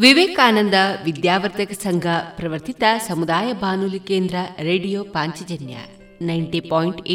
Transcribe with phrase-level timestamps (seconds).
[0.00, 0.74] ವಿವೇಕಾನಂದ
[1.04, 2.06] ವಿದ್ಯಾವರ್ಧಕ ಸಂಘ
[2.36, 5.76] ಪ್ರವರ್ತಿತ ಸಮುದಾಯ ಬಾನುಲಿ ಕೇಂದ್ರ ರೇಡಿಯೋ ಪಾಂಚಜನ್ಯ
[6.22, 7.08] ನೈಂಟಿ ಪಾಯಿಂಟ್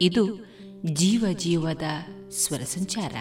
[0.00, 0.46] ಇದು
[0.84, 1.82] ಜೀವ ಜೀವದ
[2.30, 3.12] ಸ್ವರ ಸಂಚಾರ.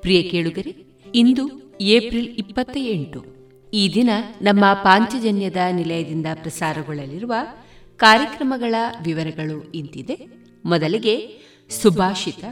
[0.00, 0.70] ಪ್ರಿಯ ಕೇಳುಗರೆ,
[1.14, 3.24] ಇಂದು ಏಪ್ರಿಲ್ ಇಪ್ಪತ್ತ ಎಂಟು.
[3.74, 4.10] ಈ ದಿನ
[4.42, 7.34] ನಮ್ಮ ಪಾಂಚಜನ್ಯದ ನಿಲಯದಿಂದ ಪ್ರಸಾರಗೊಳ್ಳಲಿರುವ
[7.96, 8.74] ಕಾರ್ಯಕ್ರಮಗಳ
[9.04, 10.18] ವಿವರಗಳು ಇಂತಿದೆ.
[10.64, 11.38] ಮೊದಲಿಗೆ
[11.82, 12.44] ಸುಭಾಷಿತ,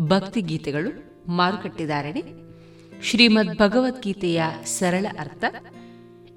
[0.00, 2.41] ಭಕ್ತಿಗೀತೆಗಳು ಮಾರುಕಟ್ಟೆದಾರಣೆ
[3.02, 5.44] ಶ್ರೀಮದ್ ಭಗವದ್ಗೀತೆಯ ಸರಳ ಅರ್ಥ?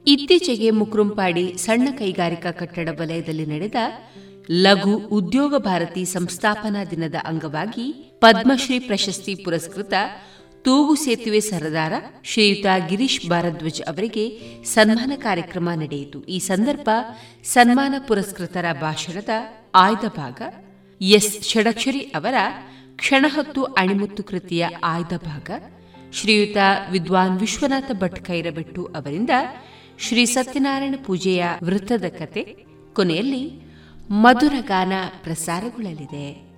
[0.07, 3.75] ಇತ್ತೀಚೆಗೆ ಮುಕ್ರುಂಪಾಡಿ ಸಣ್ಣ ಕೈಗಾರಿಕಾ ಕಟ್ಟಡ ವಲಯದಲ್ಲಿ ನಡೆದ
[4.51, 7.85] ಲಘು ಉದ್ಯೋಗ ಭಾರತಿ ಸಂಸ್ಥಾಪನಾ ದಿನದ ಅಂಗವಾಗಿ
[8.19, 9.93] ಪದ್ಮಶ್ರೀ ಪ್ರಶಸ್ತಿ ಪುರಸ್ಕೃತ
[10.63, 14.25] ತೂಗು ಸೇತುವೆ ಸರದಾರ ಶ್ರೀಯುತ ಗಿರೀಶ್ ಭಾರದ್ವಾಜ್ ಅವರಿಗೆ
[14.63, 16.23] ಸನ್ಮಾನ ಕಾರ್ಯಕ್ರಮ ನಡೆಯಿತು.
[16.23, 16.89] ಈ ಸಂದರ್ಭ
[17.43, 19.29] ಸನ್ಮಾನ ಪುರಸ್ಕೃತರ ಭಾಷಣದ
[19.75, 20.39] ಆಯ್ದ ಭಾಗ
[21.01, 21.43] ಎಸ್.
[21.43, 22.35] ಷಡಕ್ಷರಿ ಅವರ
[22.95, 25.49] ಕ್ಷಣಹತ್ತು ಅಣಿಮುತ್ತು ಕೃತಿಯ ಆಯ್ದ ಭಾಗ
[26.17, 26.57] ಶ್ರೀಯುತ
[26.91, 29.29] ವಿದ್ವಾನ್ ವಿಶ್ವನಾಥ ಭಟ್ ಕೈರಬೆಟ್ಟು ಅವರಿಂದ
[29.99, 32.43] ಶ್ರೀ ಸತ್ಯನಾರಾಯಣ ಪೂಜೆಯ ವೃತ್ತದ ಕತೆ,
[32.93, 33.43] ಕೊನೆಯಲ್ಲಿ
[34.09, 36.54] ಮಧುರ ಗಾನ ಪ್ರಸಾರಗೊಳ್ಳಲಿದೆ.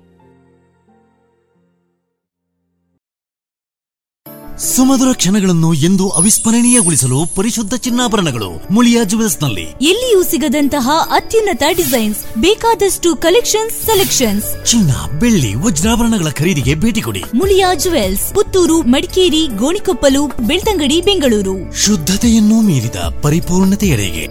[4.59, 14.65] ಸುಮಧುರ ಕ್ಷಣಗಳನ್ನು ಎಂದು ಅವಿಸ್ಮರಣೀಯಗೊಳಿಸಲು ಪರಿಶುದ್ಧ ಚಿನ್ನಾಭರಣಗಳು ಮುಳಿಯಾ ಜುವೆಲ್ಸ್ನಲ್ಲಿ ಎಲ್ಲಿಯೂ ಸಿಗದಂತಹ ಅತ್ಯುನ್ನತ ಡಿಸೈನ್ಸ್ ಬೇಕಾದಷ್ಟು ಕಲೆಕ್ಷನ್ಸ್ ಸೆಲೆಕ್ಷನ್ಸ್.
[14.65, 17.24] ಚಿನ್ನ ಬೆಳ್ಳಿ ವಜ್ರಾಭರಣಗಳ ಖರೀದಿಗೆ ಭೇಟಿ ಕೊಡಿ.
[17.33, 21.75] ಮುಳಿಯಾ ಜುವೆಲ್ಸ್ ಪುತ್ತೂರು ಮಡಿಕೇರಿ ಗೋಣಿಕೊಪ್ಪಲು ಬೆಳ್ತಂಗಡಿ ಬೆಂಗಳೂರು.
[21.75, 24.27] ಶುದ್ಧತೆಯನ್ನು ಮೀರಿದ ಪರಿಪೂರ್ಣತೆಯಡೆಗೆ.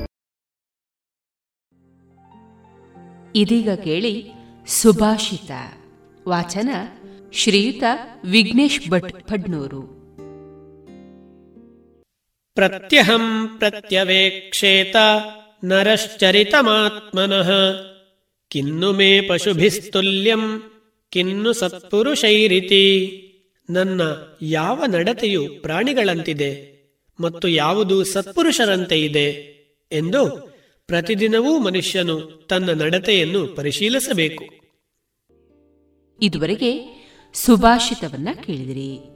[3.35, 4.33] ಇದೀಗ ಕೇಳಿ
[4.69, 5.51] ಸುಭಾಷಿತ.
[6.29, 6.69] ವಾಚನ
[7.33, 7.85] ಶ್ರೀಯುತ
[8.25, 9.96] ವಿಘ್ನೇಶ್ ಭಟ್ ಫಡ್ನೂರು
[12.57, 14.97] ಪ್ರತ್ಯಹಂ ಪ್ರತ್ಯವೇಕ್ಷೇತ
[15.65, 17.51] ನರಶ್ಚರಿತಮಾತ್ಮನಃ
[18.49, 20.63] ಕಿನ್ನು ಮೇ ಪಶುಭಿಸ್ತುಲ್ಯಂ
[21.11, 23.23] ಕಿನ್ನು ಸತ್ಪುರುಷೈರಿತಿ
[23.71, 24.01] ನನ್ನ
[24.43, 26.77] ಯಾವ ನಡತೆಯು ಪ್ರಾಣಿಗಳಂತಿದೆ
[27.21, 29.57] ಮತ್ತು ಯಾವುದು ಸತ್ಪುರುಷರಂತೆ ಇದೆ
[29.93, 30.53] ಎಂದು
[30.87, 34.45] ಪ್ರತಿದಿನವೂ ಮನುಷ್ಯನು ತನ್ನ ನಡತೆಯನ್ನು ಪರಿಶೀಲಿಸಬೇಕು.
[36.23, 36.71] ಇದುವರೆಗೆ
[37.35, 39.16] ಸುಭಾಷಿತವನ್ನ ಕೇಳಿದಿರಿ.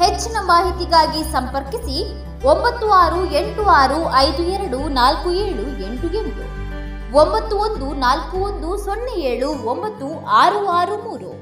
[0.00, 1.98] ಹೆಚ್ಚಿನ ಮಾಹಿತಿಗಾಗಿ ಸಂಪರ್ಕಿಸಿ
[2.46, 6.44] ಒಂಬತ್ತು ಆರು ಎಂಟು ಆರು ಐದು ಎರಡು ನಾಲ್ಕು ಏಳು ಎಂಟು ಎಂಟು.
[7.16, 11.41] ಒಂಬತ್ತು ಒಂದು ನಾಲ್ಕು ಒಂದು ಸೊನ್ನೆ ಏಳು ಒಂಬತ್ತು ಆರು ಆರು ಮೂರು.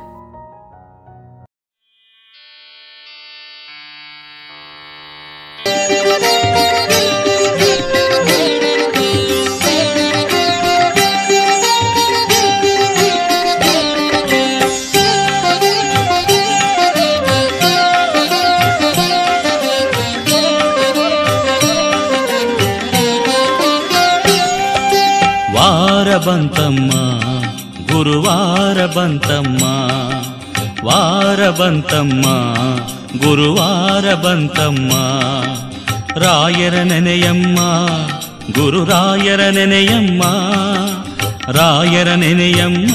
[26.25, 26.91] ಬಂತಮ್ಮ
[27.91, 29.63] ಗುರುವಾರ ಬಂತಮ್ಮ
[30.85, 32.25] ವಾರ ಬಂತಮ್ಮ
[33.17, 34.91] ಗುರುವಾರ ಬಂತಮ್ಮ
[36.17, 37.59] ರಾಯರ ನೆನೆಯಮ್ಮ
[38.51, 40.23] ಗುರುರಾಯರ ನೆನೆಯಮ್ಮ
[41.51, 42.91] ರಾಯರ ನೆನೆಯಮ್ಮ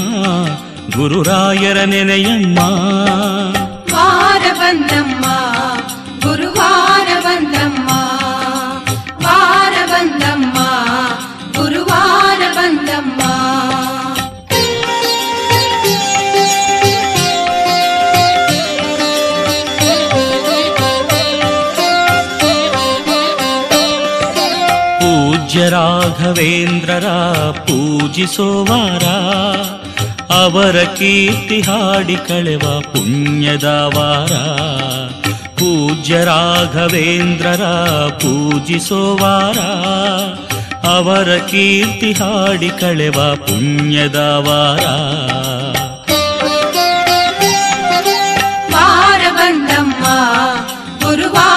[0.96, 2.58] ಗುರುರಾಯರ ನೆನೆಯಮ್ಮ
[3.94, 5.24] ವಾರ ಬಂದಮ್ಮ
[25.56, 27.06] ಪೂಜ್ಯ ರಾಘವೇಂದ್ರರ
[27.50, 29.04] ಪೂಜಿಸೋವಾರ.
[30.32, 34.32] ಅವರ ಕೀರ್ತಿ ಹಾಡಿ ಕಳೆವ ಪುಣ್ಯದ ವಾರ.
[35.46, 37.64] ಪೂಜ್ಯ ರಾಘವೇಂದ್ರರ
[38.08, 39.58] ಪೂಜಿಸೋವಾರ.
[40.86, 44.84] ಅವರ ಕೀರ್ತಿ ಹಾಡಿ ಕಳೆವ ಪುಣ್ಯದ ವಾರ.
[48.74, 50.04] ವಾರ ಬಂದಮ್ಮ,
[51.06, 51.55] ಗುರುವಾರ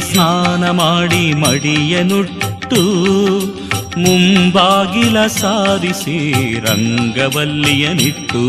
[0.00, 2.82] ಸ್ನಾನ ಮಾಡಿ ಮಡಿಯ ನುಟ್ಟು
[3.96, 6.16] ಮುಂಬಾಗಿಲ ಸಾರಿಸಿ
[6.66, 8.42] ರಂಗವಲ್ಲಿಯ ನಿಟ್ಟು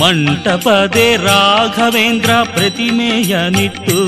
[0.00, 3.98] ಮಂಟಪದೆ ರಾಘವೇಂದ್ರ ಪ್ರತಿಮೆಯ ನಿಟ್ಟು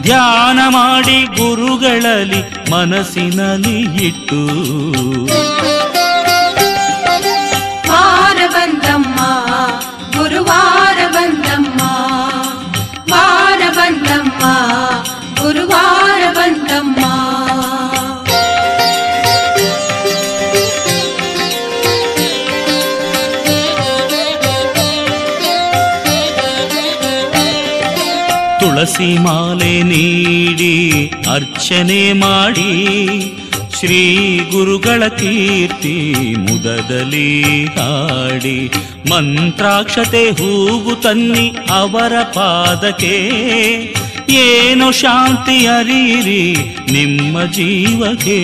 [0.00, 2.40] ಧ್ಯಾನ ಮಾಡಿ ಗುರುಗಳಲ್ಲಿ
[2.70, 4.40] ಮನಸ್ಸಿನಲ್ಲಿ ಇಟ್ಟು
[29.02, 30.74] ತುಳಸಿ ಮಾಲೆ ನೀಡಿ
[31.30, 32.72] ಅರ್ಚನೆ ಮಾಡಿ
[33.78, 34.02] ಶ್ರೀ
[34.50, 35.94] ಗುರುಗಳ ಕೀರ್ತಿ
[36.38, 37.30] ಮುದದಲ್ಲಿ
[37.64, 38.58] ಹಾಡಿ
[39.10, 43.16] ಮಂತ್ರಾಕ್ಷತೆ ಹೂಗು ತನ್ನಿ ಅವರ ಪಾದಕ್ಕೆ.
[44.42, 46.44] ಏನು ಶಾಂತಿ ಅರೀರಿ
[46.92, 48.40] ನಿಮ್ಮ ಜೀವಕ್ಕೆ.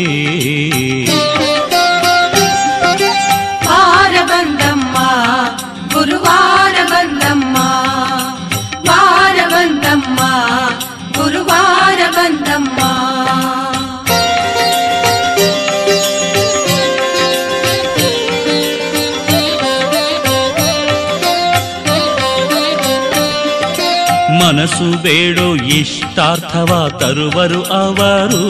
[24.78, 28.42] ಮನಸ್ಸು ಬೇಡೋ ಇಷ್ಟಾರ್ಥವ ತರುವರು ಅವರು.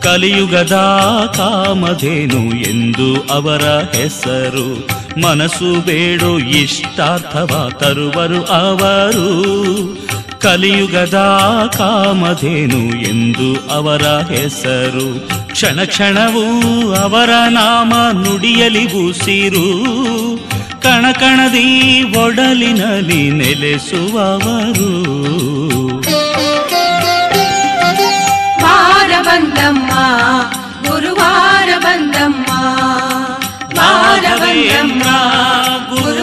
[0.00, 0.72] ಕಲಿಯುಗದ
[1.36, 3.62] ಕಾಮಧೇನು ಎಂದು ಅವರ
[3.96, 4.88] ಹೆಸರು.
[5.20, 9.26] ಮನಸ್ಸು ಬೇಡೋ ಇಷ್ಟಾರ್ಥವ ತರುವರು ಅವರು.
[10.40, 11.18] ಕಲಿಯುಗದ
[11.78, 14.02] ಕಾಮಧೇನು ಎಂದು ಅವರ
[14.32, 15.28] ಹೆಸರು.
[15.52, 19.68] ಕ್ಷಣ ಕ್ಷಣವೂ ಅವರ ನಾಮ ನುಡಿಯಲಿ ಉಸಿರು
[20.82, 24.90] ಕಣಕಣದಿ ಒಡಲಿನಲ್ಲಿ ನೆಲೆಸುವವರು.
[28.62, 29.90] ವಾರ ಬಂದಮ್ಮ
[30.90, 32.46] ಗುರುವಾರ ಬಂದಮ್ಮ.
[33.78, 35.02] ವಾರ ಬಂದಮ್ಮ
[35.94, 36.22] ಗುರು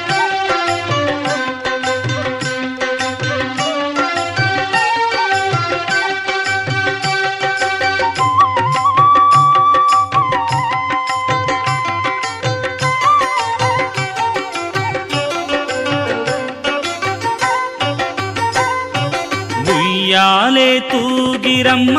[20.90, 21.98] ತೂಗಿರಮ್ಮ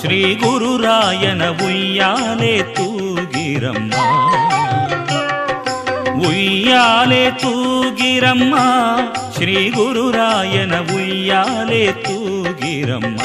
[0.00, 3.94] ಶ್ರೀ ಗುರುರಾಯನ ಉಯ್ಯಾಲೆ ತೂಗಿರಮ್ಮ
[6.24, 8.54] ಉಯ್ಯಾಲೆ ತೂಗಿರಮ್ಮ
[9.36, 13.20] ಶ್ರೀ ಗುರುರಾಯನ ಉಯ್ಯಾಲೆ ತೂಗಿರಮ್ಮ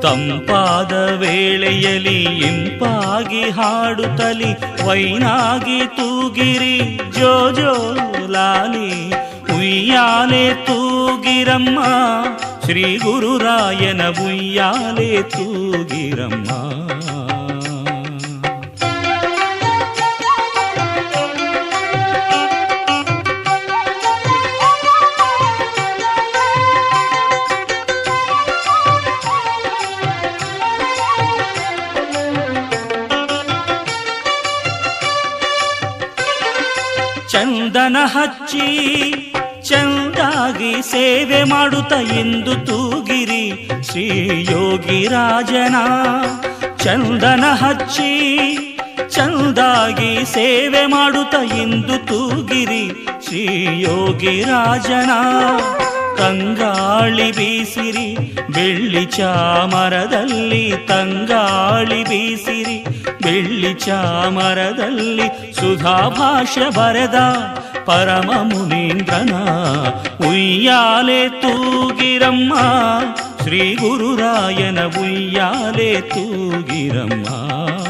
[0.00, 4.50] ತಂಪಾದ ವೇಳೆಯಲಿ ಇಂಪಾಗಿ ಹಾಡುತ್ತಲಿ
[4.86, 6.76] ವೈನಾಗಿ ತೂಗಿರಿ
[7.18, 7.72] ಜೋ ಜೋ
[8.28, 8.90] ಲಾಲಿ
[9.61, 11.79] ఉయ్యాలే తూగిరమ్మ.
[12.65, 16.47] శ్రీ గురురాయన ఉయ్యాలే తూగిరమ్మ.
[37.31, 38.67] చందన హచ్చి
[40.11, 43.69] ಚಂದಾಗಿ ಸೇವೆ ಮಾಡುತ್ತ ಎಂದು ತೂಗಿರಿ.
[43.83, 44.07] ಶ್ರೀ
[44.51, 45.75] ಯೋಗಿ ರಾಜನ
[46.77, 48.09] ಚಂದನ ಹಚ್ಚಿ,
[49.09, 52.89] ಚಂದಾಗಿ ಸೇವೆ ಮಾಡುತ್ತ ಎಂದು ತೂಗಿರಿ.
[53.27, 53.45] ಶ್ರೀ
[53.81, 55.11] ಯೋಗಿ ರಾಜನ
[56.17, 58.15] ತಂಗಾಳಿ ಬೀಸಿರಿ.
[58.53, 62.83] ಬೆಳ್ಳಿ ಚಾಮರದಲ್ಲಿ ತಂಗಾಳಿ ಬೀಸಿರಿ.
[63.21, 67.15] ಬೆಳ್ಳಿ ಚಾಮರದಲ್ಲಿ ಸುಧಾ ಭಾಷೆ ಬರೆದ
[67.87, 69.33] పరమమునీంద్రన?
[70.27, 73.01] ఉయ్యాలే తూగిరమ్మా.
[73.43, 77.80] శ్రీ గురురాయన ఉయ్యాలే తూగిరమ్మా.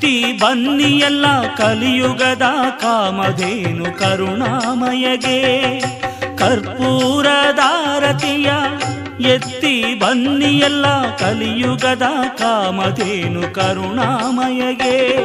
[0.00, 2.42] ಎತ್ತಿ ಬನ್ನಿಯಲ್ಲ ಕಲಿಯುಗದ
[2.80, 5.80] ಕಾಮಧೇನು ಕರುಣಾಮಯಗೆ.
[6.36, 8.52] ಕರ್ಪೂರದಾರತಿಯ
[9.20, 12.02] ಎತ್ತಿ ಬನ್ನಿಯಲ್ಲ ಕಲಿಯುಗದ
[12.38, 15.24] ಕಾಮಧೇನು ಕರುಣಾಮಯಗೆ.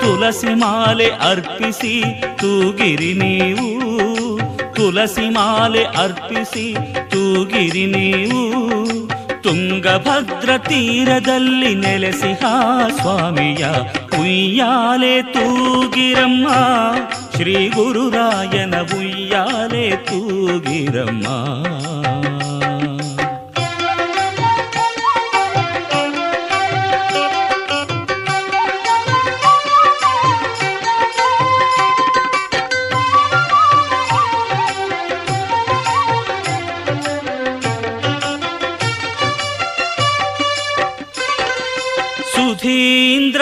[0.00, 4.38] ತುಳಸಿ ಮಾಲೆ ಅರ್ಪಿಸಿ ತೂಗಿರಿ ನೀವು.
[4.74, 6.76] ತುಳಸಿ ಮಾಲೆ ಅರ್ಪಿಸಿ
[7.10, 8.76] ತೂಗಿರಿ ನೀವು.
[9.45, 12.41] ತುಂಗಭದ್ರ ತೀರದಲ್ಲಿ ನೆಲೆಸಿಹ
[12.97, 13.63] ಸ್ವಾಮಿಯ
[14.21, 16.47] ಉಯ್ಯಾಲೆ ತೂಗಿರಮ್ಮ
[17.35, 21.27] ಶ್ರೀ ಗುರುರಾಯನ ಉಯ್ಯಾಲೆ ತೂಗಿರಮ್ಮ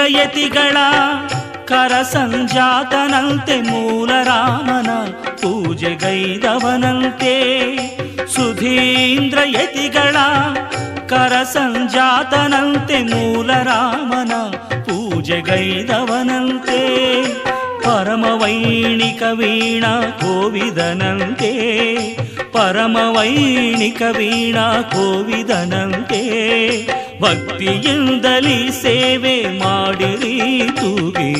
[0.05, 0.79] ಸುಧೀಂದ್ರಯತಿಗಳ
[1.69, 4.90] ಕರ ಸಂಜಾತನಂತೆ ಮೂಲ ರಾಮನ
[5.43, 7.33] ಪೂಜೆಗೈದವನಂತೆ
[8.35, 10.17] ಸುಧೀಂದ್ರಯತಿಗಳ
[11.12, 14.33] ಕರ ಸಂಜಾತನಂತೆ ಮೂಲ ರಾಮನ
[14.88, 16.81] ಪೂಜೆಗೈದವನಂತೆ
[17.85, 21.53] ಪರಮವೈಣಿಕ ವೀಣಾ ಕೋವಿದನಂತೆ
[22.53, 26.23] ಪರಮವೈಣಿಕ ವೀಣಾ ಕೋವಿದನಂತೆ
[27.24, 30.38] ಭಕ್ತಿಯಿಂದಲಿ ಸೇವೆ ಮಾಡಿರಿ
[30.76, 31.32] ತೂಗಿ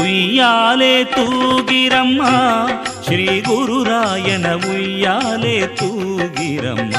[0.00, 2.22] ಉಯ್ಯಾಲೆ ತೂಗಿರಮ್ಮ
[3.06, 6.94] ಶ್ರೀ ಗುರುರಾಯನ ಉಯ್ಯಾಲೆ ತೂಗಿರಮ್ಮ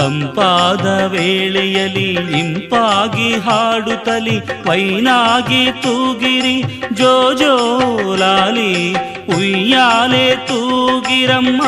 [0.00, 2.08] ತಂಪಾದ ವೇಳೆಯಲಿ
[2.38, 4.36] ಇಂಪಾಗಿ ಹಾಡುತ್ತಲಿ
[4.68, 6.54] ವೈನಾಗಿ ತೂಗಿರಿ
[6.92, 7.54] ಜೋ ಜೋ
[8.16, 8.72] ಲಾಲಿ
[9.34, 11.62] ಉಯ್ಯಾಲೆ ತೂಗಿರಮ್ಮ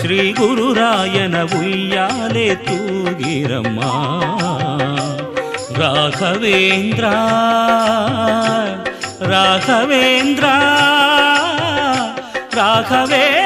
[0.00, 3.80] ಶ್ರೀ ಗುರುರಾಯನ ಉಯ್ಯಾಲೆ ತೂಗಿರಮ್ಮ
[5.80, 7.06] ರಾಘವೇಂದ್ರ
[9.32, 10.46] ರಾಘವೇಂದ್ರ
[12.58, 13.45] ರಾಘವೇಂದ್ರ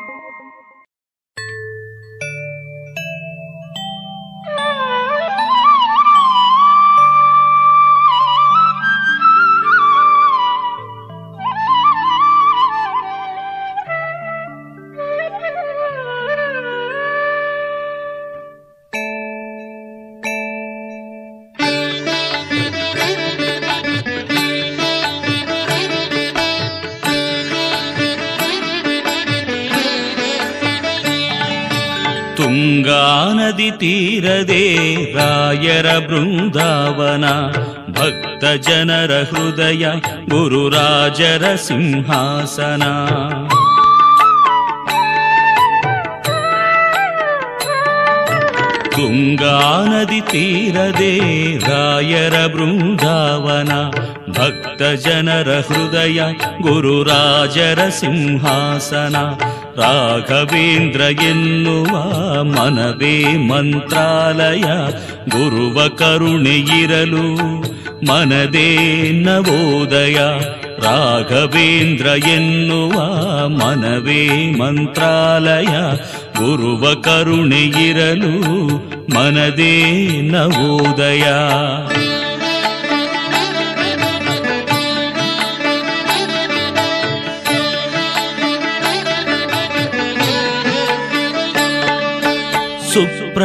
[33.81, 34.63] तीरदे
[35.15, 37.23] रायर बृन्दावन
[37.97, 39.83] भक्तजनर हृदय
[40.29, 42.91] गुरुराजर सिंहासना।
[48.95, 51.13] गङ्गानदी तीरदे
[51.63, 53.71] रायर बृन्दावन
[54.37, 56.19] भक्तजनर हृदय
[56.61, 59.23] गुरुराजर सिंहासना।
[59.77, 61.97] ರಾಘವೇಂದ್ರ ಎನ್ನುವ
[62.43, 64.61] ಮನವೇ ಮಂತ್ರಾಲಯ,
[65.29, 67.35] ಗುರುವ ಕರುಣೆ ಇರಲು
[68.05, 68.77] ಮನದೇ
[69.11, 70.17] ನವೋದಯ.
[70.81, 72.99] ರಾಘವೇಂದ್ರ ಎನ್ನುವ
[73.47, 75.73] ಮನವೇ ಮಂತ್ರಾಲಯ,
[76.37, 78.67] ಗುರುವ ಕರುಣೆ ಇರಲು
[79.15, 81.23] ಮನದೇ ನವೋದಯ.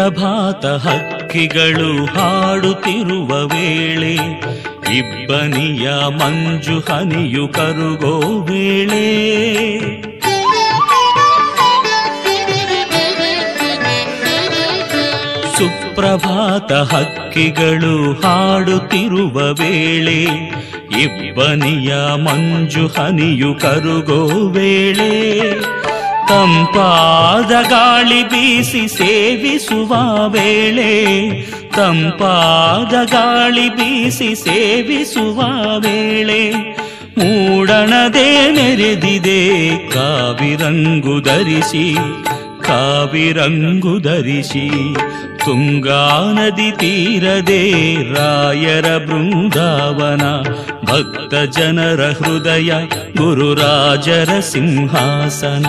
[0.06, 4.12] ಸುಪ್ರಭಾತ ಹಕ್ಕಿಗಳು ಹಾಡುತ್ತಿರುವ ವೇಳೆ,
[4.96, 5.86] ಇಬ್ಬನಿಯ
[6.18, 9.06] ಮಂಜು ಹನಿಯು ಕರುಗೋ ವೇಳೆ.
[15.56, 20.20] ಸುಪ್ರಭಾತ ಹಕ್ಕಿಗಳು ಹಾಡುತ್ತಿರುವ ವೇಳೆ,
[21.02, 21.94] ಇಬ್ಬನಿಯ
[22.26, 25.12] ಮಂಜು ಹನಿಯು ಕರುಗೋ ವೇಳೆ.
[26.28, 29.92] ತಂಪಾದ ಗಾಳಿ ಬೀಸಿ ಸೇವಿಸುವ
[30.28, 30.92] ವೇಳೆ,
[31.76, 35.40] ತಂಪಾದ ಗಾಳಿ ಬೀಸಿ ಸೇವಿಸುವ
[35.78, 36.50] ವೇಳೆ,
[37.18, 39.40] ಮೂಡಣದೆ ನೆರೆದಿದೆ
[39.88, 41.94] ಕಾವಿರಂಗು ಧರಿಸಿ
[42.62, 44.94] ಕಾವಿರಂಗು ಧರಿಸಿ
[45.46, 47.62] ತುಂಗಾ ನದಿ ತೀರದೆ
[48.12, 50.24] ರಾಯರ ಬೃಂದಾವನ,
[50.84, 52.72] ಭಕ್ತ ಜನರ ಹೃದಯ
[53.16, 55.66] ಗುರುರಾಜರ ಸಿಂಹಾಸನ.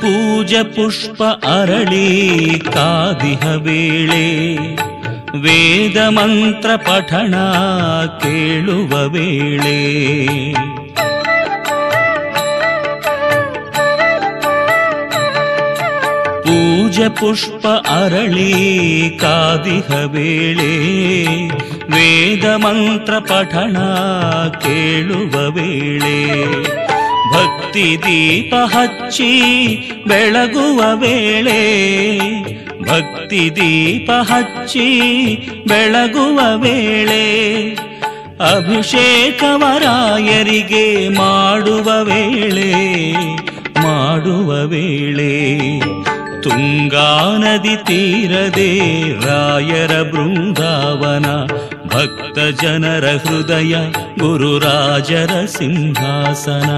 [0.00, 4.52] ಪೂಜ ಪುಷ್ಪ ಅರಳಿ ಕಾದಿಹ ವೇಳೆ
[5.34, 7.34] ವೇದ ಮಂತ್ರ ಪಠಣ
[8.20, 10.02] ಕೇಳುವ ವೇಳೆ.
[16.42, 20.76] ಪೂಜೆ ಪುಷ್ಪ ಅರಳಿ ಕಾದಿಹ ವೇಳೆ.
[21.84, 23.76] ವೇದ ಮಂತ್ರ ಪಠಣ
[24.50, 26.52] ಕೇಳುವ ವೇಳೆ.
[27.34, 29.42] ಭಕ್ತಿ ದೀಪ ಹಚ್ಚಿ
[30.06, 31.92] ಬೆಳಗುವ ವೇಳೆ.
[32.86, 34.90] ಭಕ್ತಿ ದೀಪ ಹಚ್ಚಿ
[35.68, 37.24] ಬೆಳಗುವ ವೇಳೆ
[38.56, 42.72] ಅಭಿಷೇಕವರಾಯರಿಗೆ ಮಾಡುವ ವೇಳೆ
[43.80, 45.80] ಮಾಡುವ ವೇಳೆ
[46.42, 48.80] ತುಂಗಾ ನದಿ ತೀರದೆ
[49.26, 51.26] ರಾಯರ ಬೃಂದಾವನ
[51.86, 53.74] ಭಕ್ತ ಜನರ ಹೃದಯ
[54.18, 56.70] ಗುರುರಾಜರ ಸಿಂಹಾಸನ.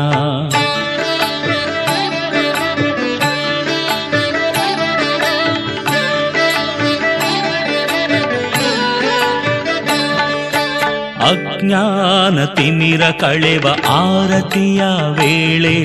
[11.24, 15.84] ಅಜ್ಞಾನ ತಿಮಿರ ಕಳೆವ ಆರತಿಯ ವೇಳೆ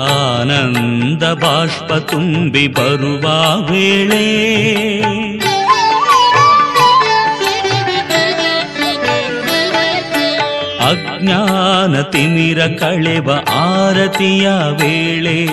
[0.00, 3.26] ಆನಂದ ಬಾಷ್ಪ ತುಂಬಿ ಬರುವ
[3.70, 4.26] ವೇಳೆ.
[10.90, 15.46] ಅಜ್ಞಾನ ತಿಮಿರ ಕಳೆವ ಆರತಿಯ ವೇಳೆ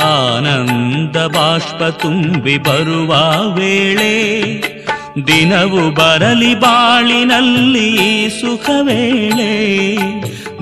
[0.00, 3.12] ಆನಂದ ಬಾಷ್ಪ ತುಂಬಿ ಬರುವ
[3.54, 4.75] ವೇಳೆ.
[5.16, 9.96] ದಿನವು ಬರಲಿ ಬಾಳಿನಲ್ಲಿ ಸುಖ ವೇಳೆ.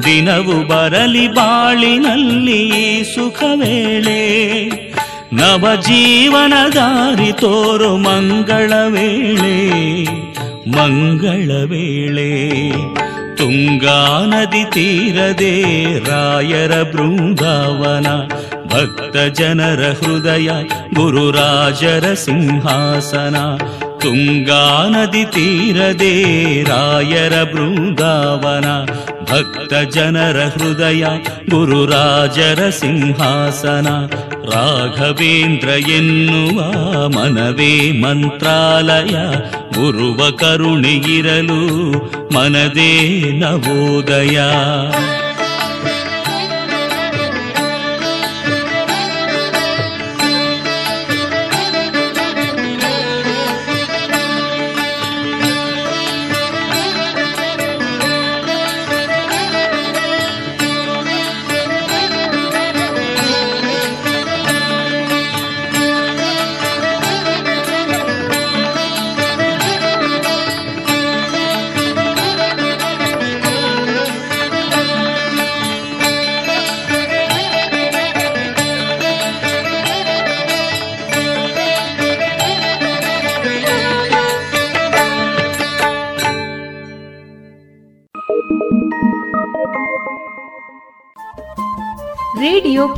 [0.04, 2.70] ದಿನವು ಬರಲಿ ಬಾಳಿನಲ್ಲಿ
[3.14, 4.70] ಸುಖ ವೇಳೆ.
[5.32, 10.04] ನವ ಜೀವನದಾರಿ ತೋರು ಮಂಗಳ ವೇಳೆ.
[10.70, 12.50] ಮಂಗಳ ವೇಳೆ.
[13.36, 15.62] ತುಂಗಾ ನದಿ ತೀರದೆ
[15.98, 18.06] ರಾಯರ ಬೃಂದಾವನ.
[18.64, 20.50] ಭಕ್ತ ಜನರ ಹೃದಯ
[20.94, 23.36] ಗುರುರಾಜರ ಸಿಂಹಾಸನ.
[24.06, 25.04] ङ्गानदिरदेयर
[27.52, 28.66] बृन्दावन
[29.30, 31.02] भक्तजनर हृदय
[31.50, 33.88] गुरुराजर सिंहासन
[34.52, 36.00] राघवेन्द्र ए
[37.16, 39.14] मनवे मन्त्रालय
[39.78, 41.50] गुर्वकरुणिरल
[42.34, 42.92] मनदे
[43.42, 44.48] नवोदया।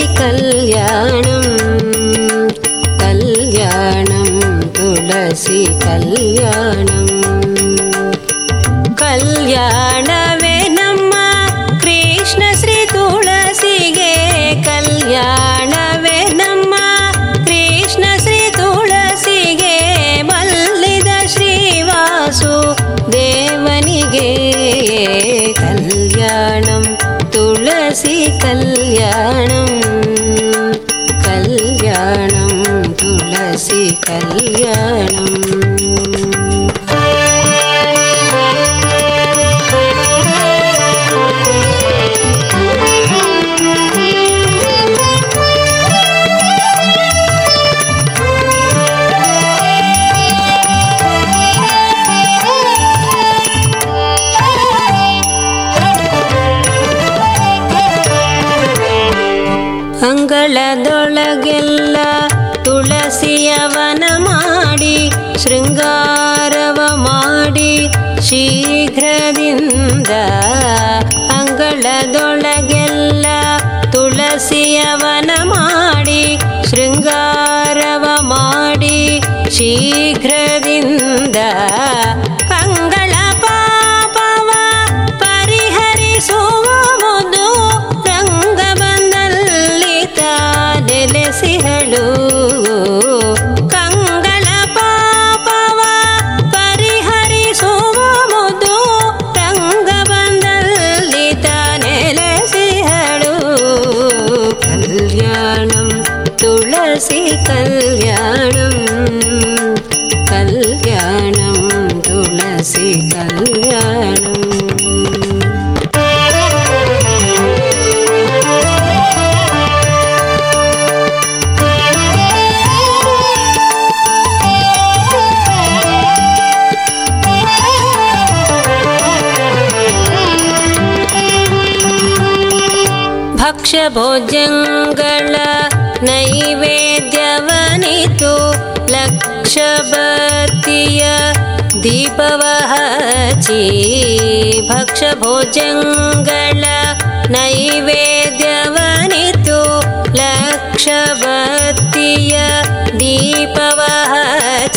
[0.00, 1.56] कल्याणम्
[3.00, 7.16] कल्याणं तुलसि कल्याणम्
[9.00, 10.08] कल्याण
[10.42, 10.56] वे
[11.82, 14.14] कृष्णश्री तुलसिगे
[14.66, 16.18] कल्याण वे
[17.48, 19.78] कृष्णश्री तुलसिगे
[20.22, 22.54] मल्लिद श्रीवासु
[23.10, 24.32] देवनिगे।
[25.58, 26.82] कल्याणं
[27.34, 29.67] तुलसि कल्याणम्
[34.08, 34.97] കല്യാണ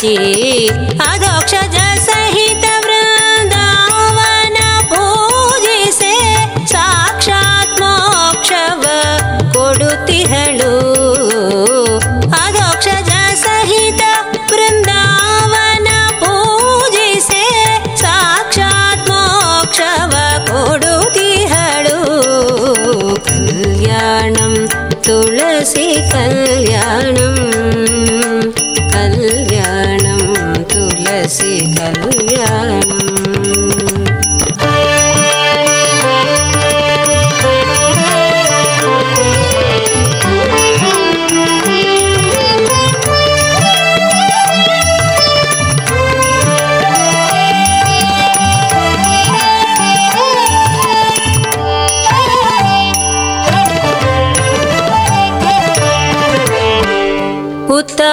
[0.02, 1.11] ಹಚ್ಚಿ ಅದೋಕ್ಷಜ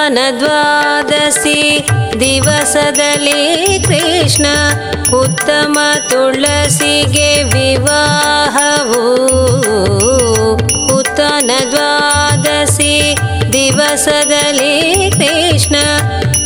[0.09, 1.59] ದ್ವಾದಶಿ
[2.21, 3.41] ದಿವಸದಲ್ಲಿ
[3.85, 4.47] ಕೃಷ್ಣ
[5.17, 9.03] ಉತ್ತಮ ತುಳಸಿಗೆ ವಿವಾಹವು
[10.95, 12.95] ಉತ್ತನ ದ್ವಾದಶಿ
[13.53, 14.75] ದಿವಸದಲ್ಲಿ
[15.11, 15.77] ಕೃಷ್ಣ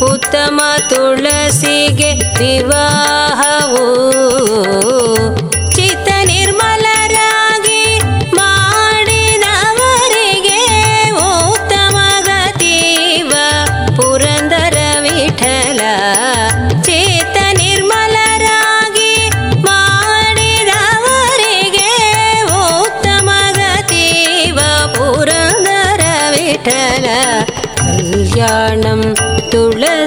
[0.05, 3.85] ಉತ್ತಮ ತುಳಸಿಗೆ ವಿವಾಹವು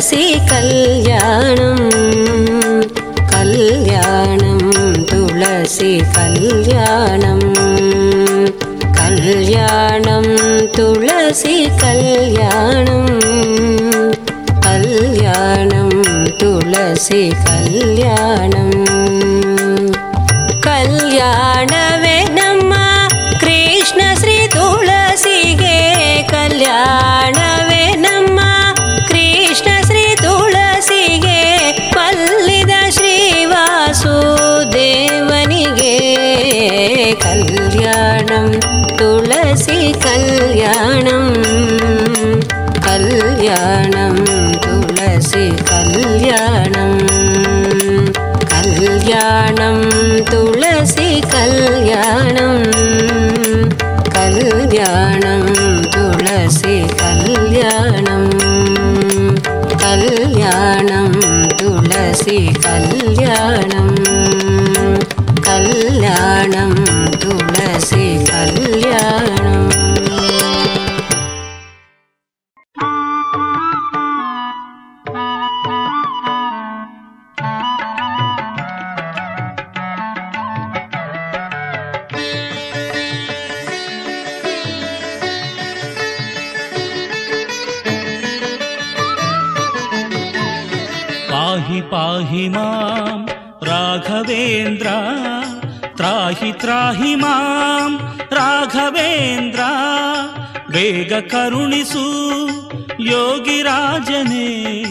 [0.10, 1.80] തുളസി കല്യാണം
[3.32, 4.60] കല്യാണം
[5.10, 7.42] തുളസി കല്യാണം
[9.00, 10.28] കല്യാണം
[10.78, 13.04] തുളസി കല്യാണം
[14.66, 15.92] കല്യാണം
[16.42, 18.72] തുളസി കല്യാണം
[20.68, 21.97] കല്യാണം
[40.68, 41.32] கல்யாணம்
[42.82, 43.87] கல்யாணம்.
[96.88, 97.16] ಪಾಹಿ
[98.32, 99.60] ರಾಘವೇಂದ್ರ
[100.72, 102.10] ಬೇಗ ಕರುಣಿಸು
[103.00, 104.86] ಯೋಗಿರಾಜನೇ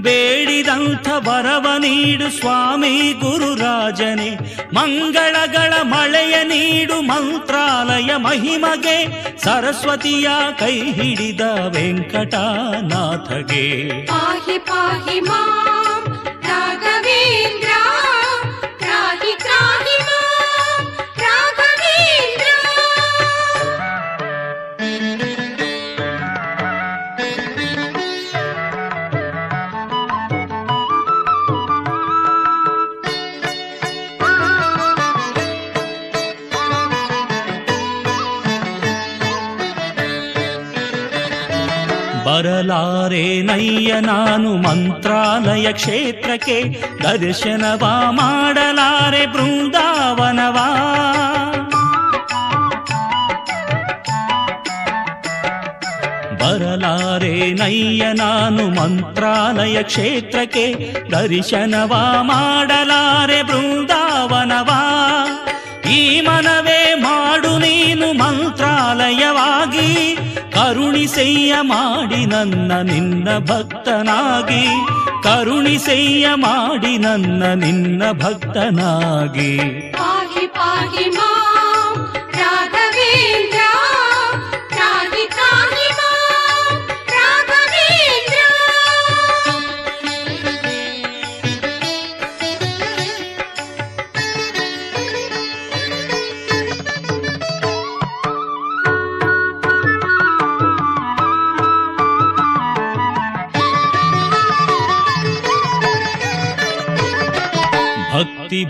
[0.00, 4.38] ಬೇಡಿದಂಥ ಬರವ ನೀಡು ಸ್ವಾಮಿ ಗುರುರಾಜನೇ
[4.74, 14.06] ಮಂಗಳಗಳ ಮಳೆಯ ನೀಡು ಮಂತ್ರಾಲಯ ಮಹಿಮಗೆ ಸರಸ್ವತಿಯ ಕೈ ಹಿಡಿದ ವೆಂಕಟನಾಥಗೆ.
[14.06, 15.46] ಪಾಹಿ ಪಾಹಿ ಮಾ
[42.40, 50.68] ಬರಲಾರೆ ನಯ್ಯ ನಾನು ಮಂತ್ರಾಲಯ ಕ್ಷೇತ್ರಕ್ಕೆ ದರ್ಶನವ ಮಾಡಲಾರೆ ಬೃಂದಾವನವಾ.
[56.40, 64.82] ಬರಲಾರೆ ನಯ್ಯ ನಾನು ಮಂತ್ರಾಲಯ ಕ್ಷೇತ್ರಕ್ಕೆ ದರ್ಶನವ ಮಾಡಲಾರೆ ಬೃಂದಾವನವಾ.
[65.90, 70.16] ಈ ಮನವೇ ಮಾಡು ನೀನು ಮಂತ್ರಾಲಯವಾಗಿ
[70.70, 74.66] ಕರುಣಿಸೆಯ್ಯ ಮಾಡಿ ನನ್ನ ನಿನ್ನ ಭಕ್ತನಾಗಿ.
[75.22, 79.58] ಕರುಣಿಸೆಯ್ಯ ಮಾಡಿ ನನ್ನ ನಿನ್ನ ಭಕ್ತನಾಗಿ.
[79.92, 81.39] ಪಾಗಿ ಪಾಗಿ ಮಾ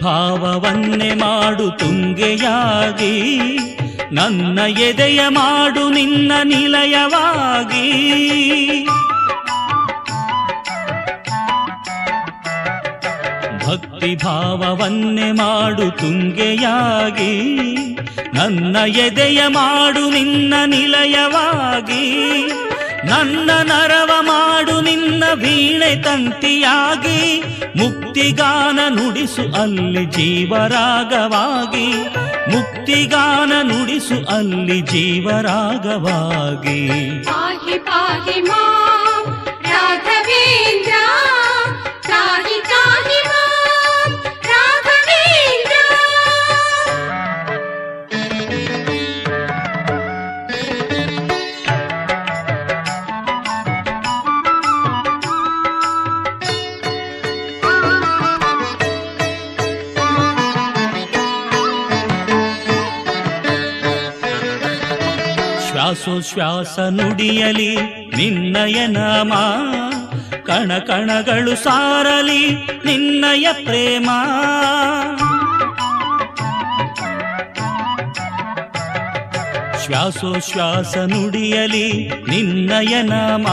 [0.02, 3.40] ಭಾವವನ್ನೇ ಮಾಡು ತುಂಗೆಯಾಗಿ,
[4.12, 7.88] ನನ್ನ ಎದೆಯ ಮಾಡು ನಿನ್ನ ನಿಲಯವಾಗಿ.
[13.66, 17.54] ಭಕ್ತಿ ಭಾವವನ್ನೇ ಮಾಡು ತುಂಗೆಯಾಗಿ,
[18.34, 22.30] ನನ್ನ ಎದೆಯ ಮಾಡು ನಿನ್ನ ನಿಲಯವಾಗಿ.
[23.10, 27.42] ನನ್ನ ನರವ ಮಾಡು ನಿನ್ನ ವೀಣೆ ತಂತಿಯಾಗಿ,
[27.76, 31.88] ಮುಕ್ತಿಗಾನ ನುಡಿಸು ಅಲ್ಲಿ ಜೀವರಾಗವಾಗಿ,
[32.50, 36.78] ಮುಕ್ತಿಗಾನ ನುಡಿಸು ಅಲ್ಲಿ ಜೀವರಾಗವಾಗಿ.
[37.24, 38.62] ಪಾಹಿ ಪಾಹಿ ಮಾ
[66.10, 67.76] ಶ್ವಾಸೋಶ್ವಾಸ ನುಡಿಯಲಿ
[68.16, 69.32] ನಿನ್ನಯ ನಾಮ,
[70.44, 72.50] ಕಣ ಕಣಗಳು ಸಾರಲಿ,
[72.84, 74.10] ನಿನ್ನಯ ಪ್ರೇಮ.
[79.84, 83.46] ಶ್ವಾಸೋಶ್ವಾಸ ನುಡಿಯಲಿ ನಿನ್ನಯ ನಾಮ,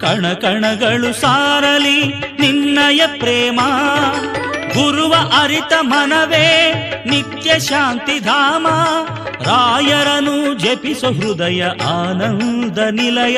[0.00, 2.04] ಕಣ ಕಣಗಳು ಸಾರಲಿ,
[2.40, 3.60] ನಿನ್ನಯ ಪ್ರೇಮ.
[4.74, 6.72] ಗುರುವ ಅರಿತ ಮನವೇ
[7.06, 8.66] ನಿತ್ಯ ಶಾಂತಿಧಾಮ
[9.42, 13.36] ರಾಯರನು ಜಪಿಸೋ ಹೃದಯ ಆನಂದ ನಿಲಯ.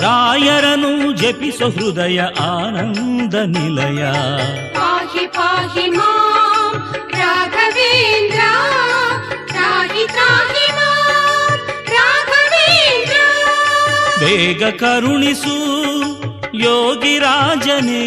[0.00, 4.12] ರಾಯರನು ಜಪಿಸೋ ಹೃದಯ ಆನಂದ ನಿಲಯ.
[4.74, 8.40] ಪಾಹಿ ಪಾಹಿ ಮಾಂ ರಾಘವೇಂದ್ರ.
[9.46, 13.16] ತ್ರಾಹಿ ತ್ರಾಹಿ ಮಾಂ ರಾಘವೇಂದ್ರ.
[14.20, 15.56] ಬೇಗ ಕರುಣಿಸು
[16.54, 18.04] ಯೋಗಿರಾಜನೇ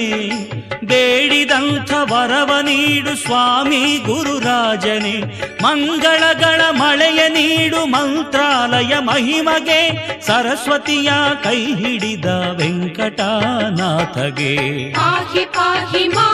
[0.88, 5.18] ಬೇಡಿದಂಥ ವರವ ನೀಡು ಸ್ವಾಮಿ ಗುರುರಾಜನೇ.
[5.62, 9.82] ಮಂಗಳಗಳ ಮಳೆಯ ನೀಡು ಮಂತ್ರಾಲಯ ಮಹಿಮಗೆ
[10.22, 11.12] ಸರಸ್ವತಿಯ
[11.44, 12.26] ಕೈ ಹಿಡಿದ
[12.58, 14.56] ವೆಂಕಟನಾಥಗೆ.
[14.94, 16.34] ಪಾಹಿ ಪಾಹಿ ಮಾ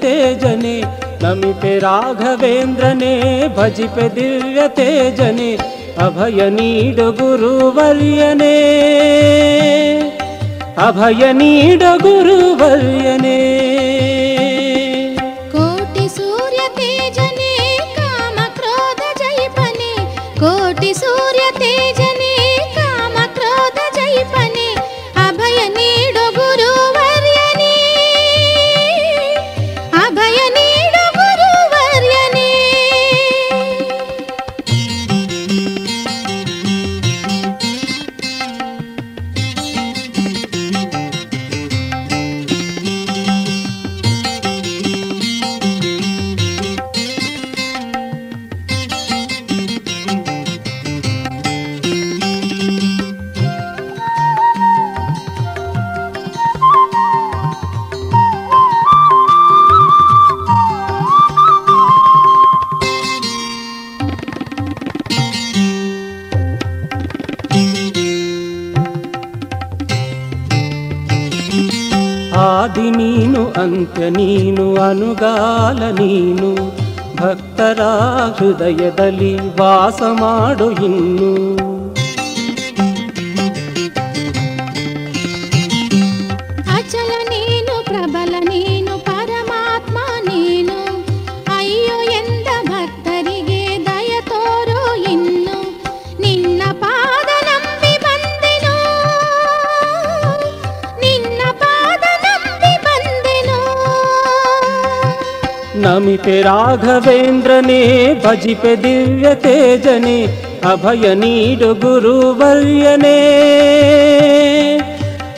[0.00, 0.76] दिव्यते जने
[1.22, 3.14] नमिते राघवेन्द्रने
[3.56, 5.50] भजिपे दिव्यते जने
[5.98, 8.54] अभयनीड गुरुवर्यने।
[10.78, 13.57] अभयनीड गुरुवर्यने।
[75.90, 76.72] ನೀನು
[77.16, 77.80] ಭಕ್ತರ
[78.38, 81.57] ಹೃದಯದಲ್ಲಿ ವಾಸ ಮಾಡು ಇನ್ನು.
[106.46, 107.82] राघवेन्द्रने
[108.24, 110.16] भजिपे दिव्यते जने
[110.72, 113.18] अभयनीड गुरुवल्यने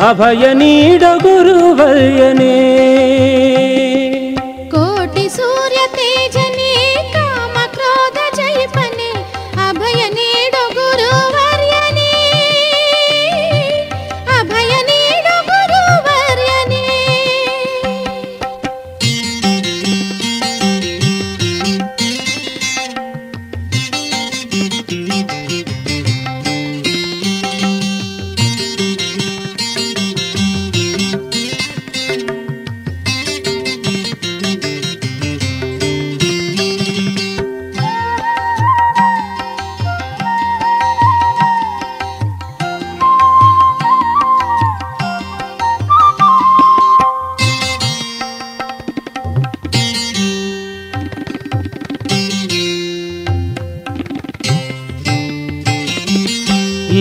[0.08, 2.54] अभयनीड गुरुवल्यने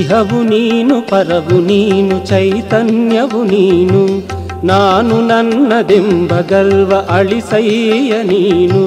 [0.09, 3.99] ಇಹವು ನೀನು ಪರವು ನೀನು ಚೈತನ್ಯವು ನೀನು
[4.63, 8.81] ನಾನು ನನ್ನದೆಂಬ ಗರ್ವ ಅಳಿಸಯ್ಯ ನೀನು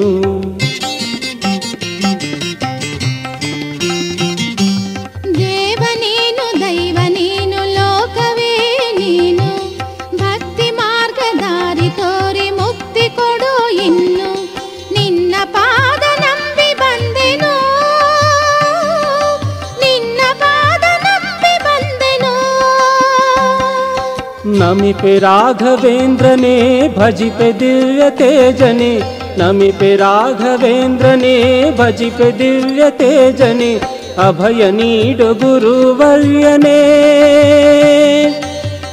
[25.22, 26.56] राघवेन्द्रने
[26.98, 28.92] भजिप दिव्यते जने
[29.38, 31.36] नमिते राघवेन्द्रने
[31.78, 33.72] भजिप दिव्यते जने
[34.18, 36.80] अभयनीड गुरुवर्यने।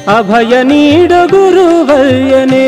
[0.07, 2.67] अभयनीड गुरुवर्यने।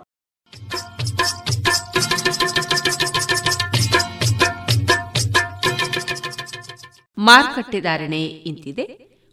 [7.27, 8.85] ಮಾರುಕಟ್ಟೆ ಧಾರಣೆ ಇಂತಿದೆ.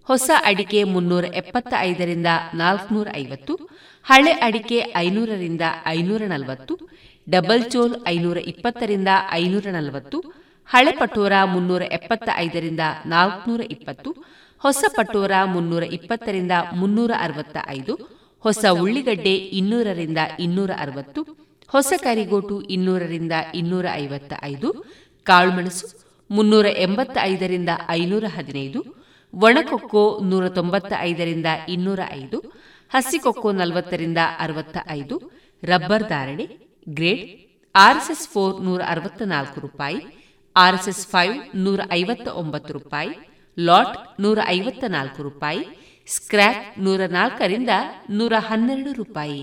[0.08, 3.54] ಹೊಸ ಅಡಿಕೆ ಮುನ್ನೂರ ಎಪ್ಪತ್ತ ಐದರಿಂದ ನಾಲ್ಕುನೂರ ಐವತ್ತು
[4.06, 6.74] ಹಳೆ ಅಡಿಕೆ ಐನೂರರಿಂದ ಐನೂರ ನಲವತ್ತು
[7.26, 10.18] ಡಬಲ್ ಚೋಲ್ ಐನೂರ ಇಪ್ಪತ್ತರಿಂದ ಐನೂರ ನಲವತ್ತು
[10.68, 14.10] ಹಳೆ ಪಟೋರ ಮುನ್ನೂರ ಎಪ್ಪತ್ತ ಐದರಿಂದ ನಾಲ್ಕುನೂರ ಇಪ್ಪತ್ತು
[14.62, 17.94] ಹೊಸ ಪಟೋರ ಮುನ್ನೂರ ಇಪ್ಪತ್ತರಿಂದ ಮುನ್ನೂರ ಅರವತ್ತ ಐದು
[18.44, 21.20] ಹೊಸ ಉಳ್ಳಿಗಡ್ಡೆ ಇನ್ನೂರರಿಂದ ಇನ್ನೂರ ಅರವತ್ತು
[21.70, 24.68] ಹೊಸ ಕರಿಗೋಟು ಇನ್ನೂರರಿಂದ ಇನ್ನೂರ ಐವತ್ತ ಐದು
[25.26, 25.86] ಕಾಳುಮೆಣಸು
[26.30, 28.80] ಮುನ್ನೂರ ಎಂಬತ್ತ ಐದರಿಂದ ಐನೂರ ಹದಿನೈದು,
[29.34, 32.38] ಒಣಕೊಕ್ಕೋ ನೂರ ತೊಂಬತ್ತ ಐದರಿಂದ ಇನ್ನೂರ ಐದು,
[32.90, 35.16] ಹಸಿಕೊಕ್ಕೋ ನಲವತ್ತರಿಂದ ಅರವತ್ತ ಐದು
[35.62, 36.46] ರಬ್ಬರ್ ಧಾರಣೆ,
[36.88, 37.24] ಗ್ರೇಡ್
[37.74, 39.98] ಆರ್ಎಸ್ಎಸ್ ಫೋರ್ ನೂರ ಅರವತ್ತ ನಾಲ್ಕು ರೂಪಾಯಿ
[40.56, 43.12] ಆರ್ಎಸ್ಎಸ್ ಫೈವ್ ನೂರ ಐವತ್ತ ಒಂಬತ್ತು ರೂಪಾಯಿ,
[43.58, 45.62] ಲಾಟ್ ನೂರ ಐವತ್ತ ನಾಲ್ಕು ರೂಪಾಯಿ
[46.06, 47.72] ಸ್ಕ್ರ್ಯಾಪ್ ನೂರ ನಾಲ್ಕರಿಂದ
[48.10, 49.42] ನೂರ ಹನ್ನೆರಡು ರೂಪಾಯಿ.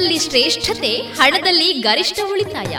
[0.00, 2.74] ಗುಣಮಟ್ಟದಲ್ಲಿ ಶ್ರೇಷ್ಠತೆ, ಹಣದಲ್ಲಿ ಗರಿಷ್ಠ ಉಳಿತಾಯ.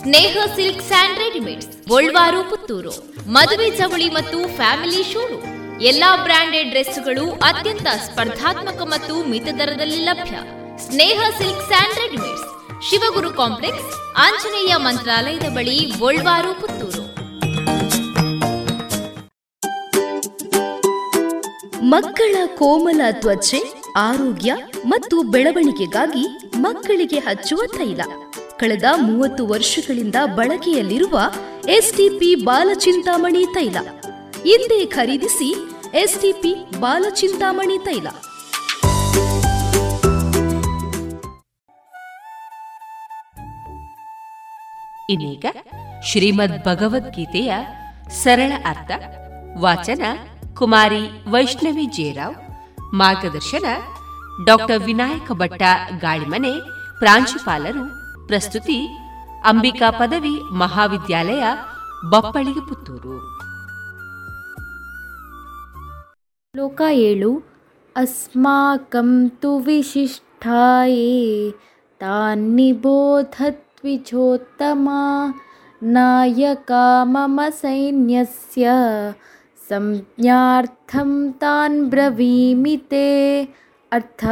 [0.00, 2.92] Sneha silk and readymades, Golwaru, Puttur.
[3.28, 5.80] ಮದುವೆ ಚವಳಿ ಮತ್ತು ಫ್ಯಾಮಿಲಿ ಶೋರೂಮ್.
[5.82, 10.36] ಎಲ್ಲಾ ಬ್ರಾಂಡೆಡ್ ಡ್ರೆಸ್ಗಳು ಅತ್ಯಂತ ಸ್ಪರ್ಧಾತ್ಮಕ ಮತ್ತು ಮಿತ ದರದಲ್ಲಿ ಲಭ್ಯ.
[10.86, 12.46] Sneha silks and readymades.
[12.90, 13.88] Shivaguru complex,
[14.26, 17.04] Anjaneya ಮಂತ್ರಾಲಯದ ಬಳಿ ಗೋಲ್ವಾರು, ಪುತ್ತೂರು.
[21.88, 23.60] ಮಕ್ಕಳ ಕೋಮಲ ತ್ವಚೆ,
[24.06, 24.52] ಆರೋಗ್ಯ
[24.86, 26.24] ಮತ್ತು ಬೆಳವಣಿಗೆಗಾಗಿ
[26.58, 28.00] ಮಕ್ಕಳಿಗೆ ಹಚ್ಚುವ ತೈಲ.
[28.56, 31.20] ಕಳೆದ ಮೂವತ್ತು ವರ್ಷಗಳಿಂದ ಬಳಕೆಯಲ್ಲಿರುವ
[31.68, 33.76] ಎಸ್ಟಿಪಿ ಬಾಲಚಿಂತಾಮಣಿ ತೈಲ.
[34.44, 35.54] ಹಿಂದೆ ಖರೀದಿಸಿ
[35.94, 38.06] ಎಸ್ಟಿಪಿ ಬಾಲಚಿಂತಾಮಣಿ ತೈಲ.
[45.10, 45.44] ಇನ್ನೀಗ
[46.04, 47.54] ಶ್ರೀಮದ್ ಭಗವದ್ಗೀತೆಯ
[48.10, 48.90] ಸರಳ ಅರ್ಥ.
[49.58, 50.02] ವಾಚನ
[50.54, 52.34] ಕುಮಾರಿ ವೈಷ್ಣವಿ ಜೇರಾವ್
[52.94, 53.64] ಮಾರ್ಗದರ್ಶನ
[54.44, 55.62] ಡಾಕ್ಟರ್ ವಿನಾಯಕ ಭಟ್ಟ
[56.00, 56.52] ಗಾಳಿಮನೆ
[56.98, 57.84] ಪ್ರಾಂಶುಪಾಲರು,
[58.26, 58.88] ಪ್ರಸ್ತುತಿ
[59.44, 61.44] ಅಂಬಿಕಾ ಪದವಿ ಮಹಾವಿದ್ಯಾಲಯ
[62.10, 63.20] ಬಪ್ಪಳಿಗೆ ಪುತ್ತೂರು
[66.54, 67.42] ಲೋಕ ಏಳು,
[67.96, 71.50] ಅಸ್ಮಾಕಂ ತು ವಿಶಿಷ್ಟಾಯೇ
[72.00, 74.88] ತಾನ್ನಿಬೋಧತ್ವಿಜೋತ್ತಮ
[75.82, 76.72] ನಾಯಕ
[77.02, 78.68] ಮಮ ಸೈನ್ಯಸ್ಯ,
[79.68, 83.44] ಸಂಜ್ಞಾರ್ಥಂ ತಾನ್ ಬ್ರವೀಮಿತೆ
[83.92, 84.24] ಅರ್ಥ,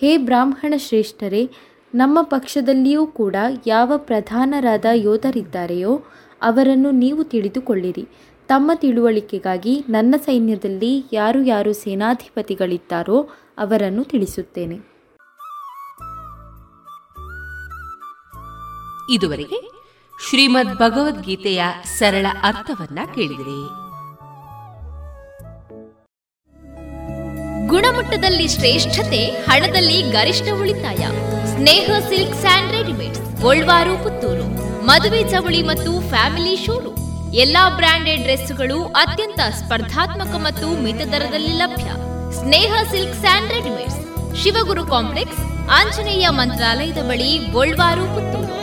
[0.00, 1.50] ಹೇ ಬ್ರಾಹ್ಮಣ ಶ್ರೇಷ್ಠರೇ,
[1.94, 3.36] ನಮ್ಮ ಪಕ್ಷದಲ್ಲಿಯೂ ಕೂಡ
[3.66, 6.02] ಯಾವ ಪ್ರಧಾನರಾದ ಯೋಧರಿದ್ದಾರೆಯೋ
[6.42, 8.08] ಅವರನ್ನು ನೀವು ತಿಳಿದುಕೊಳ್ಳಿರಿ.
[8.48, 13.28] ತಮ್ಮ ತಿಳುವಳಿಕೆಗಾಗಿ ನನ್ನ ಸೈನ್ಯದಲ್ಲಿ ಯಾರು ಯಾರು ಸೇನಾಧಿಪತಿಗಳಿದ್ದಾರೋ
[13.58, 14.76] ಅವರನ್ನು ತಿಳಿಸುತ್ತೇನೆ.
[19.10, 19.78] ಇದುವರೆಗೆ
[20.28, 23.87] ಶ್ರೀಮದ್ ಭಗವದ್ಗೀತೆಯ ಸರಳ ಅರ್ಥವನ್ನ ಕೇಳಿದಿರಿ.
[27.68, 31.02] ಗುಣಮಟ್ಟದಲ್ಲಿ ಶ್ರೇಷ್ಠತೆ, ಹಣದಲ್ಲಿ ಗರಿಷ್ಠ ಉಳಿತಾಯ.
[31.46, 34.46] Sneha silk and readymade Golwaru, Puttur.
[34.84, 37.34] ಮದುವೆ ಚವಳಿ ಮತ್ತು ಫ್ಯಾಮಿಲಿ ಶೋರೂಮ್.
[37.34, 41.88] ಎಲ್ಲಾ ಬ್ರಾಂಡೆಡ್ ಡ್ರೆಸ್ಗಳು ಅತ್ಯಂತ ಸ್ಪರ್ಧಾತ್ಮಕ ಮತ್ತು ಮಿತ ದರದಲ್ಲಿ ಲಭ್ಯ.
[42.40, 43.96] Sneha silks and readymade
[44.42, 45.40] Shivaguru complex,
[45.70, 48.56] Anjaneya ಮಂತ್ರಾಲಯದ ಬಳಿ ಗೋಲ್ವಾರು, ಪುತ್ತೂರು.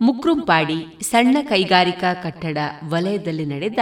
[0.00, 3.78] ಮುಕ್ರುಂಪಾಡಿ ಸಣ್ಣ ಕೈಗಾರಿಕಾ ಕಟ್ಟಡ ವಲಯದಲ್ಲಿ ನಡೆದ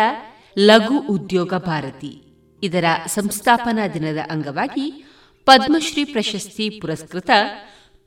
[0.59, 2.23] ಲಘು ಉದ್ಯೋಗ ಭಾರತಿ.
[2.63, 5.05] ಇದರ ಸಂಸ್ಥಾಪನಾ ದಿನದ ಅಂಗವಾಗಿ
[5.45, 7.31] ಪದ್ಮಶ್ರೀ ಪ್ರಶಸ್ತಿ ಪುರಸ್ಕೃತ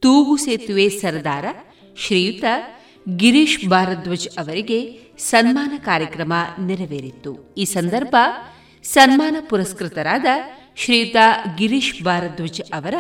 [0.02, 1.46] ತೂಗು ಸೇತುವೆ ಸರದಾರ
[1.98, 2.44] ಶ್ರೀಯುತ
[3.16, 6.34] ಗಿರೀಶ್ ಭಾರದ್ವಾಜ್ ಅವರಿಗೆ ಸನ್ಮಾನ ಕಾರ್ಯಕ್ರಮ
[6.66, 8.16] ನೆರವೇರಿತ್ತು ಈ ಸಂದರ್ಭ
[8.84, 10.26] ಸನ್ಮಾನ ಪುರಸ್ಕೃತರಾದ
[10.76, 11.16] ಶ್ರೀಯುತ
[11.58, 12.94] ಗಿರೀಶ್ ಭಾರದ್ವಾಜ್ ಅವರ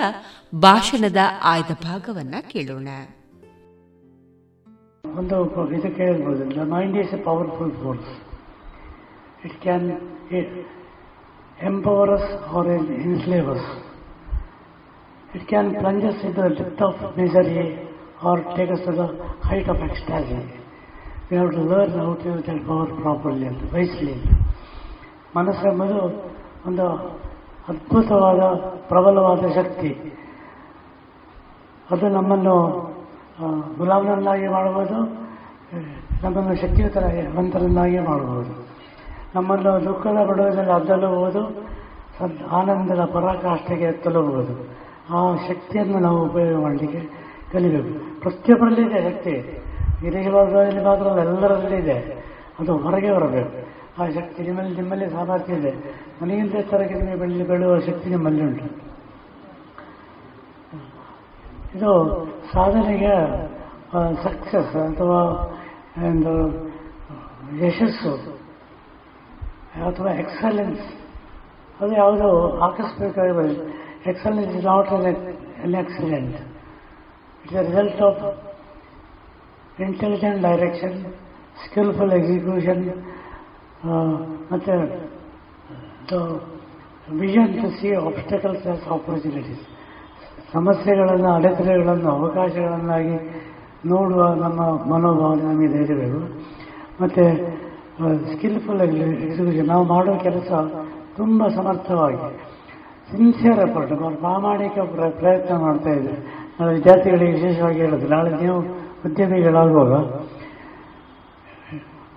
[0.55, 2.87] ಭಾಷಣದ ಆಯ್ದ ಭಾಗವನ್ನ ಕೇಳೋಣ.
[5.17, 8.28] ಒಂದು ಇದಕ್ಕೆ ಹೇಳ್ಬೋದು the mind is a powerful force
[9.43, 9.83] It can
[11.61, 13.65] empower us or enslave us.
[15.33, 17.87] It can plunge us into the depth of misery
[18.23, 19.07] or take us to the
[19.43, 20.41] height of ecstasy.
[21.31, 24.15] We have to learn how to use that power properly and wisely.
[25.35, 25.99] ಮನಸ್ಸೆಂಬುದು
[26.65, 26.85] ಒಂದು
[27.67, 28.41] ಅದ್ಭುತವಾದ
[28.87, 29.91] ಪ್ರಬಲವಾದ ಶಕ್ತಿ
[31.91, 32.55] ಅದು ನಮ್ಮನ್ನು
[33.77, 34.97] ಗುಲಾಮನನ್ನಾಗಿ ಮಾಡಬಹುದು
[36.23, 38.53] ನಮ್ಮನ್ನು ಶಕ್ತಿಯುತರಾಗಿ ಮಂತ್ರನ್ನಾಗಿ ಮಾಡಬಹುದು
[39.35, 41.69] ನಮ್ಮನ್ನು ದುಃಖದ ಬಡವದಲ್ಲಿ ಅದ್ದಲಬಹುದು
[42.51, 44.79] ಆನಂದದ ಪರಾಕಾಷ್ಠೆಗೆ ತಲುಪಬಹುದು
[45.13, 48.21] ಆ ಶಕ್ತಿಯನ್ನು ನಾವು ಉಪಯೋಗ ಮಾಡಲಿಕ್ಕೆ ಕಲಿಬೇಕು.
[48.21, 49.31] ಪ್ರತಿಯೊಬ್ಬರಲ್ಲಿ ಇದೆ ಶಕ್ತಿ.
[49.99, 52.25] ಹಿರಿಯಲ್ಲಿ ಮಾತ್ರ ಎಲ್ಲರಲ್ಲಿ ಇದೆ.
[52.59, 53.69] ಅದು ಹೊರಗೆ ಬರಬೇಕು.
[54.01, 55.73] ಆ ಶಕ್ತಿ ನಿಮ್ಮಲ್ಲಿ ನಿಮ್ಮಲ್ಲಿ ಸಾಮರ್ಥ್ಯ ಇದೆ.
[56.23, 58.65] ಮನೆಯಿಂದ ಎತ್ತರಕ್ಕೆ ನಿಮಗೆ ಬೆಳ್ಳಿ ಬೆಳೆಯುವ ಶಕ್ತಿ ನಿಮ್ಮಲ್ಲಿ ಉಂಟು.
[61.75, 63.15] ಇದು ಸಾಧನೆಗೆ
[64.23, 65.21] ಸಕ್ಸಸ್ ಅಥವಾ
[66.07, 66.67] ಒಂದು
[67.65, 68.38] ಯಶಸ್ಸು.
[69.89, 70.83] ಅಥವಾ ಎಕ್ಸಲೆನ್ಸ್
[71.79, 73.55] ಅದು ಯಾವುದು ಆಕಸ್ಮಿಕವಾಗಿ
[74.05, 74.91] excellence is not
[75.63, 76.37] an accident
[77.45, 78.21] it's a result of
[79.81, 80.97] intelligent direction
[81.65, 82.83] skillful execution
[84.51, 84.75] ಮತ್ತು
[87.19, 89.63] vision to see obstacles as opportunities
[90.53, 93.17] ಸಮಸ್ಯೆಗಳನ್ನು, ಅಡೆತಡೆಗಳನ್ನು, ಅವಕಾಶಗಳನ್ನಾಗಿ
[93.85, 94.61] ನೋಡುವ ನಮ್ಮ
[94.93, 96.19] ಮನೋಭಾವನೆ ನಮಗೆ ಧೈರ್ಯಬೇಕು
[97.01, 97.23] ಮತ್ತು
[98.07, 100.51] ಸ್ಕಿಲ್ಫುಲ್ ಎಕ್ಸಿಕ್ಯೂಷನ್ ನಾವು ಮಾಡೋ ಕೆಲಸ
[101.15, 102.37] ತುಂಬ ಸಮರ್ಥವಾಗಿ.
[103.11, 108.59] ಸಿನ್ಸಿಯರ್ ಎಫರ್ಟ್ ಪ್ರಾಮಾಣಿಕ ಪ್ರ- ಪ್ರಯತ್ನ ಮಾಡ್ತಾ ಇದ್ದಾರೆ ನಾವು ವಿದ್ಯಾರ್ಥಿಗಳಿಗೆ ವಿಶೇಷವಾಗಿ ಹೇಳೋದು, ನಾಳೆ ನೀವು
[109.05, 109.93] ಉದ್ಯಮಿಗಳಾಗುವಾಗ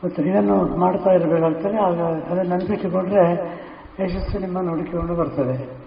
[0.05, 3.33] ಮತ್ತು ಇದನ್ನು ಮಾಡ್ತಾ ಇರಬೇಕಾಗ್ತದೆ, ಆಗ ಅದನ್ನು ನೆನಪಿಟ್ಟುಕೊಂಡ್ರೆ
[4.05, 5.83] ಯಶಸ್ಸು ನಿಮ್ಮನ್ನು ಹುಡುಕಿಕೊಂಡು ಬರ್ತದೆ.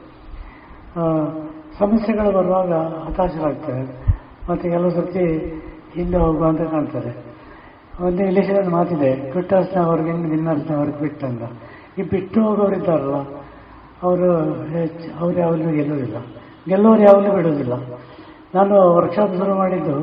[1.79, 4.15] ಸಮಸ್ಯೆಗಳು ಬರುವಾಗ ಹತಾಶರಾಗ್ತವೆ.
[4.49, 5.25] ಮತ್ತು ಕೆಲವು ಸರ್ತಿ
[5.93, 7.34] ಹಿಂದೆ ಹೋಗುವಂತ ಕಾಣ್ತಾರೆ
[8.03, 11.43] ಒಂದು ಇಂಗ್ಲೀಷಲ್ಲಿ ಮಾತಿದೆ ಕ್ವಿಟ್ಟರ್ಸ್ನ ಅವ್ರಿಗೆ ವಿನ್ನರ್ಸ್ನ ಅವ್ರಿಗೆ ಬಿಟ್ ಅಂತ.
[11.97, 13.17] ಈ ಬಿಟ್ಟು ಹೋಗೋರಿದ್ದಾರಲ್ಲ
[14.03, 14.29] ಅವರು
[14.73, 16.17] ಹೆಚ್ಚು, ಅವ್ರು ಯಾವಾಗಲೂ ಗೆಲ್ಲೋದಿಲ್ಲ
[16.69, 17.73] ಗೆಲ್ಲೋರು ಯಾವಾಗಲೂ ಬಿಡೋದಿಲ್ಲ
[18.55, 19.95] ನಾನು ವರ್ಕ್ಶಾಪ್ ಶುರು ಮಾಡಿದ್ದು,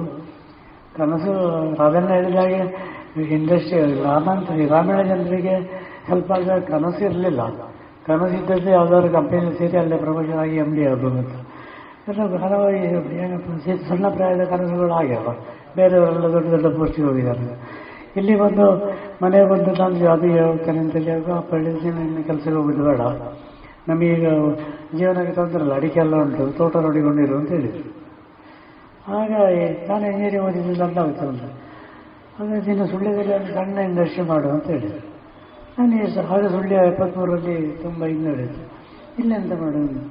[0.96, 1.32] ಕನಸು
[1.84, 2.60] ಅದನ್ನ ಹೇಳಿದಾಗೆ
[3.36, 5.54] ಇಂಡಸ್ಟ್ರಿ ಗ್ರಾಮಾಂತ ಗ್ರಾಮೀಣ ಜನರಿಗೆ
[6.08, 7.42] ಹೆಲ್ಪ್ ಆಗ ಕನಸು ಇರಲಿಲ್ಲ.
[8.06, 11.34] ಕನಸು ಇದ್ದದ್ದು ಯಾವ್ದಾದ್ರು ಕಂಪನಿ ಸೇರಿ ಅಲ್ಲೇ ಪ್ರಮೋಷನ್ ಆಗಿ ಎಂ ಡಿ ಆಗ್ಬೋದು ಅಂತ.
[12.08, 12.70] ಎಲ್ಲ ಹಲವು
[13.22, 13.48] ಏನಪ್ಪ,
[13.88, 15.34] ಸಣ್ಣ ಪ್ರಾಯದ ಕನಸುಗಳು ಆಗ್ಯಾವ.
[15.76, 17.44] ಬೇರೆಯವರೆಲ್ಲ ದೊಡ್ಡ ದೊಡ್ಡ ಪೋಸ್ಟಿಗೆ ಹೋಗಿದ್ದಾರೆ.
[18.16, 18.66] ಇಲ್ಲಿ ಬಂದು
[19.22, 21.56] ಮನೆಗೆ ಬಂದು ನಾನು ಅದು ಹೇಳ್ತೇನೆ ಅಂತ ಹೇಳುವಾಗ ಆ
[22.06, 23.00] ಇನ್ನು ಕೆಲಸಕ್ಕೆ ಹೋಗೋದು ಬೇಡ.
[23.88, 24.26] ನಮಗೀಗ
[24.98, 27.84] ಜೀವನಕ್ಕೆ ತೊಂದರೆ ಇಲ್ಲ ಅಡಿಕೆ ಎಲ್ಲ ಉಂಟು, ತೋಟ ನೋಡಿಕೊಂಡಿರು ಅಂತ ಹೇಳಿದ್ರು
[29.18, 29.30] ಆಗ
[29.88, 31.44] ನಾನು ಇಂಜಿನಿಯರಿಂಗ್ ಓದಿದ್ದು ಅಂತ ಆಗುತ್ತೆ ಅಂತ.
[32.38, 35.00] ಅಂದರೆ ದಿನ ಸುಳ್ಳ್ಯದಲ್ಲಿ ಒಂದು ಸಣ್ಣ ಇಂಡಸ್ಟ್ರಿ ಮಾಡು ಅಂತ ಹೇಳಿದ್ರು
[35.78, 35.92] ನಾನು
[36.34, 38.62] ಆಗ ಸುಳ್ಯ ಎಪ್ಪತ್ತ್ಮೂರರಲ್ಲಿ ತುಂಬ ಹಿನ್ನಡೆಯಿತು
[39.20, 40.02] ಇಲ್ಲೆಂತ ಮಾಡೋದು?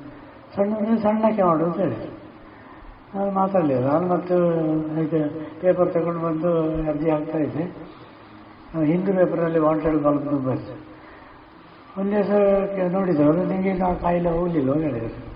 [0.56, 2.12] ಸಣ್ಣ ಅಂದ್ರೆ ಸಣ್ಣಕ್ಕೆ ಮಾಡು ಅಂತ ಹೇಳಿದ್ರು
[3.16, 4.36] ನಾನು ಮಾತಾಡಲಿಲ್ಲ ನಾನು ಮತ್ತು
[5.02, 5.30] ಇದು
[5.62, 7.64] ಪೇಪರ್ ತಗೊಂಡು ಬಂದು ಅರ್ಜಿ ಹಾಕ್ತಾ ಇದ್ದೆ.
[8.76, 10.92] ಆ, ಹಿಂದೂ ಪೇಪರಲ್ಲಿ ವಾಂಟೆಡ್ ಬಂದು ಬಂತು.
[12.02, 12.30] ಒಂದು ದಿವಸ
[12.92, 15.32] ನೋಡಿದ್ರು ನಿಮಗೆ ನಾವು ಕಾಯಿಲೆ ಹೋಗಲಿಲ್ಲ ಹೇಳಿದ್ರು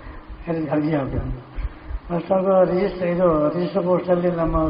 [0.71, 1.45] ಅರ್ಜಿ- ಹಾಕಿದ್ರು
[2.15, 4.69] ಅಷ್ಟಾಗ ರಿಜಿಸ್ಟರ್ ಇದು ರಿಜಿಸ್ಟರ್ ಪೋಸ್ಟಲ್ಲಿ ನಮ್ಮ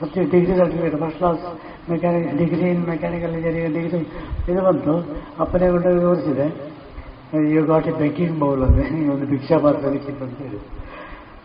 [0.00, 1.38] Satya degree certificate first class
[1.90, 3.98] mechanic degree in mechanical engineering degree
[4.52, 4.94] ಇದು ಬಂತು.
[5.38, 6.46] ಅಪ್ಪನೇ ಗುಡ್ಡ ತೋರಿಸಿದೆ
[7.50, 10.40] you got a begging bowl ಅಂದರೆ ಒಂದು ಭಿಕ್ಷಾ ಪಾತ್ರ ಲಿಖಿತ ಅಂತ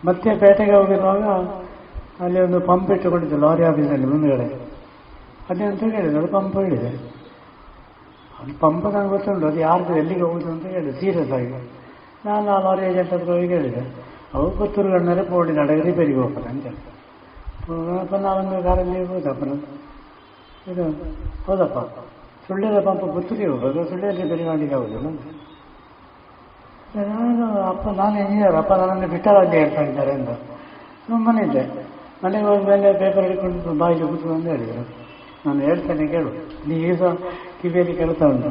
[0.06, 1.24] ಮತ್ತೆ ಪೇಟೆಗೆ ಹೋಗಿರುವಾಗ
[2.24, 4.46] ಅಲ್ಲಿ ಒಂದು ಪಂಪ್ ಇಟ್ಟುಕೊಂಡಿದ್ದೆ, ಲಾರಿ ಆಫೀಸಲ್ಲಿ ಮುಂದುಗಡೆ.
[5.50, 6.90] ಅದೇ ಅಂತ ಹೇಳಿದೆ ಅದು ಪಂಪ್ ಹೇಳಿದೆ.
[8.40, 11.48] ಅದು ಪಂಪ್ ನನಗೆ ಗೊತ್ತುಂಟು, ಅದು ಯಾರ್ದು, ಎಲ್ಲಿಗೆ ಹೋಗುದು ಅಂತ ಹೇಳಿದೆ ಸೀರಿಯಸ್ ಆಗಿ.
[12.26, 13.82] ನಾನು ಆ ಲಾರಿ ಏಜೆಂಟ್ ಹತ್ರ ಹೋಗಿ ಹೇಳಿದೆ
[14.34, 16.92] ಅವ್ರು ಗಣ್ಣರೆ ಪೋಡಿ ನಡಗ ರಿಪೇರಿಗೆ ಹೋಗ್ತಾರೆ ಅಂತ ಹೇಳ್ತಾರೆ
[18.02, 19.44] ಅಪ್ಪ ನಾವೊಂದು ಕಾರಲ್ಲಿ ಹೋದಪ್ಪ
[20.72, 20.84] ಇದು,
[21.46, 21.78] ಹೌದಪ್ಪ.
[22.46, 25.08] ಸುಳ್ಳ್ಯದ ಪಾಪ ಪುತ್ತೂರಿಗೆ ಹೋಗೋದು ಸುಳ್ಳೆ ರಿಪೇರಿ ಮಾಡಲಿಕ್ಕೆ ಆಗೋದಿಲ್ಲ
[26.96, 30.30] ನಾನು ಅಪ್ಪ, ನಾನು ಇಂಜಿನಿಯರ್ ಅಪ್ಪ ನನ್ನನ್ನು ಬಿಟ್ಟರಾಗಿ ಹೇಳ್ತಾ ಇದ್ದಾರೆ ಅಂತ
[31.06, 31.62] ಸುಮ್ಮನೆ ಇದ್ದೆ
[32.24, 34.84] ಮನೆಗೆ ಹೋದ ಮೇಲೆ ಪೇಪರ್ ಹಿಡ್ಕೊಂಡು ಬಾಯಿಗೆ ಕೂತ್ಕೊಂಡು ಅಂತ ಹೇಳಿದರು.
[35.46, 36.30] ನಾನು ಹೇಳ್ತೇನೆ, ಕೇಳು.
[36.68, 37.02] ನೀ ಈಗ
[37.62, 38.50] ಕಿವಿಯಲ್ಲಿ ಕೆಲಸ ಉಂಟು.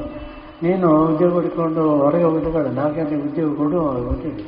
[0.63, 2.67] ನೀನು ಉದ್ಯೋಗ ಹುಡ್ಕೊಂಡು ಹೊರಗೆ ಹೋಗೋದು ಬೇಡ.
[2.79, 3.79] ನಾಲ್ಕು ಉದ್ಯೋಗ ಕೊಡು
[4.11, 4.45] ಅಂತ ಹೇಳಿ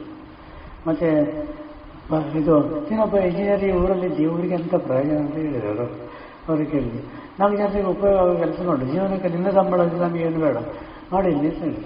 [0.88, 1.10] ಮತ್ತೆ
[2.40, 2.56] ಇದು
[2.90, 5.86] ಇಂಜಿನಿಯರ್ ಇಂಜಿನಿಯರಿಂಗ್ ಊರಲ್ಲಿ ಊರಿಗೆ ಎಂತ ಪ್ರಯೋಜನ ಅಂತ ಹೇಳಿದರು
[6.48, 6.66] ಅವರು.
[6.72, 7.00] ಕೇಳಿದೆ
[7.40, 10.58] ನಾಲ್ಕು ಜನರಿಗೆ ಉಪಯೋಗ ಕೆಲಸ ಮಾಡು ಜೀವನಕ್ಕೆ ನಿನ್ನ ಸಂಬಳದಿಂದ ನಮಗೇನು ಬೇಡ.
[11.14, 11.86] ಮಾಡಿ ಇಲ್ಲಿ ಅಂತ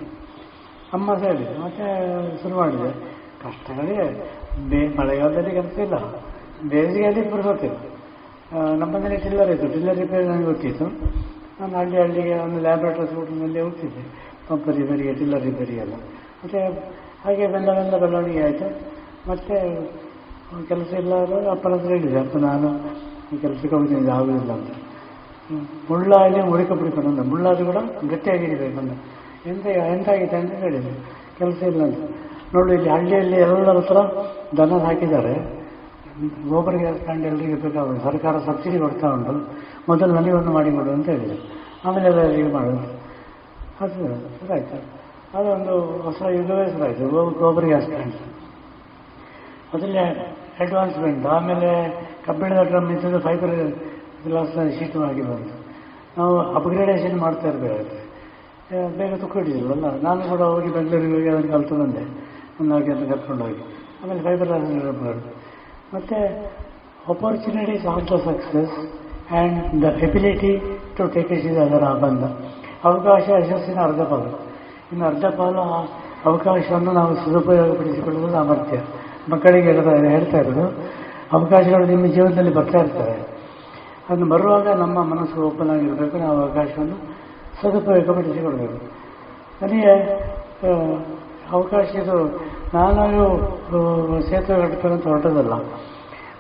[0.93, 1.85] ಅಮ್ಮ ಹೇಳಿ ಮತ್ತೆ
[2.41, 2.91] ಶುರು ಮಾಡಿದೆ.
[3.43, 4.05] ಕಷ್ಟಗಳಿಗೆ
[4.69, 5.97] ಬೇ, ಮಳೆಗಾಲದಲ್ಲಿ ಕೆಲಸ ಇಲ್ಲ.
[6.69, 7.77] ಬೇಸಿಗೆಯಲ್ಲಿ ಪುರುಸೊತ್ತಿಲ್ಲ
[8.79, 9.67] ನಮ್ಮ ಮನೇಲಿ ಟಿಲ್ಲರ್ ಇತ್ತು.
[9.73, 10.85] ಟಿಲ್ಲರ್ ರಿಪೇರಿ ನನಗೆ ಗೊತ್ತಿತ್ತು.
[11.59, 14.03] ನಾನು ಹಳ್ಳಿ ಹಳ್ಳಿಗೆ ಒಂದು ಲ್ಯಾಬ್ರೇಟರಿ ಸ್ಕೂಟ್ನಲ್ಲಿ ಹೋಗ್ತಿದ್ದೆ.
[14.47, 15.95] ಪಂಪ್ ರಿಪೇರಿಗೆ, ಟಿಲ್ಲರ್ ರಿಪೇರಿಗೆ ಎಲ್ಲ
[16.43, 16.59] ಮತ್ತು
[17.25, 18.67] ಹಾಗೆ ಬೆಲ್ಲ ಬೆಲ್ಲ ಬೆಳವಣಿಗೆ ಆಯಿತು.
[19.29, 19.55] ಮತ್ತೆ
[20.67, 21.13] ಕೆಲಸ ಇಲ್ಲ
[21.51, 22.19] ಅಪ್ಪನ ಹತ್ರ ಹೇಳಿದೆ.
[22.19, 22.69] ಅಪ್ಪ, ನಾನು
[23.33, 24.11] ಈ ಕೆಲಸಕ್ಕೆ ಹೋಗ್ತೀನಿ.
[24.17, 24.71] ಆಗೋದಿಲ್ಲ ಅಂತ.
[25.89, 27.79] ಮುಳ್ಳ ಇಲ್ಲಿ ಮುರಿಕ ಬಿಡ್ಕೊಂಡು ಮುಳ್ಳಾದ್ರು ಕೂಡ
[28.11, 28.91] ಗಟ್ಟಿಯಾಗಿರಬೇಕು ಅಂದ.
[29.45, 30.91] ಎಂತ ಎಂತಾಗಿದೆ ಅಂತ ಹೇಳಿದೆ?
[31.37, 31.97] ಕೆಲಸ ಇಲ್ಲ ಅಂತ.
[32.55, 33.97] ನೋಡಿ, ಇಲ್ಲಿ ಹಳ್ಳಿಯಲ್ಲಿ ಎಲ್ಲರ ಹತ್ರ
[34.57, 35.59] ದನ ಹಾಕಿದ್ದಾರೆ.
[36.49, 39.31] ಗೋಬರ್ ಗ್ಯಾಸ್ ಕಂಡು ಎಲ್ಲರಿಗೆ ಬೇಕಾಗುತ್ತೆ ಸರ್ಕಾರ ಸಬ್ಸಿಡಿ ಕೊಡ್ತಾ ಉಂಟು.
[39.89, 41.59] ಮೊದಲು ನನಗೊಂದು ಮಾಡಿಕೊಡು ಅಂತ ಹೇಳಿದೆ.
[41.85, 42.99] ಆಮೇಲೆ ಎಲ್ಲರಿಗೆ ಮಾಡೋದು.
[43.81, 44.99] ಅದು ಶುರುವಾಯ್ತು
[45.37, 48.23] ಅದೊಂದು ಹೊಸ ಯುಗವೇ ಗೋ- ಗೋಬರ್ ಗ್ಯಾಸ್ ಮೊದಲೇ
[49.73, 53.75] ಅದಲ್ಲೇ ಅಡ್ವಾನ್ಸ್ಮೆಂಟ್ ಆಮೇಲೆ ಕಬ್ಬಿಣದ ಡ್ರಮ್ ಇದ್ದದ್ದು ಫೈಬರ್
[54.27, 55.65] ಗ್ಲಾಸ್ ಶೀಟು ಆಗಿ ಬಂತು.
[56.17, 58.08] ನಾವು ಅಪ್ಗ್ರೇಡೇಷನ್ ಮಾಡ್ತಾ ಇರಬೇಕಾಗುತ್ತೆ
[58.71, 62.03] ಬೇಗ ತುಕ್ಕ ಅಲ್ಲ ನಾನು ಕೂಡ ಹೋಗಿ ಬೆಂಗಳೂರಿಗೆ ಹೋಗಿ ಅದನ್ನು ಕಲ್ತು ಬಂದೆ
[62.59, 63.63] ಒಂದು ನಾಲ್ಕು ಜನ ಕರ್ಕೊಂಡು ಹೋಗಿ.
[64.01, 64.49] ಆಮೇಲೆ ಫೈಬರ್
[65.03, 65.31] ಮಾಡೋದು
[65.93, 66.17] ಮತ್ತು
[67.13, 68.75] opportunities of the success
[69.31, 70.51] and the ability
[70.97, 72.23] to take is is ಅದರ ಬಂದ
[72.83, 74.29] ಅವಕಾಶ ಯಶಸ್ಸಿನ ಅರ್ಧ ಪಾಲು.
[74.91, 75.61] ಇನ್ನು ಅರ್ಧ ಪಾಲು
[76.29, 78.77] ಅವಕಾಶವನ್ನು ನಾವು ಸದುಪಯೋಗಪಡಿಸಿಕೊಳ್ಳುವುದು ಸಾಮರ್ಥ್ಯ
[79.31, 80.65] ಮಕ್ಕಳಿಗೆ ಹೇಳ್ತಾ ಹೇಳ್ತಾ ಇರೋದು,
[81.33, 83.15] ಅವಕಾಶಗಳು ನಿಮ್ಮ ಜೀವನದಲ್ಲಿ ಬರ್ತಾ ಇರ್ತವೆ.
[84.09, 86.17] ಅದನ್ನು ಬರುವಾಗ ನಮ್ಮ ಮನಸ್ಸು ಓಪನ್ ಆಗಿರಬೇಕು.
[86.17, 87.18] ನಾವು ಅವಕಾಶವನ್ನು
[87.61, 88.77] ಸದುಪಯೋಗಪಡಿಸಿಕೊಳ್ಬೇಕು
[89.61, 89.93] ನನಗೆ
[91.57, 92.17] ಅವಕಾಶ ಇದು,
[92.77, 93.21] ನಾನು
[94.29, 95.53] ಸೇತುವೆ ಅಂತ ಹೊರಟದಲ್ಲ.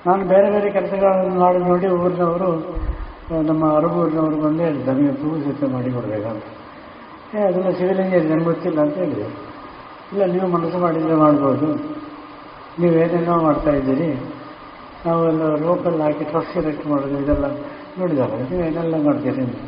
[0.07, 2.49] ನಾನು ಬೇರೆ ಬೇರೆ ಕೆಲಸಗಳನ್ನು ಮಾಡಿ ನೋಡಿ ಊರಿನವರು
[3.49, 6.45] ನಮ್ಮ ಅರಬೂರಿನವರು ಬಂದು ಹೇಳಿದ್ದೆ ನಮಗೆ ತೂಗು ಸೇತುವೆ ಮಾಡಿ ಕೊಡಬೇಕಂತ.
[7.33, 9.27] ಏ ಅದನ್ನು ಸಿವಿಲ್ ಇಂಜಿನಿಯರ್ ನಂಗೆ ಗೊತ್ತಿಲ್ಲ ಅಂತ ಹೇಳಿದೆ
[10.11, 11.67] ಇಲ್ಲ, ನೀವು ಮನಸ್ಸು ಮಾಡಿದರೆ ಮಾಡ್ಬೋದು.
[12.81, 14.09] ನೀವೇನೇನೋ ಮಾಡ್ತಾ ಇದ್ದೀರಿ.
[15.05, 17.45] ನಾವೆಲ್ಲ ರೋಪಲ್ಲಿ ಹಾಕಿ ಟ್ರಸ್ ಸೆಲೆಕ್ಟ್ ಮಾಡೋದು ಇದೆಲ್ಲ
[17.99, 18.39] ನೋಡಿದ್ದಾರೆ.
[18.49, 19.59] ನೀವು ಏನೆಲ್ಲ ಮಾಡ್ತೀರಿ ಅಂತ.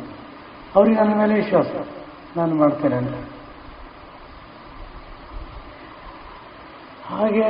[0.76, 1.66] ಅವ್ರಿಗೆ ನನ್ನ ಮೇಲೆ ವಿಶ್ವಾಸ.
[2.36, 3.14] ನಾನು ಮಾಡ್ತೇನೆ ಅಂತ.
[7.06, 7.44] ಹಾಗೆ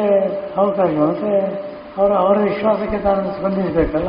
[0.57, 1.63] ಅವಕಾಶ ಮತ್ತೆ
[1.99, 4.09] ಅವರ ಅವರ ವಿಶ್ವಾಸಕ್ಕೆ ತಾನು ಸ್ಪಂದಿಸಬೇಕಲ್ಲ?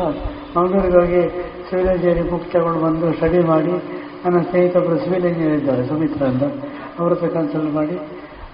[0.58, 1.30] ಮಂಗಳೂರಿಗೆ ಹೋಗಿ
[1.70, 3.72] ಸಿವಿಲ್ ಇಂಜಿನಿಯರಿಂಗ್ ಬುಕ್ ತಗೊಂಡು ಬಂದು ಸ್ಟಡಿ ಮಾಡಿ,
[4.26, 6.44] ನನ್ನ ಸ್ನೇಹಿತೊಬ್ಬರು ಸಿವಿಲ್ ಇಂಜಿನಿಯರ್ ಇದ್ದಾರೆ, ಸುಮಿತ್ರ ಅಂತ.
[7.00, 7.98] ಅವ್ರ ಹತ್ರ ಕನ್ಸಲ್ಟ್ ಮಾಡಿ.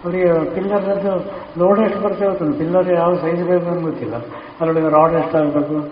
[0.03, 1.18] ಅವರಿಗೆ ಪಿಲ್ಲರ್ದು
[1.60, 4.16] ಲೋಡ್ ಎಷ್ಟು ಬರ್ತೇವೆ ಗೊತ್ತಿಲ್ಲ ಪಿಲ್ಲರ್ ಯಾವ ಸೈಜ್ ಬೇಕು ನಂಗೆ ಗೊತ್ತಿಲ್ಲ.
[4.16, 5.89] ಅದರೊಳಗೆ ರಾಡ್ ಎಷ್ಟಾಗಬೇಕು?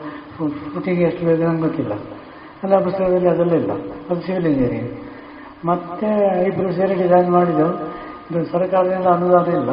[0.74, 1.92] ಫುಟಿಂಗ್ ಎಷ್ಟು ಬೇಕು ಗೊತ್ತಿಲ್ಲ.
[2.64, 3.72] ಎಲ್ಲ ಪುಸ್ತಕದಲ್ಲಿ ಅದೆಲ್ಲ ಇಲ್ಲ
[4.10, 4.92] ಅದು ಸಿವಿಲ್ ಇಂಜಿನಿಯರಿಂಗ್
[5.70, 6.10] ಮತ್ತೆ
[6.50, 7.68] ಇಬ್ಬರು ಸೇರಿ ಡಿಸೈನ್ ಮಾಡಿದ್ದು.
[8.30, 9.72] ಇದು ಸರ್ಕಾರದಿಂದ ಅನುದಾನ ಇಲ್ಲ.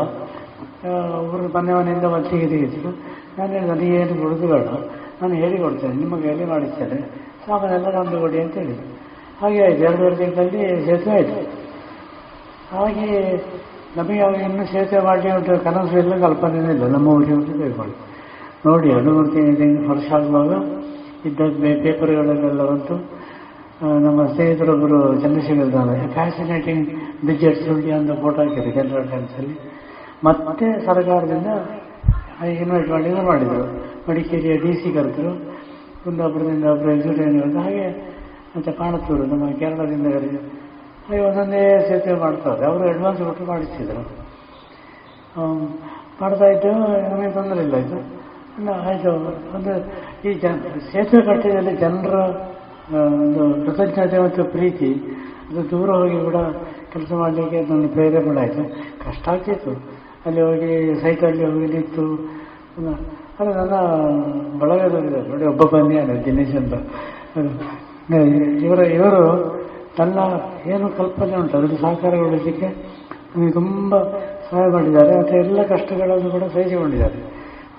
[1.20, 2.90] ಒಬ್ಬರು ಮನೆ ಮನೆಯಿಂದ ಒತ್ತಿಗೆ ತೆಗೆದ್ರು
[3.36, 4.68] ನಾನು ಹೇಳಿದೆ ನನಗೆ ಏನು ಕೊಡೋದು ಬೇಡ
[5.20, 5.94] ನಾನು ಹೇಳಿಕೊಡ್ತೇನೆ.
[6.02, 6.98] ನಿಮಗೆ ಕೈಯಲ್ಲಿ ಮಾಡಿಸ್ತೇನೆ?
[7.46, 8.84] ಸಾಮಾನೆಲ್ಲ ನಂದು ಕೊಡಿ ಅಂತ ಹೇಳಿದೆ
[9.40, 9.82] ಹಾಗೆ ಆಯಿತು.
[9.88, 11.40] ಎರಡೂವರೆ ತಿಂಗಳಲ್ಲಿ ಸೇತುವೆ ಆಯಿತು.
[12.72, 13.08] ಹಾಗೆ
[13.96, 16.84] ನಮಗೆ ಅವಾಗ ಇನ್ನೂ ಸೇತುವೆ ಮಾಡಿ ಉಂಟು ಕನಸು ಇಲ್ಲ, ಕಲ್ಪನೆ ಇಲ್ಲ.
[16.94, 17.96] ನಮ್ಮ ಊರಿಗೆ ಉಂಟು ತಿಳ್ಕೊಳ್ಳಿ
[18.66, 20.52] ನೋಡಿ, ಎರಡು ಮೂರು ತಿಂಗಳು ವರ್ಷ ಆಗುವಾಗ
[21.28, 22.96] ಇದ್ದದ್ದು ಪೇಪರ್ಗಳಲ್ಲೆಲ್ಲ ಬಂತು
[24.06, 26.84] ನಮ್ಮ ಸ್ನೇಹಿತರೊಬ್ಬರು ಚಂದ್ರಶೇಖರ್ ದಾವೆ ಫ್ಯಾಸಿನೇಟಿಂಗ್
[27.26, 29.54] ಬಿಜೆಟ್ ಸುಳ್ಳಿ ಅಂತ ಫೋಟೋ ಹಾಕಿದ್ರು ಕೆನರಾ ಟೈಮ್ಸಲ್ಲಿ
[30.26, 31.50] ಮತ್ತೆ ಸರ್ಕಾರದಿಂದ
[32.62, 33.64] ಇನ್ವೈಟ್ ಮಾಡಿ ಮಾಡಿದರು.
[34.06, 35.32] ಮಡಿಕೇರಿಯ ಡಿ ಸಿ ಕರೆತರು,
[36.04, 37.86] ಕುಂದಾಪುರದಿಂದ ಒಬ್ಬರು ಎಕ್ಸಿಕ್ಯೂಟಿವ್ ಹಾಗೆ
[38.54, 40.40] ಮತ್ತು ಕಾಣುತ್ತೂರು ನಮ್ಮ ಕೇರಳದಿಂದ ಕರೆದು,
[41.06, 44.02] ಹಾಗೆ ಒಂದೊಂದೇ ಸೇತುವೆ ಮಾಡ್ತಾರೆ ಅವರು ಅಡ್ವಾನ್ಸ್ ಕೊಟ್ಟು ಮಾಡಿಸಿದರು.
[46.20, 46.72] ಮಾಡ್ತಾ ಇದ್ದು
[47.12, 47.98] ನಮಗೆ ತೊಂದರೆ ಇಲ್ಲ ಇದು.
[48.88, 49.12] ಆಯಿತು,
[49.56, 49.72] ಒಂದು
[50.28, 50.54] ಈ ಜನ
[50.92, 52.14] ಸೇತುವೆ ಕಟ್ಟಿದಲ್ಲಿ ಜನರ
[53.00, 54.90] ಒಂದು ಕೃತಜ್ಞತೆ ಮತ್ತು ಪ್ರೀತಿ,
[55.48, 56.38] ಅದು ದೂರ ಹೋಗಿ ಕೂಡ
[56.92, 58.62] ಕೆಲಸ ಮಾಡಲಿಕ್ಕೆ ನನ್ನ ಪ್ರೇರೇಪಣೆ ಆಯಿತು.
[59.04, 59.72] ಕಷ್ಟ ಆಗ್ತಿತ್ತು.
[60.26, 60.70] ಅಲ್ಲಿ ಹೋಗಿ
[61.02, 62.06] ಸೈಕಲ್ಲಿ ಹೋಗಿ ನಿಂತು
[63.38, 63.74] ಅದು ನನ್ನ
[64.60, 65.96] ಬಳಗದಲ್ಲಿದೆ ನೋಡಿ, ಒಬ್ಬ ಬನ್ನಿ
[66.26, 66.74] ದಿನೇಶ್ ಅಂತ.
[68.66, 69.22] ಇವರ, ಇವರು
[69.98, 70.18] ತನ್ನ
[70.72, 72.68] ಏನು ಕಲ್ಪನೆ ಉಂಟು ಅದನ್ನು ಸಹಕಾರಗೊಳಿಸಲಿಕ್ಕೆ
[73.34, 73.98] ನಮಗೆ ತುಂಬ
[74.48, 75.12] ಸಹಾಯ ಮಾಡಿದ್ದಾರೆ.
[75.18, 77.18] ಮತ್ತು ಎಲ್ಲ ಕಷ್ಟಗಳನ್ನು ಕೂಡ ಸಹಿಸಿಕೊಂಡಿದ್ದಾರೆ.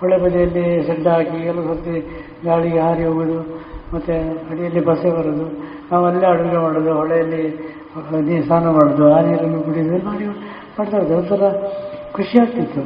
[0.05, 1.95] ಹೊಳೆ ಬದಿಯಲ್ಲಿ ಸೆಡ್ಡ ಹಾಕಿ ಎಲ್ಲ ಸರ್ತಿ
[2.47, 3.39] ಗಾಳಿಗೆ ಹಾರಿ ಹೋಗೋದು,
[3.93, 4.13] ಮತ್ತು
[4.51, 5.47] ಅಡಿಯಲ್ಲಿ ಬಸೆ ಬರೋದು
[5.89, 7.41] ನಾವು ಅಲ್ಲೇ ಅಡುಗೆ ಮಾಡೋದು, ಹೊಳೆಯಲ್ಲಿ
[8.27, 10.25] ನೀರು ಸ್ನಾನ ಮಾಡೋದು, ಆ ನೀರನ್ನು ಕುಡಿಯೋದು ಮಾಡಿ
[10.77, 11.15] ಮಾಡ್ತಾ ಇದ್ದೆ.
[11.19, 11.49] ಒಂಥರ
[12.15, 12.81] ಖುಷಿ ಆಗ್ತಿತ್ತು.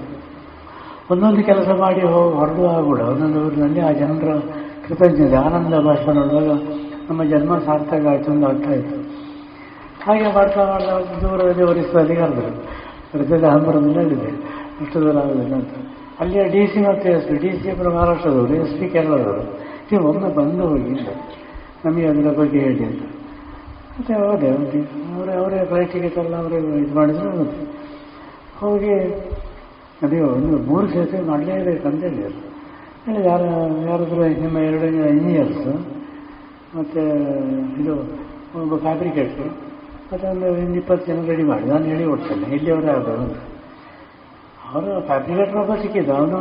[1.13, 4.33] ಒಂದೊಂದು ಕೆಲಸ ಮಾಡಿ ಹೋಗಿ ಹೊರಡುವಾಗ ಕೂಡ ಒಂದೊಂದು ಊರಿನಲ್ಲಿ ಆ ಜನರ
[4.85, 6.51] ಕೃತಜ್ಞತೆ, ಆನಂದ ಭಾಷ ನೋಡುವಾಗ
[7.07, 8.97] ನಮ್ಮ ಜನ್ಮ ಸಾರ್ಥಕ ಆಯಿತು ಅಂತ ಅರ್ಥ ಆಯಿತು
[10.03, 12.51] ಹಾಗೆ ಮಾಡ್ತಾ ಮಾಡ್ತಾ ದೂರದಲ್ಲಿ ಒರಿಸ್ಸಲ್ಲಿ ಕರೆದರು
[13.13, 14.29] ಒರಿಸ್ಸಲ್ಲಿ ಹಂಬರದಲ್ಲಿ ಹೇಳಿದೆ
[14.81, 15.73] ಅಷ್ಟು ದೂರ ಆಗೋದಿಲ್ಲ ಅಂತ.
[16.19, 19.43] ಅಲ್ಲಿಯ ಡಿ ಸಿ ಮತ್ತು ಎಸ್ ಪಿ ಡಿ ಸಿ ಒಬ್ಬರು ಮಹಾರಾಷ್ಟ್ರದವರು ಎಸ್ ಪಿ ಕೇರಳದವರು
[19.89, 20.95] ನೀವು ಒಮ್ಮೆ ಬಂದು ಹೋಗಿ
[21.85, 23.03] ನಮಗೆ ಅದರ ಬಗ್ಗೆ ಹೇಳಿ ಅಂತ.
[23.97, 24.49] ಮತ್ತೆ ಹೋದೆ
[25.15, 27.29] ಅವರೇ ಅವರೇ ಫ್ಲೈಟ್ ಟಿಕೆಟ್ ಎಲ್ಲ ಅವರೇ ಇದು ಮಾಡಿದ್ರು
[28.61, 28.93] ಹೋಗಿ,
[30.05, 32.41] ಅದೇ ಒಂದು ಮೂರು ಸೇತುವೆ ಮಾಡಲೇಬೇಕಂತ ಹೇಳಿದರು
[33.05, 33.47] ಹೇಳಿ ಯಾರು
[33.89, 35.73] ಯಾರಾದರೂ ನಿಮ್ಮ ಎರಡು ಇಂಜಿನಿಯರ್ಸು
[36.77, 37.01] ಮತ್ತು
[37.81, 37.93] ಇದು
[38.63, 39.47] ಒಬ್ಬ ಫ್ಯಾಬ್ರಿಕೇಟ್ರು
[40.11, 41.65] ಮತ್ತು ಒಂದು ಇಪ್ಪತ್ತು ಜನ ರೆಡಿ ಮಾಡಿ.
[41.73, 43.37] ನಾನು ಹೇಳಿ ಕೊಡ್ತೇನೆ ಇಲ್ಲಿಯವರೇ ಅಂತ.
[44.73, 46.09] ಅವರು ಫ್ಯಾಬ್ರಿಕೇಟ್ರ್ ಒಬ್ಬ ಸಿಕ್ಕಿದ್ದ.
[46.19, 46.39] ಅವನು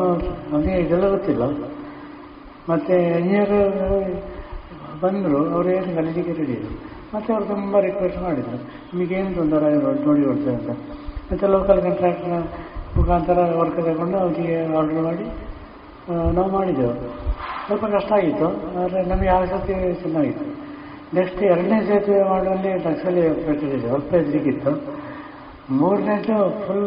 [0.53, 1.45] ಅವನಿಗೆ ಇದೆಲ್ಲ ಗೊತ್ತಿಲ್ಲ.
[2.71, 3.57] ಮತ್ತು ಇಂಜಿನಿಯರ್
[5.03, 6.75] ಬಂದರು, ಅವರು ಏನು ಕಲೀಲಿಕ್ಕೆ ರೆಡಿ ಇದ್ರು
[7.13, 8.59] ಮತ್ತು ಅವರು ತುಂಬ ರಿಕ್ವೆಸ್ಟ್ ಮಾಡಿದರು.
[8.91, 9.69] ನಿಮಗೇನು ತೊಂದರೆ
[10.07, 10.71] ನೋಡಿ ಕೊಡ್ತೇವೆ ಅಂತ.
[11.31, 12.39] ಮತ್ತೆ ಲೋಕಲ್ ಕಾಂಟ್ರಾಕ್ಟ್ನ
[12.97, 15.27] ಮುಖಾಂತರ ವರ್ಕ್ ತಗೊಂಡು ಅವರಿಗೆ ಆರ್ಡರ್ ಮಾಡಿ
[16.37, 16.95] ನಾವು ಮಾಡಿದೆವು.
[17.67, 18.49] ಸ್ವಲ್ಪ ಕಷ್ಟ ಆಗಿತ್ತು,
[18.83, 20.47] ಆದರೆ ನಮಗೆ ಆ ಸತಿ ಚೆನ್ನಾಗಿತ್ತು.
[21.17, 24.73] ನೆಕ್ಸ್ಟ್ ಎರಡನೇ ಸೇತುವೆ ಮಾಡುವಲ್ಲಿ ನಕ್ಸಲಿ ಪೆಟ್ಟಿದೆ ಸ್ವಲ್ಪ ಹೆದರಿಕಿತ್ತು
[25.77, 26.85] ಮೂರನೇದು ಫುಲ್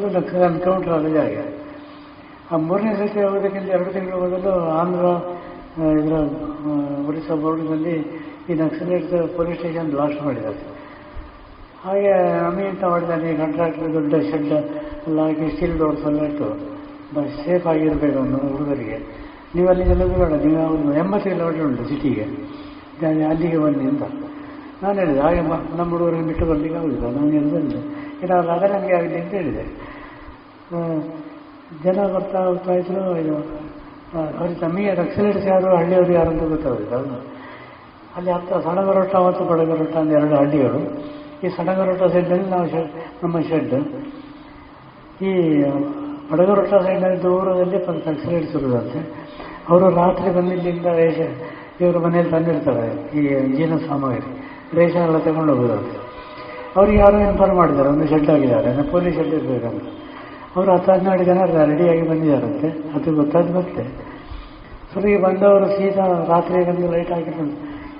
[0.49, 1.35] ಎನ್ಕೌಂಟರ್ ಜಾಗ.
[2.51, 5.05] ಆ ಮೂರನೇ ಸತಿ ಹೋಗೋದಕ್ಕಿಂತ ಎರಡು ತಿಂಗಳು ಮೊದಲು ಆಂಧ್ರ
[5.99, 6.15] ಇದರ
[7.09, 7.95] ಒಡಿಶಾ ಬೋರ್ಡ್ನಲ್ಲಿ
[8.49, 10.61] ಈ ನಕ್ಸಲೇಟ್ ಪೊಲೀಸ್ ಸ್ಟೇಷನ್ ಬ್ಲಾಸ್ಟ್ ಮಾಡಿದ್ದಾರೆ.
[11.83, 12.13] ಹಾಗೆ
[12.45, 14.51] ನಮಗೆ ಅಂತ ಮಾಡಿದ್ದಾನೆ ಕಾಂಟ್ರಾಕ್ಟರ್ ದೊಡ್ಡ ಶೆಡ್
[15.07, 16.49] ಎಲ್ಲ ಹಾಕಿ ಸ್ಟೀಲ್ ಡೋರ್ಸ್ ಎಲ್ಲ ಇಟ್ಟು
[17.45, 18.97] ಸೇಫ್ ಆಗಿರಬೇಕು ಅನ್ನೋ ಹುಡುಗರಿಗೆ.
[19.55, 19.85] ನೀವು ಅಲ್ಲಿ
[20.21, 22.25] ಬೇಡ ನೀವು ಒಂದು ಎಂಬತ್ತು ಕಿಲೋಮೀಟರ್ ಉಂಟು ಸಿಟಿಗೆ.
[23.31, 24.03] ಅಲ್ಲಿಗೆ ಬನ್ನಿ ಅಂತ.
[24.83, 25.41] ನಾನು ಹೇಳಿದೆ, ಹಾಗೆ
[25.79, 27.81] ನಮ್ಮ ಹುಡುಗರಿಗೆ ಬಿಟ್ಟು ಬರಲಿಕ್ಕೆ ಆಗುದಿಲ್ಲ, ನಾನು ಹೇಳಿದೆ
[28.23, 29.63] ಏನಾದ್ರು ಆದರೆ ನನಗೆ ಆಗಲಿ ಅಂತ ಹೇಳಿದೆ.
[31.83, 33.35] ಜನ ಬರ್ತಾ ಹೋಗ್ತಾ ಇದ್ರು, ಇದು
[34.39, 37.17] ಅವ್ರಿಗೆ ನಮಗೆ ನಕ್ಸಲೇಟ್ಸ್ ಯಾರು, ಹಳ್ಳಿಯವರು ಯಾರು ಅಂತ ಗೊತ್ತಾಗುತ್ತೆ ಅವನು
[38.17, 40.79] ಅಲ್ಲಿ ಹತ್ತ ಸಡಗರೊಟ್ಟ ಮತ್ತು ಬಡಗರೋಟ ಅಂತ ಎರಡು ಹಳ್ಳಿಗಳು.
[41.43, 42.91] ಈ ಸಡಗರೊಟ್ಟ ಸೈಡ್ನಲ್ಲಿ ನಾವು ಶೆಡ್
[43.23, 43.75] ನಮ್ಮ ಶೆಡ್.
[45.27, 45.31] ಈ
[46.31, 48.99] ಬಡಗರೋಟ ಸೈಡ್ನಲ್ಲಿ ದೂರದಲ್ಲಿ ನಕ್ಸಲೇಟ್ಸ್ ಇರುವುದಂತೆ
[49.69, 50.53] ಅವರು ರಾತ್ರಿ ಬಂದು
[51.01, 51.19] ರೇಷ,
[51.81, 53.21] ಇವರು ಮನೆಯಲ್ಲಿ ತಂದಿರ್ತಾರೆ, ಈ
[53.57, 54.31] ಜೀರ್ಣ ಸಾಮಗ್ರಿ.
[54.77, 55.97] ರೇಷನ್ ಎಲ್ಲ ತಗೊಂಡು ಹೋಗೋದಂತೆ.
[56.77, 59.83] ಅವ್ರಿಗೆ ಯಾರೋ ಇನ್ಫಾರ್ಮ್ ಮಾಡಿದ್ದಾರೆ, ಒಂದು ಶೆಡ್ ಆಗಿದ್ದಾರೆ ಪೊಲೀಸ್ ಶೆಡ್ ಇರಬೇಕಂತ.
[60.55, 61.39] ಅವರು ಹತ್ತು ಹನ್ನೆರಡು ಜನ
[61.71, 63.83] ರೆಡಿಯಾಗಿ ಬಂದಿದ್ದಾರಂತೆ, ಅದು ಗೊತ್ತಾದ ಮತ್ತೆ.
[64.93, 67.55] ಸರಿ, ಬಂದವರು ಸೀದಾ ರಾತ್ರಿ ಬಂದು ಲೈಟ್ ಹಾಕಿಕೊಂಡು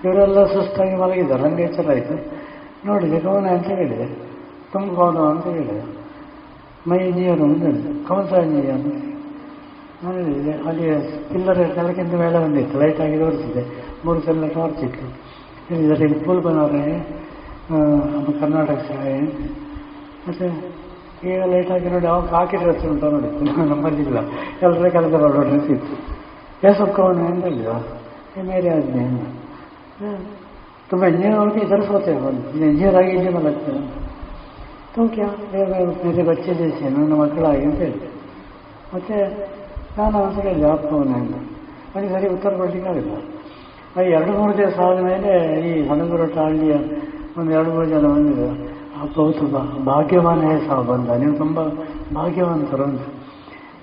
[0.05, 2.15] ಇವರೆಲ್ಲ ಸುಸ್ತಾಗಿ ಮಲಗಿದ್ದಾರೆ ನನಗೆ ಎಚ್ಚರ ಆಯಿತು
[2.87, 4.05] ನೋಡಿದೆ ಕವನ ಅಂತ ಹೇಳಿದೆ
[4.73, 5.77] ತುಂಬ ಕವನ ಅಂತ ಹೇಳಿದೆ.
[6.89, 8.87] ಮೈ ನೀರು ಅಂತ ಹೇಳಿದೆ ಕವನ ನೀರು ಅಂತ
[10.19, 10.53] ಹೇಳಿದೆ.
[10.69, 10.85] ಅಲ್ಲಿ
[11.31, 13.63] ಪಿಲ್ಲರ್ ನೆಲಕ್ಕಿಂತ ಮೇಲೆ ಬಂದಿತ್ತು ಲೈಟ್ ಆಗಿ ತೋರಿಸಿದೆ,
[14.05, 15.07] ಮೂರು ಸಲ ಟಾರ್ಚ್ ಇತ್ತು.
[15.69, 16.83] ಹೇಳಿದರೆ ಇಲ್ಲಿ ಫುಲ್ ಬನವರೇ
[18.12, 19.14] ನಮ್ಮ ಕರ್ನಾಟಕ ಸಹಾಯ
[20.26, 20.46] ಮತ್ತು
[21.26, 24.18] ಈಗ ಲೈಟ್ ಹಾಕಿ ನೋಡಿ ಅವಾಗ ಹಾಕಿ ಡ್ರೆಸ್ ಉಂಟು ನೋಡಿತ್ತು ನಮ್ಮಲ್ಲಿಲ್ಲ
[24.62, 25.96] ಎಲ್ಲರ ಕೆಲಸ ಮಾಡೋ ಡ್ರೆಸ್ ಇತ್ತು
[26.68, 27.70] ಏಸಕ್ಕವನು ಅಂತ ಹೇಳಿದ
[28.36, 29.28] ये मेरे आदमी हैं
[30.88, 33.84] तो मैं इंजीनियर होकर इधर सोते हो इंजीनियर आगे इंजीनियर में लगते हैं
[34.94, 38.08] तो क्या मेरे बच्चे जैसे ನನ್ನ ಮಕ್ಕಳಾಗಿ ಅಂತ ಹೇಳಿದೆ
[38.92, 39.16] ಮತ್ತೆ
[39.96, 41.34] ನಾನು ಅಂತ ಹೇಳಿದೆ ಅಪ್ಪವನೇ ಅಂತ
[41.94, 43.14] ನನಗೆ ಸರಿ ಉತ್ತರ ಕೊಡಲಿಕ್ಕಾಗಿಲ್ಲ
[43.96, 46.74] ಆ ಎರಡು ಮೂರು ದಿವಸ ಆದಮೇಲೆ ಈ ಹಣಗುರಟ ಹಳ್ಳಿಯ
[47.37, 48.49] ಒಂದು ಎರಡು ಮೂರು ಜನ ಬಂದಿದೆ.
[49.01, 49.19] ಅಪ್ಪ
[49.85, 51.09] ಭಾಗ್ಯವಾನೇ ಸಹ ಬಂದ.
[51.09, 51.59] ನೀವು ತುಂಬ
[52.15, 53.01] ಭಾಗ್ಯವಂತರು ಅಂತ.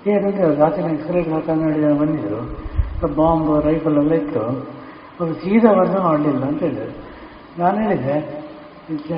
[0.07, 1.23] ಏನಂದ್ರೆ ರಾತ್ರಿ ಎಕ್ಸ್ರೇ
[1.63, 2.69] ನೋಡಿ ಜನ ಬಂದಿದ್ರು.
[3.15, 4.39] ಬಾಂಬ್ ರೈಫಲ್ ಎಲ್ಲ ಇತ್ತು.
[4.39, 7.09] ಅವರು ಸೀದಾ ಬಂದು ಮಾಡಲಿಲ್ಲ ಅಂತ ಹೇಳಿದ್ರು.
[7.61, 8.39] ನಾನು ಹೇಳಿದೆ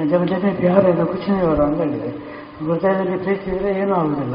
[0.09, 2.09] ಜನ ಜನ ಪ್ಯಾರ ಇದು ಕುಚಿನವರು ಅಂತ ಹೇಳಿದೆ.
[2.59, 4.33] ಹೃದಯದಲ್ಲಿ ಪ್ರೀತಿ ಇದ್ರೆ ಏನೂ ಆಗುದಿಲ್ಲ.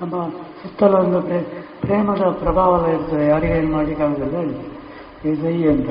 [0.00, 3.26] ನಮ್ಮ ಸುತ್ತಲ ಒಂದು ಪ್ರೇ, ಪ್ರೇಮದ ಪ್ರಭಾವ ಇರ್ತದೆ.
[3.26, 5.88] ಯಾರಿಗೇನು ಮಾಡಲಿಕ್ಕಾಗೋದಿಲ್ಲ ಹೇಳಿದೆ ಈ ಅಂತ.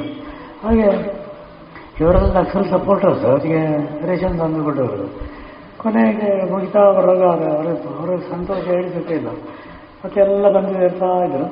[0.66, 1.20] ಹಾಗೆ
[2.00, 3.60] ಇವರೆಲ್ಲ ಫುಲ್ ಸಪೋರ್ಟರ್ಸ್ ಅವರಿಗೆ
[4.06, 5.06] ರೇಷನ್ ತಂದು ಕೊಟ್ಟವರು
[5.78, 8.68] ಕೊನೆಗೆ ಮುಗಿತಾ ಬರುವಾಗ ಅವರು ಅವ್ರಿಗೆ ಸಂತೋಷ
[9.12, 9.28] ಇಲ್ಲ
[10.06, 11.46] ಮತ್ತೆ ಎಲ್ಲ ಬಂದು ಇರ್ತಾ ಇದ್ರು.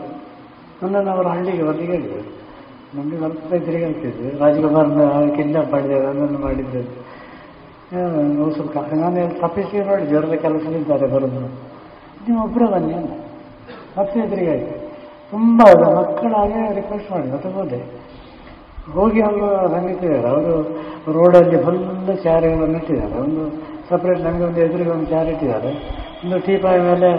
[0.84, 2.22] ನನ್ನನ್ನು ಅವರ ಹಳ್ಳಿಗೆ ಬರ್ಲಿಕ್ಕೆ ಹೇಳಿದ್ರು.
[2.96, 5.02] ನಮಗೆ ಸ್ವಲ್ಪ ಎದುರಿಗೆ ಆಗ್ತಿದ್ವಿ ರಾಜಕುಮಾರ್ನ
[5.36, 6.82] ಕಿಡ್ನಾಪ್ ಮಾಡಿದೆ ನನ್ನನ್ನು ಮಾಡಿದ್ದೆ
[8.54, 11.42] ಸ್ವಲ್ಪ ನಾನು ತಪ್ಪಿಸಿ ನೋಡಿ ಅವರೆಲ್ಲ ಕೆಲಸದಿದ್ದಾರೆ ಬರೋದು.
[12.28, 13.12] ನೀವು ಒಬ್ಬರೇ ಬನ್ನಿ ಅಂತ.
[14.00, 14.74] ಮತ್ತೆ ಎದುರಿಗೆ ಆಯಿತು.
[15.32, 15.62] ತುಂಬ
[16.00, 18.08] ಮಕ್ಕಳಾಗೆ ರಿಕ್ವೆಸ್ಟ್ ಮಾಡಿ ಮತ್ತೆ ಹೋದೆ.
[18.96, 19.42] ಹೋಗಿ ಅಲ್ಲ
[19.74, 20.54] ಸಂಗೀತಿದ್ದಾರೆ ಅವರು
[21.16, 23.16] ರೋಡಲ್ಲಿ ಫುಲ್ಲು ಚಾರಿಗಳನ್ನು ಇಟ್ಟಿದ್ದಾರೆ.
[23.26, 23.44] ಒಂದು
[23.90, 25.72] ಸಪ್ರೇಟ್ ನಮಗೆ ಒಂದು ಎದುರಿಗೆ ಒಂದು ಚಾರ್ ಇಟ್ಟಿದ್ದಾರೆ.
[26.24, 27.10] ಒಂದು ಟೀಪಾಯಿ ಮೇಲೆ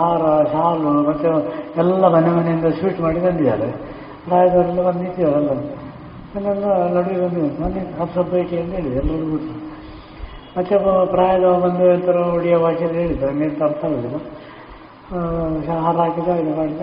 [0.00, 0.22] ಹಾರ,
[0.52, 1.30] ಶಾಲು, ಮತ್ತು
[1.82, 3.68] ಎಲ್ಲ ಮನೆ ಮನೆಯಿಂದ ಸ್ವೀಟ್ ಮಾಡಿ ತಂದಿದ್ದಾರೆ
[4.28, 5.52] ಪ್ರಾಯದವರೆಲ್ಲ ಬಂದು ನಿಂತಿದ್ದಾರಲ್ಲ
[6.34, 6.66] ನನ್ನೆಲ್ಲ
[6.96, 9.54] ನಡುವೆ ಬಂದು ಮನೆ ಹತ್ತು ಬೈಟಿ ಅಂತ ಹೇಳಿದೆ ಎಲ್ಲರೂ ಕೂತು
[10.56, 10.76] ಮತ್ತೆ
[11.14, 14.18] ಪ್ರಾಯದವ ಬಂದು ಒಂಥರ ಒಡಿಯ ಭಾಷೆಯಲ್ಲಿ ಹೇಳಿದ ನೀರು ಅರ್ಥ ಆಗಲಿಲ್ಲ
[15.84, 16.82] ಹಾರ ಹಾಕಿದ ಇದು ಮಾಡಿದ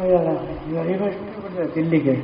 [0.00, 2.14] ಈಗ ತಿಲ್ಲಿಗೆ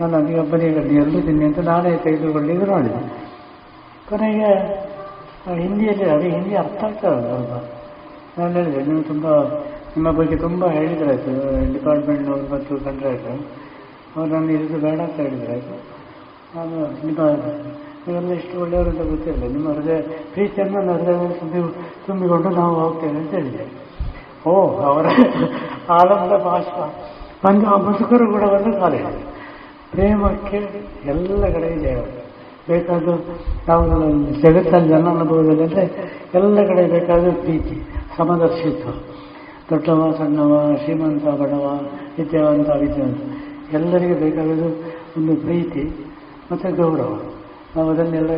[0.00, 3.00] ನಾನು ಅದೀಗ ಒಬ್ಬನಿಗೆ ಎಲ್ಲರೂ ತಿನ್ನಿ ಅಂತ ನಾನೇ ತೆಗೆದುಕೊಳ್ಳಿದ್ದು ನೋಡಿದೆ
[4.10, 4.50] ಕೊನೆಗೆ
[5.62, 7.52] ಹಿಂದಿಯಲ್ಲಿ, ಅದು ಹಿಂದಿ ಅರ್ಥ ಆಗ್ತದೆ ಸ್ವಲ್ಪ.
[8.38, 9.26] ನಾನು ಹೇಳಿದೆ, ನೀವು ತುಂಬ,
[9.94, 11.32] ನಿಮ್ಮ ಬಗ್ಗೆ ತುಂಬ ಹೇಳಿದ್ರಾಯ್ತು
[11.72, 13.32] ಡಿಪಾರ್ಟ್ಮೆಂಟ್ನವರು ಮತ್ತು ಕಂಡ್ರಾಯ್ತು
[14.16, 15.76] ಅವ್ರು ನಾನು ಇರೋದು ಬೇಡ ಅಂತ ಹೇಳಿದ್ರಾಯ್ತು
[16.56, 17.20] ನಾನು ನಿಮ್ಮ,
[18.04, 19.42] ನೀವೆಲ್ಲ ಇಷ್ಟು ಒಳ್ಳೆಯವರು ಅಂತ ಗೊತ್ತಿಲ್ಲ.
[19.56, 19.98] ನಿಮ್ಮ ಹೃದಯ,
[20.34, 21.60] ಪ್ರೀತಿಯನ್ನು ನನ್ನ ತುಂಬಿ
[22.06, 23.66] ತುಂಬಿಕೊಂಡು ನಾವು ಹೋಗ್ತೇವೆ ಅಂತ ಹೇಳಿದೆ.
[24.46, 25.06] ಓ, ಅವರ
[25.90, 26.94] ಆಳಂದ ಭಾಷಾ.
[27.44, 28.72] ನನಗೆ ಆ ಮುಸುಕರು ಕೂಡ ಒಂದು
[29.90, 30.56] ಪ್ರೇಮಕ್ಕೆ
[31.04, 31.94] ಎಲ್ಲ ಕಡೆ ಇದೆ
[32.68, 33.08] ಬೇಕಾದ
[33.68, 33.84] ನಾವು
[34.40, 35.84] ಜಗತ್ತಲ್ಲಿ ಜನ ಅನುಭವದಲ್ಲಿ ಅಂದರೆ
[36.34, 37.82] ಎಲ್ಲ ಕಡೆ ಬೇಕಾದ ಪ್ರೀತಿ,
[38.16, 38.90] ಸಮದರ್ಶಿತ್ವ.
[39.70, 41.80] ದೊಡ್ಡವ, ಸಣ್ಣವ, ಶ್ರೀಮಂತ, ಬಡವ,
[42.18, 43.18] ವಿದ್ಯಾವಂತ ವಿದ್ಯಾವಂತ
[43.74, 44.68] ಎಲ್ಲರಿಗೂ ಬೇಕಾಗೋದು
[45.16, 46.06] ಒಂದು ಪ್ರೀತಿ
[46.52, 47.18] ಮತ್ತು ಗೌರವ.
[47.76, 48.30] ನಾವು ಅದನ್ನೆಲ್ಲ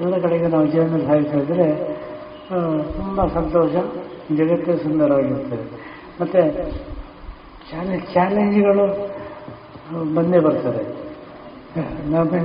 [0.00, 1.66] ಎಲ್ಲ ಕಡೆಗೆ ನಾವು ಜೀವನದಲ್ಲಿ ಸಾಗಿಸಿದ್ರೆ
[2.96, 3.74] ತುಂಬ ಸಂತೋಷ.
[4.38, 5.64] ಜಗತ್ತೇ ಸುಂದರವಾಗಿರ್ತದೆ
[6.20, 6.40] ಮತ್ತು
[7.70, 8.84] ಚಾಲೆ, ಚಾಲೆಂಜ್ಗಳು
[10.14, 10.82] ಬಂದೇ ಬರ್ತದೆ.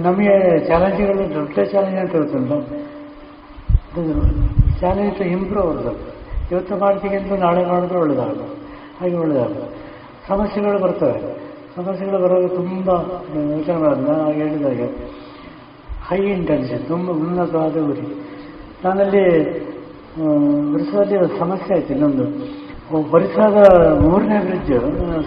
[0.04, 0.34] ನಮಗೆ
[0.68, 2.52] ಚಾಲೆಂಜ್ಗಳು ದೊಡ್ಡ ಚಾಲೆಂಜ್ ಅಂತ ಗೊತ್ತುಂಟ
[4.80, 5.94] ಚಾಲೆಂಜ್ ಟು ಇಂಪ್ರೂವ್ ಅವ್ರದ್ದು.
[6.52, 8.44] ಇವತ್ತು ಮಾಡ್ತೀವಿ ಅಂತ ನಾಳೆ ಮಾಡಿದ್ರೆ ಒಳ್ಳೇದಾಗಲ್ಲ
[9.02, 9.56] ಹಾಗೆ ಒಳ್ಳೆಯದಾಗ
[10.28, 11.20] ಸಮಸ್ಯೆಗಳು ಬರ್ತವೆ.
[11.76, 12.90] ಸಮಸ್ಯೆಗಳು ಬರೋದು ತುಂಬ
[13.52, 14.88] ಯೋಚನೆ ಆಗ ಹೇಳಿದಾಗೆ.
[16.08, 18.06] ಹೈ ಇಂಟೆನ್ಷನ್ ತುಂಬ ಉನ್ನತವಾದ ಗುರಿ.
[18.86, 19.24] ನಾನಲ್ಲಿ
[20.74, 22.26] ಒರಿಸ್ಸಾದಲ್ಲಿ ಸಮಸ್ಯೆ ಆಯ್ತು ಇನ್ನೊಂದು.
[23.16, 23.58] ಒರಿಸ್ಸಾದ
[24.04, 24.72] ಮೂರನೇ ಬ್ರಿಡ್ಜ್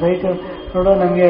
[0.00, 0.24] ಸೈಟ್
[0.74, 1.28] ನೋಡೋ, ನಮಗೆ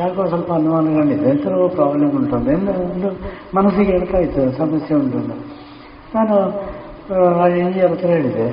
[0.00, 2.48] ಯಾಕೋ ಸ್ವಲ್ಪ ಅನುಮಾನಗಳಿದೆ ಎಂಥರೋ ಪ್ರಾಬ್ಲಮ್ ಉಂಟು ಅಂತ.
[2.56, 3.08] ಎಂದು ಒಂದು
[3.56, 5.18] ಮನಸ್ಸಿಗೆ ಹೇಳ್ತಾ ಇತ್ತು, ಸಮಸ್ಯೆ ಉಂಟು
[6.14, 6.36] ನಾನು
[7.60, 8.46] ಇಂಜಿನಿಯರ್ ಹತ್ರ ಹೇಳಿದೆ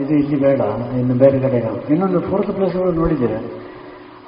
[0.00, 0.60] ಇದು ಇಲ್ಲಿ ಬೇಡ,
[1.00, 1.58] ಇನ್ನು ಬೇರೆ ಕಡೆ
[1.94, 3.40] ಇನ್ನೊಂದು ಫೋರ್ತ್ ಪ್ಲೇಸ್ಗಳು ನೋಡಿದ್ದೇನೆ.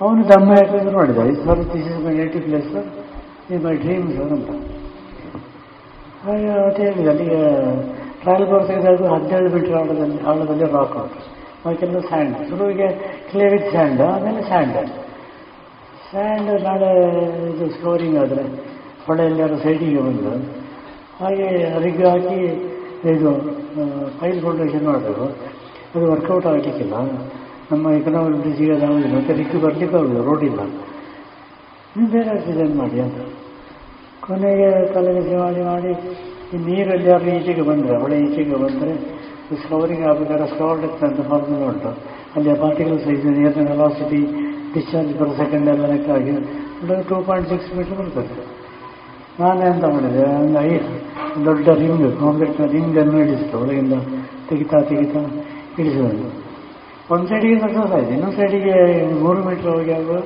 [0.00, 2.74] ಅವನು ದಮ್ಮ ಯಾಕಂದ್ರೆ ನೋಡಿದೆ ಈ sir this is my native place
[3.52, 4.50] ಈ ಮೈ ಡ್ರೀಮ್ ಸರ್ ಅಂತ.
[6.24, 7.40] ಹಾಗೆ ಮತ್ತೆ ಹೇಳಿದೆ, ಅಲ್ಲಿಗೆ
[8.26, 11.18] ಟ್ರಯಲ್ ಬೋರ್ ಅದು ಹದಿನೇಳು ಮೀಟರ್ ಆಳದಲ್ಲಿ ಆಳದಲ್ಲಿ ರಾಕ್ ಔಟ್
[11.66, 12.88] ಅದಕ್ಕೆಲ್ಲ ಸ್ಯಾಂಡ್ ಶುರುವಿಗೆ
[13.30, 14.76] ಕ್ಲೇ ವಿತ್ ಸ್ಯಾಂಡ್ ಆಮೇಲೆ ಸ್ಯಾಂಡ್
[16.10, 16.90] ಸ್ಯಾಂಡ್ ನಾಳೆ
[17.50, 18.44] ಇದು ಸ್ಕೋರಿಂಗ್ ಆದರೆ
[19.06, 20.32] ಹೊಳೆಯಲ್ಲಿ ಸೈಡಿಗೆ ಬಂದು
[21.20, 21.48] ಹಾಗೆ
[21.82, 22.38] ರಿಗ್ ಹಾಕಿ
[23.12, 23.30] ಇದು
[24.20, 25.24] ಫೈಲ್ ಫೌಂಡೇಶನ್ ಮಾಡಬೇಕು
[25.94, 26.94] ಅದು ವರ್ಕೌಟ್ ಆಗಲಿಕ್ಕಿಲ್ಲ.
[27.72, 30.60] ನಮ್ಮ ಎಕನಾಮಿಕ್ ಬ್ರಿಡ್ಜಿಗೆ ಆಗೋದಿಲ್ಲ ಮತ್ತು ರಿಗ್ ಬರಲಿಕ್ಕೆ ಆಗೋದು ರೋಡ್ ಇಲ್ಲ.
[32.12, 33.18] ಬೇರೆ ಡಿಸೈನ್ ಮಾಡಿ ಅಂತ.
[34.26, 35.92] ಕೊನೆಗೆ ತಲೆಗೆ ಮಾಡಿ ಮಾಡಿ
[36.52, 38.92] ಈ ನೀರಲ್ಲಿ ಯಾರು ಈಚೆಗೆ ಬಂದರೆ ಹೊಳೆ ಈಚೆಗೆ ಬಂದರೆ
[39.62, 41.90] ಸ್ಲೋರಿಗೆ ಆಗಬೇಕಾದ್ರೆ ಸ್ಕವರ್ ಡೆಪ್ತ್ ಅಂತ ಫಾರ್ಮುಲ ಉಂಟು.
[42.36, 44.20] ಅಲ್ಲಿ ಪಾರ್ಟಿಕಲ್ ಸೈಜ್ ನೀರಿನ ವೆಲಾಸಿಟಿ
[44.74, 46.32] ಡಿಸ್ಚಾರ್ಜ್ ಪರ್ ಸೆಕೆಂಡ್ ಎಲ್ಲ ಲೆಕ್ಕ ಆಗಿ
[47.08, 48.46] ಟೂ ಪಾಯಿಂಟ್ ಸಿಕ್ಸ್ ಮೀಟರ್ ಬರ್ತದೆ.
[49.40, 50.24] ನಾನೇ ಅಂತ ಮಾಡಿದೆ?
[50.42, 50.70] ಒಂದು ಐ,
[51.44, 53.56] ದೊಡ್ಡ ರಿಂಗ್ ಕಾಂಕ್ರೀಟ್ನ ರಿಂಗನ್ನು ಇಳಿಸಿತು.
[53.62, 53.94] ಒಳಗಿಂದ
[54.48, 55.22] ತೆಗಿತಾ ತೆಗಿತಾ
[55.78, 56.30] ಇಳಿಸಿದ್ರು
[57.14, 58.76] ಒಂದು ಸೈಡಿಗೆ ಸಕ್ಸಸ್ ಇನ್ನೊಂದು ಸೈಡಿಗೆ
[59.22, 60.16] ಮೂರು ಮೀಟರ್ ಹೋಗಿ ಆಗುವ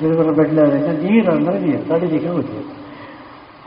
[0.00, 0.32] ಸಿಲ್ವರ್
[1.04, 2.77] ನೀರು ಅಂದರೆ ನೀರು, ತಡಿಲಿಕ್ಕೆ ಹೋಗ್ತದೆ.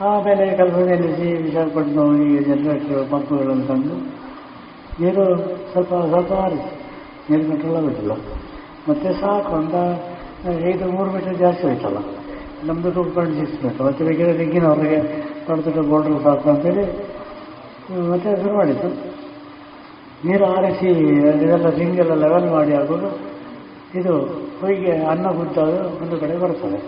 [0.00, 3.96] ಆಮೇಲೆ ಕಲ್ಪನೆ ನಿಲ್ಲಿಸಿ ವಿಶಾಖಪಟ್ಟಣ ಈ ಜನರೇಟರ್ ಪಂಪ್ಗಳನ್ನು ತಂದು
[5.00, 5.24] ನೀರು
[5.72, 6.72] ಸ್ವಲ್ಪ ಸ್ವಲ್ಪ ಆರಿಸಿ
[7.28, 8.12] ನೀರು ಕಂಟ್ರೋಲ್ ಆಗೋದಿಲ್ಲ.
[8.88, 9.74] ಮತ್ತೆ ಸಾಕು ಅಂತ,
[10.70, 11.98] ಐದು ಮೂರು ಮೀಟರ್ ಜಾಸ್ತಿ ಆಯ್ತಲ್ಲ
[12.66, 14.98] ನಮ್ಮದು ಟೂ ಪಾಯಿಂಟ್ ಸಿಕ್ಸ್ ಮೀಟರ್, ಮತ್ತೆ ಬೇಕಿದ್ರೆ ರಿಗ್ಗಿನ ಹೊರಗೆ
[15.48, 16.84] ದೊಡ್ಡ ದೊಡ್ಡ ಸಾಕು ಅಂತೇಳಿ,
[18.12, 18.90] ಮತ್ತೆ ಶುರು ಮಾಡಿತ್ತು
[20.24, 20.90] ನೀರು ಆರಿಸಿ,
[21.44, 23.04] ಇದೆಲ್ಲ ಸಿಂಗೆಲ್ಲ ಲೆವೆಲ್ ಮಾಡಿ ಆಗುವಾಗ
[24.00, 24.12] ಇದು
[24.60, 26.78] ಹೊಯ್ಗೆ ಅನ್ನ ಗುದ್ದಾದ ಒಂದು ಕಡೆ ಬರ್ತದೆ.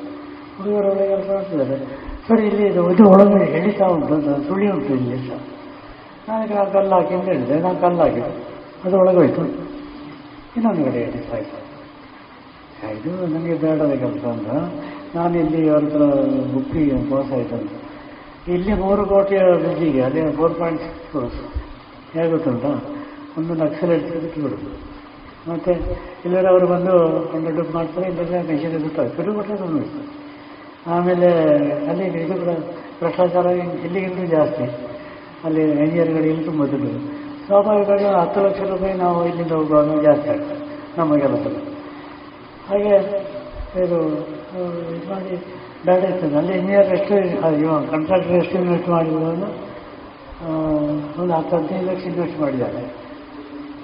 [0.57, 1.77] ಹುಡುಗರು ಒಳಗೆ ಕೆಲಸ ಮಾಡ್ತಿದ್ದಾರೆ.
[2.29, 4.15] ಸರಿ ಇಲ್ಲಿ ಇದು ಇದು ಒಳಗೆ ಎಳಿತಾ ಉಂಟು
[4.49, 5.41] ಸುಳಿ ಉಂಟು ಇಲ್ಲಿ ಸಹ
[6.29, 8.31] ನಾನು ಆ ಕಲ್ಲು ಹಾಕಿ ಅಂತ ಹೇಳಿದೆ, ನಾನು ಕಲ್ಲು ಹಾಕಿದೆ
[8.85, 9.43] ಅದು ಒಳಗೆ ಹೋಯ್ತು
[10.57, 11.61] ಇನ್ನೊಂದು ಕಡೆ ಎಳಿತಾ ಇತ್ತು
[12.97, 14.49] ಇದು ನನಗೆ ಬೇಡದ ಕೆಲಸ ಅಂತ.
[15.17, 16.03] ನಾನು ಇಲ್ಲಿ ಅವ್ರ ಹತ್ರ
[16.53, 16.83] ಬುಕ್ಕಿ
[17.39, 17.71] ಆಯ್ತು ಅಂತ.
[18.55, 21.39] ಇಲ್ಲಿ ಮೂರು ಕೋಟಿಯ ಬ್ರಿಡ್ಜಿಗೆ ಅದೇ ಫೋರ್ ಪಾಯಿಂಟ್ ಸಿಕ್ಸ್ ಕ್ರೋಸ್
[22.15, 22.33] ಹೇಗೆ
[23.39, 23.55] ಒಂದು
[23.91, 24.71] ಹೇಳ್ತಿದ್ದಕ್ಕೆ ಬಿಡುದು.
[25.51, 25.73] ಮತ್ತೆ
[26.25, 26.95] ಇಲ್ಲರೂ ಅವರು ಬಂದು
[27.37, 29.57] ಒಂದು ಡುಪ್ ಮಾಡ್ತಾರೆ, ಇಲ್ಲದ್ರೆ ಮೆಷಿನ್ ಗೊತ್ತಾಗ್ತದೆ.
[29.63, 29.87] ಸುಮ್ಮನೆ
[30.93, 31.29] ಆಮೇಲೆ
[31.91, 32.35] ಅಲ್ಲಿ ಇದು
[33.01, 33.47] ಭ್ರಷ್ಟಾಚಾರ
[33.87, 34.65] ಇಲ್ಲಿಗಿಂತ ಜಾಸ್ತಿ.
[35.45, 36.91] ಅಲ್ಲಿ ಎಂಜಿನಿಯರ್ಗಳಿಗೆ ತುಂಬ ದುಡ್ಡು.
[37.47, 40.59] ಸ್ವಾಭಾವಿಕವಾಗಿ ಹತ್ತು ಲಕ್ಷ ರೂಪಾಯಿ ನಾವು ಇಲ್ಲಿಂದ ಹೋಗುವಾಗ ಜಾಸ್ತಿ ಆಗ್ತದೆ
[40.99, 41.63] ನಮ್ಮ ಕೆಲಸದಲ್ಲಿ
[42.69, 42.93] ಹಾಗೆ
[43.85, 43.99] ಇದು
[44.57, 45.37] ಇದು ಮಾಡಿ
[45.87, 46.35] ಬೇಡ ಇರ್ತದೆ.
[46.41, 47.15] ಅಲ್ಲಿ ಇಂಜಿನಿಯರ್ ಎಷ್ಟು
[47.63, 49.19] ಇವ ಕಂಟ್ರಾಕ್ಟರ್ ಎಷ್ಟು ಇನ್ವೆಸ್ಟ್ ಮಾಡಿದ್ರು
[51.23, 52.83] ಒಂದು ಹತ್ತು ಹದಿನೈದು ಲಕ್ಷ ಇನ್ವೆಸ್ಟ್ ಮಾಡಿದ್ದಾರೆ.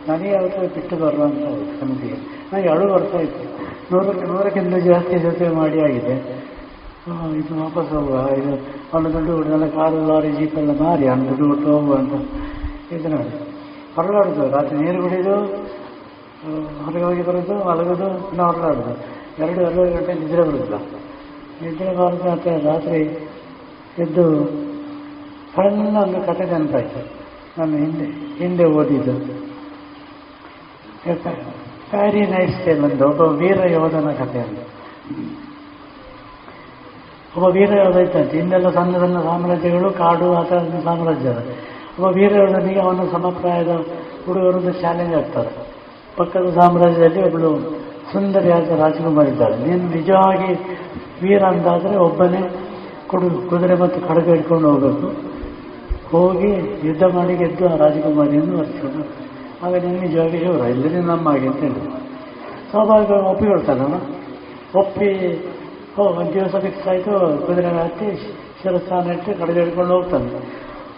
[0.09, 1.43] ನನಗೆ ಅವತ್ತು ಬಿಟ್ಟು ಬರುವಂಥ
[1.81, 2.18] ಸಮಿತಿಗೆ.
[2.52, 3.44] ನನಗೆ ಅಳು ಬರ್ತಾ ಇತ್ತು
[3.93, 6.14] ನೂರಕ್ಕೆ, ನೂರಕ್ಕಿಂತ ಜಾಸ್ತಿ ಜೊತೆ ಮಾಡಿ ಆಗಿದೆ.
[7.39, 8.53] ಇದು ವಾಪಸ್ ಹೋಗುವ ಇದು
[8.95, 12.15] ಒಂದು ದುಡ್ಡು ಕೊಟ್ಟು ಕಾರು ಲಾರಿ ಜೀಪ್ ಎಲ್ಲ ಮಾರಿ ಅವನು ದುಡ್ಡು ಕೊಟ್ಟು ಹೋಗುವ ಅಂತ
[12.93, 13.32] ಇದು ನೋಡಿ
[13.97, 15.37] ಹೊರಗಾಡುದು ರಾತ್ರಿ ನೀರು ಕುಡಿದು
[16.85, 18.93] ಹೊರಗೆ ಹೋಗಿ ಬರೋದು ಮಲಗೋದು ಇನ್ನೂ ಹೊರಗಾಡುದು
[19.39, 20.77] ಎರಡು ಎರಡು ಗಂಟೆ ನಿದ್ರೆ ಬರುದಿಲ್ಲ
[21.62, 23.01] ನಿದ್ರೆ ಬರೋದು ಮತ್ತೆ ರಾತ್ರಿ
[23.99, 24.24] ಎದ್ದು
[25.55, 27.01] ಸಣ್ಣ ಒಂದು ಕತೆ ನೆನಪಾಯ್ತು
[27.59, 28.07] ನಾನು ಹಿಂದೆ
[28.39, 29.15] ಹಿಂದೆ ಓದಿದ್ದು
[31.91, 34.59] ಪ್ಯಾರಿ ನೈಸ್ ಟೇಲ್ ಒಂದು ಒಬ್ಬ ವೀರ ಯೋಧನ ಕಥೆ ಅಂತ
[37.36, 40.43] ಒಬ್ಬ ವೀರ ಇತ್ತಂತೆ ಹಿಂದೆಲ್ಲ ಸಣ್ಣ ಸಣ್ಣ ಸಾಮ್ರಾಜ್ಯಗಳು, ಕಾಡು ಆ
[40.85, 41.43] ಸಾಮ್ರಾಜ್ಯ ಅದು.
[41.97, 43.73] ಒಬ್ಬ ವೀರ ಯೋಧನಿಗೆ ಅವನ ಸಮಪ್ರಾಯದ
[44.27, 45.51] ಹುಡುಗರೊಂದು ಚಾಲೆಂಜ್ ಆಗ್ತಾರೆ
[46.16, 47.51] ಪಕ್ಕದ ಸಾಮ್ರಾಜ್ಯದಲ್ಲಿ ಒಬ್ಬಳು
[48.12, 49.57] ಸುಂದರಿಯಾದ ರಾಜಕುಮಾರಿ ಇದ್ದಾಳೆ.
[49.66, 50.51] ನೀನು ನಿಜವಾಗಿ
[51.23, 52.43] ವೀರ ಅಂತಾದರೆ ಒಬ್ಬನೇ
[53.09, 55.09] ಕುಡು, ಕುದುರೆ ಮತ್ತು ಖಡ್ಗ ಇಟ್ಕೊಂಡು ಹೋಗಬೇಕು.
[56.12, 56.51] ಹೋಗಿ
[56.89, 59.02] ಯುದ್ಧ ಮಾಡಿ ಗೆದ್ದು ಆ ರಾಜಕುಮಾರಿಯನ್ನು ವರ್ತಿಸೋದು.
[59.66, 61.81] ಆಗ ನಿನ್ನ ನಿಜವಾಗಿ ಶಿವರ ಇಲ್ಲದೇ ನಮ್ಮ ಹಾಗೆ ಅಂತ ಹೇಳಿ.
[62.70, 63.97] ಸ್ವಾಭಾವಿಕವಾಗಿ ಒಪ್ಪಿಕೊಳ್ತಾನಲ್ಲ
[64.74, 65.09] ಒಪ್ಪಿ
[65.98, 67.12] ಒಂದು ದಿವಸ ಫಿಕ್ಸ್ ಆಯಿತು
[67.46, 68.08] ಕುದುರೆ ಹತ್ತಿ
[68.60, 70.28] ಶಿರಸ್ಥಾನ ಇಟ್ಟು ಕಡಲೆ ಹಿಡ್ಕೊಂಡು ಹೋಗ್ತಾನೆ.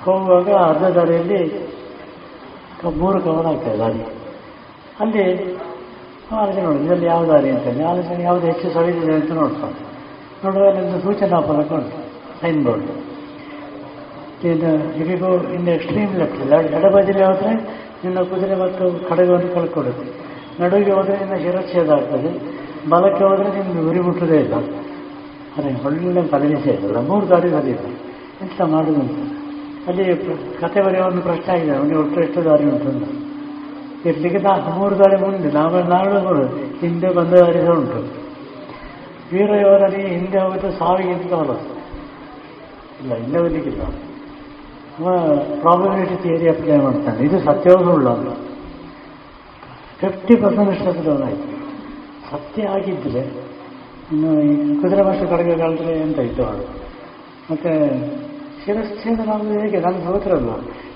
[0.04, 1.40] ಹೋಗುವಾಗ ಅರ್ಧ ದಾರಿಯಲ್ಲಿ
[3.00, 4.02] ಮೂರು ಕವನ ಆಗ್ತದೆ ದಾರಿ.
[5.02, 5.24] ಅಲ್ಲಿ
[6.40, 9.78] ಆಲೋಚನೆ ನೋಡಿ, ಇದರಲ್ಲಿ ಯಾವ ದಾರಿ ಅಂತೇಳಿ ಆಲೋಚನೆ ಯಾವುದು ಹೆಚ್ಚು ಸವಿದಿದೆ ಅಂತ ನೋಡ್ತಾನೆ
[10.44, 11.98] ನೋಡುವಾಗ ನಿಮ್ಮದು ಸೂಚನಾ ಫಲಕ ಉಂಟು
[12.40, 12.90] ಸೈನ್ ಬೋರ್ಡ್
[14.52, 14.70] ಇದು
[15.00, 16.40] ಇವಿಗೂ ಇನ್ನು ಎಕ್ಸ್ಟ್ರೀಮ್ ಲೆಫ್ಟ್
[16.78, 17.52] ಎಡಬದಿಲಿ ಹೋದರೆ
[18.04, 20.06] ನಿನ್ನ ಕುದುರೆ ಮತ್ತು ಕಡಗವನ್ನು ಕಳ್ಕೊಡುತ್ತೆ
[20.62, 22.32] ನಡುವಿಗೆ ಹೋದರೆ ನಿನ್ನ ಶಿರಚ್ಛೇದ ಆಗ್ತದೆ.
[22.90, 24.54] ಬಲಕ್ಕೆ ಹೋದರೆ ನಿಮ್ಗೆ ಉರಿ ಮುಟ್ಟದೇ ಇಲ್ಲ.
[25.56, 27.86] ಅದೇ ಒಳ್ಳೆ ಕದಲಿಸೇ ಇಲ್ಲ ಮೂರು ದಾರಿ ಸರಿಯಿಲ್ಲ
[28.44, 29.18] ಎಂತ ಮಾಡುವುದಂತ
[29.88, 30.04] ಅಲ್ಲಿ
[30.62, 32.90] ಕತೆ ಬರೆಯೋ ಒಂದು ಪ್ರಶ್ನೆ ಆಗಿದೆ ಅವನಿಗೆ ಒಟ್ಟು ಎಷ್ಟು ದಾರಿ ಉಂಟು
[34.10, 35.50] ಇರ್ಲಿಕ್ಕೆ ನಾ ಮೂರು ದಾರಿ ಮುಂದೆ.
[35.58, 36.44] ನಾವು ನಾಳೆ ಮೂರು
[36.82, 38.00] ಹಿಂದೆ ಬಂದ ದಾರಿ ಸಹ ಉಂಟು.
[39.32, 41.70] ವೀರಯೋಧನಿಗೆ ಹಿಂದೆ ಹೋಗಿದ್ದು ಸಾವಿಗಿಂತ ಹೊಲಸು
[43.00, 43.82] ಇಲ್ಲ, ಹಿಂದೆ ಹೋಗ್ಲಿಕ್ಕಿಲ್ಲ.
[45.62, 47.20] ಪ್ರಾಬಬಿಲಿಟಿ ಥಿಯರಿ ಅಪ್ಲೈ ಮಾಡ್ತಾನೆ.
[47.28, 48.34] ಇದು ಸತ್ಯವೂ ಸುಳ್ಳು
[50.00, 51.48] ಫಿಫ್ಟಿ ಪರ್ಸೆಂಟ್ ಅಷ್ಟು ಆಯಿತು
[52.32, 53.22] ಸತ್ಯ ಆಗಿದ್ದರೆ
[54.12, 54.30] ಇನ್ನು
[54.80, 55.52] ಕುದುರೆ ಮತ್ತು ಕಡೆಗೆ
[56.06, 56.64] ಅಂತ ಇತ್ತು ಅದು
[57.50, 57.72] ಮತ್ತೆ
[58.64, 60.50] ಶಿರಚ್ಛೇದ ನಾವು ಹೇಗೆ, ನಾನು ಸಹೋದರಲ್ಲ.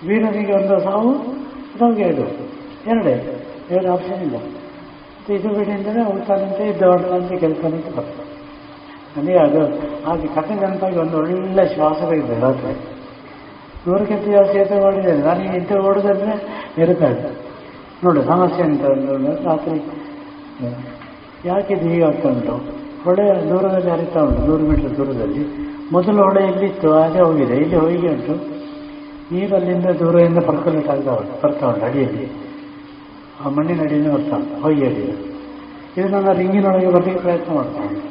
[0.09, 1.13] ವೀರನಿಗೆ ಒಂದು ಸಾವು,
[1.81, 2.27] ನಮಗೆ ಇದು.
[2.91, 3.15] ಎರಡೇ,
[3.71, 4.37] ಎರಡು ಆಪ್ಷನ್ ಇಲ್ಲ.
[4.37, 7.65] ಮತ್ತೆ ಇದು ಬಿಡಿ ಅಂದರೆ ಉಳ್ತಾನಂತೆ ಇದ್ದವಳಂತೆ ಅಂತ
[7.97, 8.25] ಬರ್ತದೆ
[9.17, 9.63] ನನಗೆ ಅದು,
[10.05, 12.75] ಹಾಗೆ ಕಥೆ ನೆನಪಾಗಿ ಒಂದು ಒಳ್ಳೆ ಶ್ವಾಸಗಳಿದೆ ರಾತ್ರಿ.
[13.87, 16.35] ನೂರಕ್ಕಿಂತ ಜಾಸ್ತಿ ಎತ್ತ ಮಾಡಿದ್ದೇನೆ ನನಗೆ ಇಂಥ ಓಡೋದಂದ್ರೆ
[16.83, 17.11] ಇರುತ್ತೆ
[18.05, 18.85] ನೋಡು, ಸಮಸ್ಯೆ ಅಂತ
[19.49, 19.79] ರಾತ್ರಿ.
[21.48, 22.55] ಯಾಕೆ ಇದು ಹೀಗೆ ಆಗ್ತಾ ಉಂಟು
[23.05, 25.43] ಹೊಳೆ ದೂರದಲ್ಲಿ ಹರಿತಾ ಉಂಟು, ನೂರು ಮೀಟರ್ ದೂರದಲ್ಲಿ.
[25.94, 27.56] ಮೊದಲು ಹೊಳೆ ಇಲ್ಲಿತ್ತು ಹಾಗೆ ಹೋಗಿದೆ.
[27.64, 28.35] ಇಲ್ಲಿ ಹೋಗಿ ಉಂಟು.
[29.32, 32.27] ನೀರಲ್ಲಿಂದ ದೂರದಿಂದ ಪರ್ಕೊಲೇಟ್ ಆಗ್ತಾ ಉಂಟು, ಬರ್ತಾ ಉಂಟು ಅಡಿಯಲ್ಲಿ.
[33.40, 35.06] ಆ ಮಣ್ಣಿನ ಅಡಿಯಿಂದ ಬರ್ತಾ ಉಂಟು ಹೊಯ್ಯಲ್ಲಿ
[35.98, 38.09] ಇದು ನನ್ನ ರಿಂಗಿನೊಳಗೆ ಬರಲಿಕ್ಕೆ ಪ್ರಯತ್ನ ಮಾಡ್ತಾ ಉಂಟು.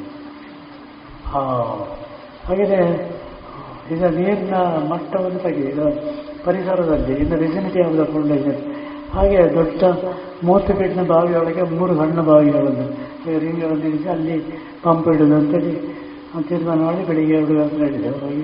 [2.47, 2.65] ಹಾಗೆ
[3.93, 4.55] ಈಗ ನೀರಿನ
[4.91, 5.85] ಮಟ್ಟವನ್ನು ತೆಗೆದು, ಇದು
[6.45, 8.03] ಪರಿಸರದಲ್ಲಿ, ಇನ್ನು ರಿಸಿನಿಟಿ ಆಫ್ ದ
[9.15, 9.83] ಹಾಗೆ ದೊಡ್ಡ
[10.45, 12.85] ಮೂವತ್ತು ಫೀಟ್ನ ಬಾವಿಯೊಳಗೆ ಮೂರು ಸಣ್ಣ ಬಾವಿಗಳನ್ನು
[13.33, 14.35] ಇರಿಸಿ ಅಲ್ಲಿ
[14.83, 15.73] ಪಂಪ್ ಇಡೋದು ಅಂತೇಳಿ.
[16.49, 18.43] ತೀರ್ಮಾನ ಮಾಡಿ ಬೆಳಿಗ್ಗೆ ಎರಡು ಗಂಟೆ ಹೇಳಿದೆ ಹೋಗಿ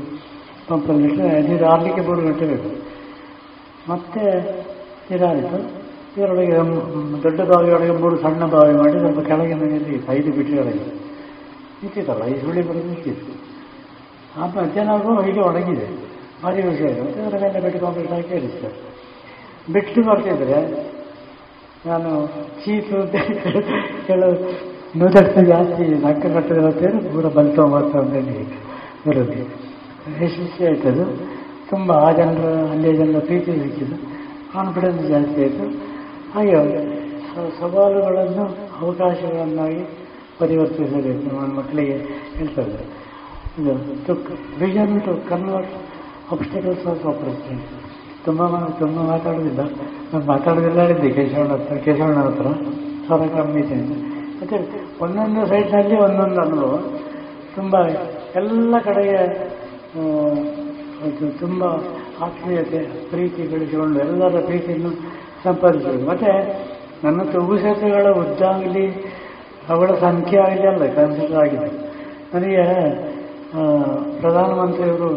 [0.67, 2.69] ಪಂಪಲ್ಲಿ ಇಟ್ಟರೆ ನೀರು ಆರಲಿಕ್ಕೆ ಮೂರು ಗಂಟೆ ಬೇಕು.
[3.89, 4.23] ಮತ್ತೆ
[5.09, 5.57] ನೀರಾರಿತು
[6.17, 6.55] ಇದರೊಳಗೆ
[7.23, 10.85] ದೊಡ್ಡ ಬಾವಿಯೊಳಗೆ ಮೂರು ಸಣ್ಣ ಬಾವಿ ಮಾಡಿ ಸ್ವಲ್ಪ ಕೆಳಗೆ ಮನೆಯಲ್ಲಿ ಐದು ಬಿಟ್ಟಿಗಳಿಗೆ
[11.81, 13.33] ನಿಂತಿತ್ತಲ್ಲ ಈ ಸುಳಿ ಬರೋದು ನಿಂತಿತ್ತು
[14.39, 15.87] ಆ ಮಧ್ಯಾಹ್ನ ಆಗುವ ಹೀಗೆ ಒಣಗಿದೆ.
[16.43, 18.77] ಭಾರಿ ವಿಷಯ ಇದೆ ಮತ್ತೆ ಅದರ ಮೇಲೆ ಬೆಟ್ಟು ಕಾಂಕ್ರೀಟ್ ಹಾಕಿ ಇರಿಸ್ತಾರೆ
[19.73, 20.59] ಬಿಟ್ಟು ಬರ್ತಿದ್ರೆ
[21.85, 22.27] ನಾನು
[22.63, 23.15] ಚೀಸು ಅಂತ
[24.07, 24.33] ಕೆಲವು
[24.97, 27.25] ನೂತನ ಜಾಸ್ತಿ ನಕ್ಕ ಕಟ್ಟದಿರತ್ತೇನು ಪೂರ
[27.75, 28.45] ಅಂತ ಅಂತೇಳಿ
[29.07, 29.41] ಬರುತ್ತೆ
[30.21, 31.05] ಯಶಸ್ವಿ ಆಯ್ತದು
[31.69, 33.97] ತುಂಬ ಆ ಜನರ, ಅಲ್ಲಿಯ ಜನರ ಪ್ರೀತಿ ಸಿಕ್ಕಿದ್ದು
[34.53, 35.65] ಕಾನ್ಫಿಡೆನ್ಸ್ ಜಾಸ್ತಿ ಆಯಿತು.
[36.33, 36.57] ಹಾಗೆ
[37.59, 38.45] ಸವಾಲುಗಳನ್ನು,
[38.81, 39.83] ಅವಕಾಶಗಳನ್ನಾಗಿ
[40.39, 41.97] ಪರಿವರ್ತಿಸಬೇಕು ನನ್ನ ಮಕ್ಕಳಿಗೆ
[42.37, 42.85] ಹೇಳ್ತಾರೆ.
[43.59, 43.73] ಇದು
[44.07, 44.13] to
[44.59, 45.73] vision to convert
[46.31, 47.80] obstacles of opportunity
[48.25, 48.41] ತುಂಬ
[48.79, 49.61] ತುಂಬಾ ಮಾತಾಡೋದಿಲ್ಲ.
[50.11, 52.47] ನಾನು ಮಾತಾಡೋದಿಲ್ಲ ಹೇಳಿದ್ದೆ ಕೇಶವಣ್ಣ ಹತ್ರ ಕೇಶವಣ್ಣ ಹತ್ರ.
[53.05, 53.93] ಸ್ವರ ಕಮ್ಮಿ ಇದೆ ಅಂತ.
[54.39, 54.57] ಮತ್ತು
[55.03, 56.73] ಒಂದೊಂದು ಸೈಟ್ನಲ್ಲಿ ಒಂದೊಂದು ಅನುಭವ.
[57.55, 57.75] ತುಂಬ
[58.41, 59.17] ಎಲ್ಲ ಕಡೆಗೆ
[61.39, 61.63] ತುಂಬ
[62.25, 62.79] ಆತ್ಮೀಯತೆ,
[63.09, 64.91] ಪ್ರೀತಿ ಬೆಳೆಸಿಕೊಂಡು ಎಲ್ಲರ ಪ್ರೀತಿಯನ್ನು
[65.43, 66.31] ಸಂಪಾದಿಸಬೇಕು ಮತ್ತು
[67.03, 68.85] ನನ್ನ ತೂಗು ಸೇತುವೆಗಳ ಉದ್ದ ಆಗಲಿ,
[69.69, 71.69] ಅವಳ ಸಂಖ್ಯೆ ಆಗಲಿ ಅಲ್ಲ ಕನ್ಸಿಡರ್ ಆಗಿದೆ.
[72.33, 72.63] ನನಗೆ
[74.21, 75.09] ಪ್ರಧಾನಮಂತ್ರಿಯವರು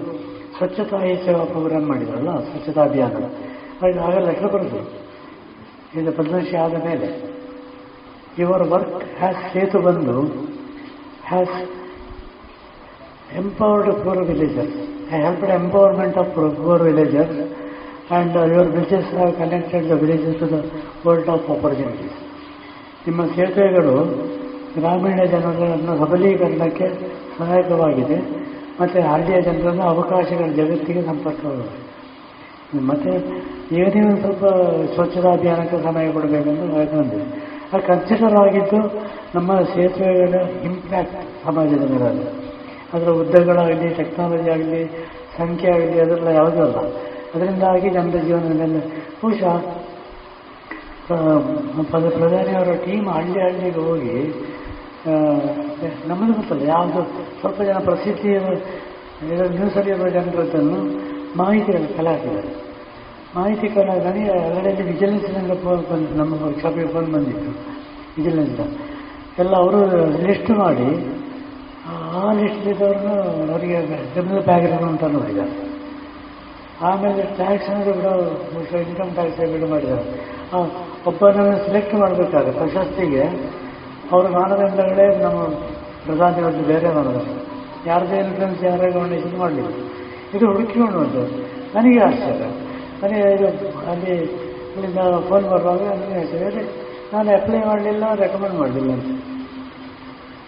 [0.57, 3.17] ಸ್ವಚ್ಛತಾ ಈ ಸೇವಾ ಪ್ರೋಗ್ರಾಮ್ ಮಾಡಿದ್ರಲ್ಲ, ಸ್ವಚ್ಛತಾ ಅಭಿಯಾನ.
[3.83, 4.81] ಅಲ್ಲಿ ಆಗ ಲೆಕ್ಕ ಬರೋದು
[5.97, 7.09] ಇಲ್ಲಿ ಪ್ರದರ್ಶಿ ಆದ ಮೇಲೆ
[8.41, 10.17] ಯುವರ್ ವರ್ಕ್ ಹ್ಯಾಸ್ ಸೇತು ಬಂದು,
[11.31, 11.57] has
[13.41, 14.71] empowered poor villager
[15.15, 20.59] I help empowerment of poor villagers and your business are connected the villages to the
[21.07, 22.17] world of opportunities.
[23.07, 23.97] ನಿಮ್ಮ ಸೇತುವೆಗಳು
[24.79, 26.87] ಗ್ರಾಮೀಣ ಜನಗಳನ್ನು ಸಬಲೀಕರಣಕ್ಕೆ
[27.39, 28.19] ಸಹಾಯಕವಾಗಿದೆ.
[28.81, 31.81] ಮತ್ತು ಹಳ್ಳಿಯ ಜನರನ್ನು ಅವಕಾಶಗಳ ಜಗತ್ತಿಗೆ ಸಂಪರ್ಕವಾಗಿದೆ
[32.81, 33.11] ಮತ್ತು
[33.75, 34.45] ಏನೇ ಒಂದು ಸ್ವಲ್ಪ
[34.95, 37.27] ಸ್ವಚ್ಛತಾ ಅಭಿಯಾನಕ್ಕೆ ಸಮಯ ಕೊಡಬೇಕೆಂದು ಬಂದಿದೆ
[37.75, 38.81] ಆ ಕನ್ಸಿಡರ್ ಆಗಿದ್ದು
[39.35, 40.35] ನಮ್ಮ ಸೇತುವೆಗಳ
[40.65, 42.25] ಇಂಪ್ಯಾಕ್ಟ್ ಸಮಾಜದ ಮೇಲೆ ಅದು.
[42.93, 44.81] ಅದರ ಉದ್ದಗಳಾಗಲಿ ಟೆಕ್ನಾಲಜಿ ಆಗಲಿ
[45.37, 46.79] ಸಂಖ್ಯೆ ಆಗಲಿ ಅದೆಲ್ಲ ಯಾವುದೂ ಅಲ್ಲ.
[47.35, 48.83] ಅದರಿಂದಾಗಿ ಜನರ ಜೀವನದಲ್ಲಿ
[49.23, 49.55] ಬಹುಶಃ
[51.11, 51.17] ಆ,
[51.93, 54.15] ಪದ ಪ್ರಧಾನಿಯವರ ಟೀಮ್ ಹಳ್ಳಿ ಹಳ್ಳಿಗೆ ಹೋಗಿ
[56.11, 57.01] ನಮ್ಮದು ಗೊತ್ತಲ್ಲ, ಯಾವುದು
[57.41, 58.31] ಸ್ವಲ್ಪ ಜನ ಪ್ರಸಿದ್ಧಿ
[59.57, 60.79] ನ್ಯೂಸಲ್ಲಿ ಇರುವ ಜನರದ್ದನ್ನು
[61.41, 62.15] ಮಾಹಿತಿ ಕಲೆ
[63.37, 66.33] ಮಾಹಿತಿ ಕಲೆ ನನಗೆ ಎಲ್ಲರಲ್ಲಿ ವಿಜಿಲೆನ್ಸ್ನಿಂದ ಫೋನ್ ಬಂದು, ನಮ್ಮ
[66.63, 67.51] ಸಭೆಗೆ ಫೋನ್ ಬಂದಿತ್ತು
[68.17, 68.61] ವಿಜಿಲೆನ್ಸ್
[69.43, 69.81] ಎಲ್ಲ ಅವರು
[70.27, 70.89] ಲಿಸ್ಟ್ ಮಾಡಿ,
[71.93, 73.13] ಆ ಲಿಸ್ಟ್ಲಿದ್ದವ್ರನ್ನ
[73.55, 73.79] ಅವರಿಗೆ
[74.13, 75.55] ಕ್ರಿಮಿನಲ್ ಬ್ಯಾಕ್ಗ್ರೌಂಡ್ ಅಂತ ನೋಡಿದ್ದಾರೆ.
[76.89, 78.13] ಆಮೇಲೆ ಟ್ಯಾಕ್ಸ್ ಅನ್ನೋದು ಬಿಡೋ
[78.87, 80.07] ಇನ್ಕಮ್ ಟ್ಯಾಕ್ಸ್ ಬಿಡು ಮಾಡಿದ್ದಾರೆ.
[81.11, 83.25] ಒಬ್ಬನನ್ನು ಸೆಲೆಕ್ಟ್ ಮಾಡಬೇಕಾದ್ರೆ ಪ್ರಶಸ್ತಿಗೆ
[84.15, 85.41] ಅವರ ಮಾನದಂಡಗಳೇ ನಮ್ಮ
[86.07, 87.23] ಪ್ರಧಾನಿಯವ್ರದ್ದು ಬೇರೆ ಮಾಡೋದು.
[87.91, 88.89] ಯಾರದೇ ಇನ್ಫ್ಲುಯೆನ್ಸ್ ಯಾರೇ
[89.21, 89.73] ಇದು ಮಾಡಲಿಲ್ಲ
[90.37, 91.23] ಇದು ಹುಡುಕಿಕೊಂಡು
[91.75, 92.47] ನನಗೆ ಆಶ್ಚರ್ಯ.
[93.03, 93.47] ನನಗೆ ಇದು
[93.93, 94.15] ಅಲ್ಲಿ
[94.75, 96.63] ಇಲ್ಲಿಂದ ಫೋನ್ ಬರುವಾಗ ನನಗೆ ಹೇಳಿ,
[97.13, 99.11] ನಾನು ಅಪ್ಲೈ ಮಾಡಲಿಲ್ಲ ರೆಕಮೆಂಡ್ ಮಾಡಲಿಲ್ಲ ಅಂತ.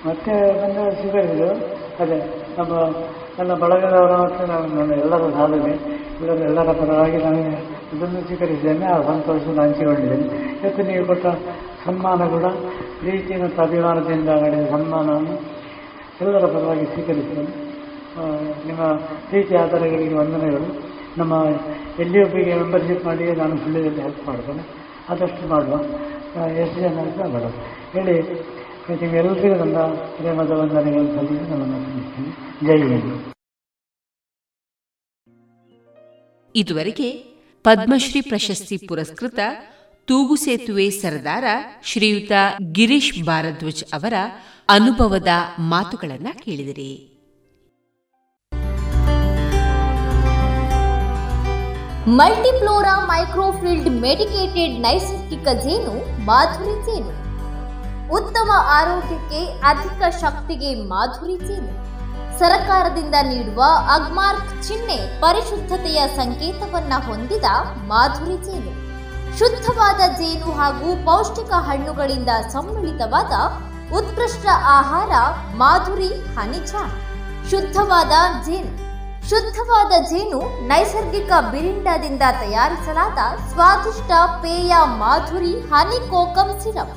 [0.06, 0.32] ಮತ್ತೆ
[0.62, 0.78] ಬಂದ
[1.34, 1.48] ಇದು
[2.02, 2.18] ಅದೇ,
[2.58, 2.72] ನಮ್ಮ
[3.38, 5.72] ನನ್ನ ಬಳಗದವರ ಮತ್ತು ನಾನು ನನ್ನ ಎಲ್ಲರ ಸಾಧನೆ
[6.20, 7.40] ಎಲ್ಲರ ಎಲ್ಲರ ಪರವಾಗಿ ನಾನು
[7.94, 10.26] ಇದನ್ನು ಸ್ವೀಕರಿಸಿದ್ದೇನೆ, ಆ ಸಂತೋಷವನ್ನು ಹಂಚಿಕೊಂಡಿದ್ದೇನೆ
[10.60, 11.26] ಇವತ್ತು ನೀವು ಕೊಟ್ಟ
[11.86, 12.46] ಸನ್ಮಾನ ಕೂಡ
[13.00, 15.34] ಪ್ರೀತಿ ಮತ್ತು ಅಭಿಮಾನದಿಂದ ನಡೆದ ಸನ್ಮಾನವನ್ನು
[16.22, 17.52] ಎಲ್ಲರ ಪರವಾಗಿ ಸ್ವೀಕರಿಸಿದರು.
[18.66, 18.82] ನಿಮ್ಮ
[19.28, 20.68] ಪ್ರೀತಿ ಆಧಾರಗಳಿಗೆ ವಂದನೆಗಳು.
[21.20, 21.34] ನಮ್ಮ
[22.02, 24.64] ಎಲ್ಲಿಯೊಬ್ಬಿಗೆ ಮೆಂಬರ್ಶಿಪ್ ಮಾಡಿ ನಾನು ಸುಳ್ಳ್ಯದಲ್ಲಿ ಹೆಲ್ಪ್ ಮಾಡ್ತೇನೆ.
[25.12, 25.74] ಆದಷ್ಟು ಮಾಡುವ
[26.62, 27.46] ಎಷ್ಟು ಜನ ಅಂತ ಬೇಡ
[27.94, 28.16] ಹೇಳಿ
[28.88, 29.78] ನಿಮ್ಗೆಲ್ಲರಿಗೂ ನನ್ನ
[30.16, 32.30] ಪ್ರೇಮದ ವಂದನೆಗಳನ್ನು ಸಲ್ಲಿಸಿ ನಮ್ಮನ್ನು ಸಲ್ಲಿಸ್ತೀನಿ
[32.66, 33.14] ಜೈ ಹಿಂದ್.
[36.54, 37.08] ಇದುವರೆಗೆ
[37.64, 39.40] ಪದ್ಮಶ್ರೀ ಪ್ರಶಸ್ತಿ ಪುರಸ್ಕೃತ
[40.08, 41.44] ತೂಗು ಸೇತುವೆ ಸರದಾರ
[41.84, 42.32] ಶ್ರೀಯುತ
[42.72, 44.14] ಗಿರೀಶ್ ಭಾರದ್ವಾಜ್ ಅವರ
[44.68, 45.28] ಅನುಭವದ
[45.58, 46.92] ಮಾತುಗಳನ್ನು ಕೇಳಿದಿರಿ.
[52.08, 57.14] ಮಲ್ಟಿಫ್ಲೋರಾ ಮೈಕ್ರೋಫಿಲ್ಡ್ ಮೆಡಿಕೇಟೆಡ್ ನೈಸರ್ಗಿಕ ಜೇನು, ಮಾಧುರಿ ಜೇನು.
[58.14, 61.72] ಉತ್ತಮ ಆರೋಗ್ಯಕ್ಕೆ ಅಧಿಕ ಶಕ್ತಿಗೆ ಮಾಧುರಿ ಜೇನು.
[62.38, 63.62] ಸರಕಾರದಿಂದ ನೀಡುವ
[63.94, 67.44] ಅಗ್ಮಾರ್ಕ್ ಚಿಹ್ನೆ ಪರಿಶುದ್ಧತೆಯ ಸಂಕೇತವನ್ನ ಹೊಂದಿದ
[67.88, 68.75] ಮಾಧುರಿ ಜೇನು.
[69.38, 73.32] ಶುದ್ಧವಾದ ಜೇನು ಹಾಗೂ ಪೌಷ್ಟಿಕ ಹಣ್ಣುಗಳಿಂದ ಸಮ್ಮಿಳಿತವಾದ
[73.98, 75.12] ಉತ್ಕೃಷ್ಟ ಆಹಾರ
[75.56, 76.82] ಮಾಧುರಿ ಹನಿ ಚಾ
[77.50, 78.12] ಶುದ್ಧವಾದ
[78.46, 78.72] ಜೇನು.
[79.30, 83.18] ಶುದ್ಧವಾದ ಜೇನು ನೈಸರ್ಗಿಕ ಬಿರಿಂಡದಿಂದ ತಯಾರಿಸಲಾದ
[83.50, 84.10] ಸ್ವಾದಿಷ್ಟ
[84.42, 84.72] ಪೇಯ
[85.02, 86.96] ಮಾಧುರಿ ಹನಿ ಕೋಕಂ ಸಿರಪ್.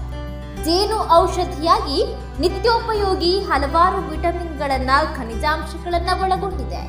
[0.65, 1.99] ಜೇನು ಔಷಧಿಯಾಗಿ
[2.39, 6.81] ನಿತ್ಯೋಪಯೋಗಿ ಹಲವಾರು ವಿಟಮಿನ್ಗಳನ್ನ, ಖನಿಜಾಂಶಗಳನ್ನ ಒಳಗೊಂಡಿದೆ.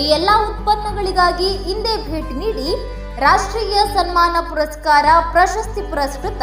[0.00, 2.68] ಈ ಎಲ್ಲಾ ಉತ್ಪನ್ನಗಳಿಗಾಗಿ ಹಿಂದೆ ಭೇಟಿ ನೀಡಿ
[3.22, 6.42] ರಾಷ್ಟ್ರೀಯ ಸನ್ಮಾನ ಪುರಸ್ಕಾರ ಪ್ರಶಸ್ತಿ ಪುರಸ್ಕೃತ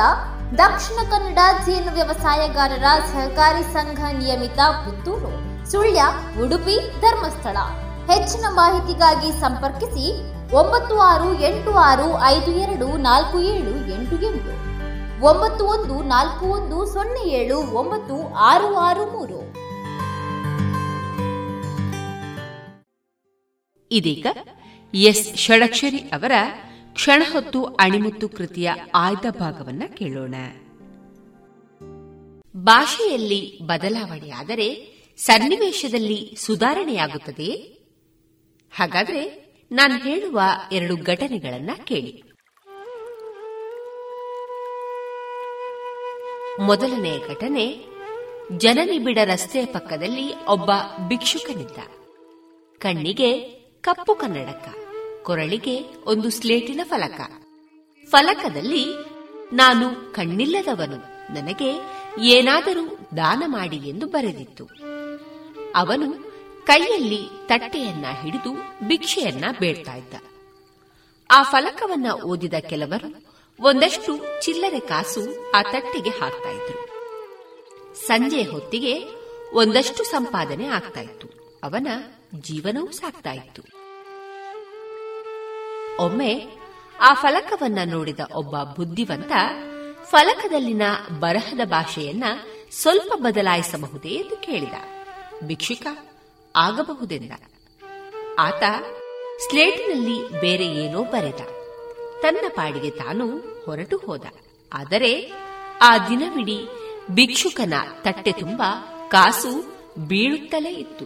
[0.61, 5.31] ದಕ್ಷಿಣ ಕನ್ನಡ ಜೇನು ವ್ಯವಸಾಯಗಾರರ ಸಹಕಾರಿ ಸಂಘ ನಿಯಮಿತ ಪುತ್ತೂರು,
[5.71, 6.01] ಸುಳ್ಯ,
[6.43, 7.57] ಉಡುಪಿ ಧರ್ಮಸ್ಥಳ.
[8.11, 10.05] ಹೆಚ್ಚಿನ ಮಾಹಿತಿಗಾಗಿ ಸಂಪರ್ಕಿಸಿ
[10.59, 14.53] ಒಂಬತ್ತು ಆರು ಎಂಟು ಆರು ಐದು ಎರಡು ನಾಲ್ಕು ಏಳು ಎಂಟು ಎಂಟು.
[15.29, 18.17] ಒಂಬತ್ತು ಒಂದು ನಾಲ್ಕು ಒಂದು ಸೊನ್ನೆ ಏಳು ಒಂಬತ್ತು
[18.51, 19.39] ಆರು ಆರು ಮೂರು.
[23.91, 24.27] ಇದೀಗ
[24.95, 26.31] ಎಸ್ ಷಡಕ್ಷರಿ ಅವರ
[26.93, 30.35] ಕ್ಷಣಹೊತ್ತು ಅಣಿಮುತ್ತು ಕೃತಿಯ ಆಯ್ದ ಭಾಗವನ್ನ ಕೇಳೋಣ.
[32.57, 37.51] ಭಾಷೆಯಲ್ಲಿ ಬದಲಾವಣೆಯಾದರೆ ಸನ್ನಿವೇಶದಲ್ಲಿ ಸುಧಾರಣೆಯಾಗುತ್ತದೆ?
[38.75, 40.41] ಹಾಗಾದ್ರೆ ನಾನು ಹೇಳುವ
[40.71, 42.23] ಎರಡು ಘಟನೆಗಳನ್ನ ಕೇಳಿ.
[46.59, 47.85] ಮೊದಲನೆಯ ಘಟನೆ
[48.57, 50.71] ಜನನಿಬಿಡ ರಸ್ತೆಯ ಪಕ್ಕದಲ್ಲಿ ಒಬ್ಬ
[51.07, 51.77] ಭಿಕ್ಷುಕನಿದ್ದ.
[52.79, 53.37] ಕಣ್ಣಿಗೆ
[53.81, 54.84] ಕಪ್ಪು ಕನ್ನಡಕ.
[55.25, 57.21] ಕೊರಳಿಗೆ ಒಂದು ಸ್ಲೇಟಿನ ಫಲಕ.
[58.09, 58.85] ಫಲಕದಲ್ಲಿ
[59.53, 60.97] ನಾನು ಕಣ್ಣಿಲ್ಲದವನು,
[61.33, 61.81] ನನಗೆ
[62.19, 64.65] ಏನಾದರೂ ದಾನ ಮಾಡಿ ಎಂದು ಬರೆದಿತ್ತು.
[65.75, 66.13] ಅವನು
[66.65, 68.55] ಕೈಯಲ್ಲಿ ತಟ್ಟೆಯನ್ನ ಹಿಡಿದು
[68.87, 70.13] ಭಿಕ್ಷೆಯನ್ನ ಬೇಡ್ತಾ ಇದ್ದ.
[71.31, 73.25] ಆ ಫಲಕವನ್ನ ಓದಿದ ಕೆಲವರು
[73.59, 76.85] ಒಂದಷ್ಟು ಚಿಲ್ಲರೆ ಕಾಸು ಆ ತಟ್ಟೆಗೆ ಹಾಕ್ತಾ ಇದ್ರು.
[78.07, 79.03] ಸಂಜೆ ಹೊತ್ತಿಗೆ
[79.53, 81.27] ಒಂದಷ್ಟು ಸಂಪಾದನೆ ಆಗ್ತಾ ಇತ್ತು.
[81.63, 81.87] ಅವನ
[82.35, 83.31] ಜೀವನವೂ ಸಾಕ್ತಾ
[85.99, 86.47] ಒಮ್ಮೆ
[87.01, 89.31] ಆ ಫಲಕವನ್ನ ನೋಡಿದ ಒಬ್ಬ ಬುದ್ಧಿವಂತ
[90.03, 90.81] ಫಲಕದಲ್ಲಿನ
[91.19, 92.23] ಬರಹದ ಭಾಷೆಯನ್ನ
[92.71, 94.73] ಸ್ವಲ್ಪ ಬದಲಾಯಿಸಬಹುದೇ ಎಂದು ಕೇಳಿದ.
[95.43, 95.87] ಭಿಕ್ಷುಕ,
[96.55, 97.31] ಆಗಬಹುದೆಂದ.
[98.39, 98.63] ಆತ
[99.49, 101.41] ಸ್ಲೇಟಿನಲ್ಲಿ ಬೇರೆ ಏನೋ ಬರೆದ.
[102.21, 104.23] ತನ್ನ ಪಾಡಿಗೆ ತಾನು ಹೊರಟು ಹೋದ.
[104.73, 105.31] ಆದರೆ
[105.81, 106.67] ಆ ದಿನವಿಡೀ
[107.11, 108.61] ಭಿಕ್ಷುಕನ ತಟ್ಟೆ ತುಂಬ
[109.07, 109.77] ಕಾಸು
[110.07, 111.05] ಬೀಳುತ್ತಲೇ ಇತ್ತು.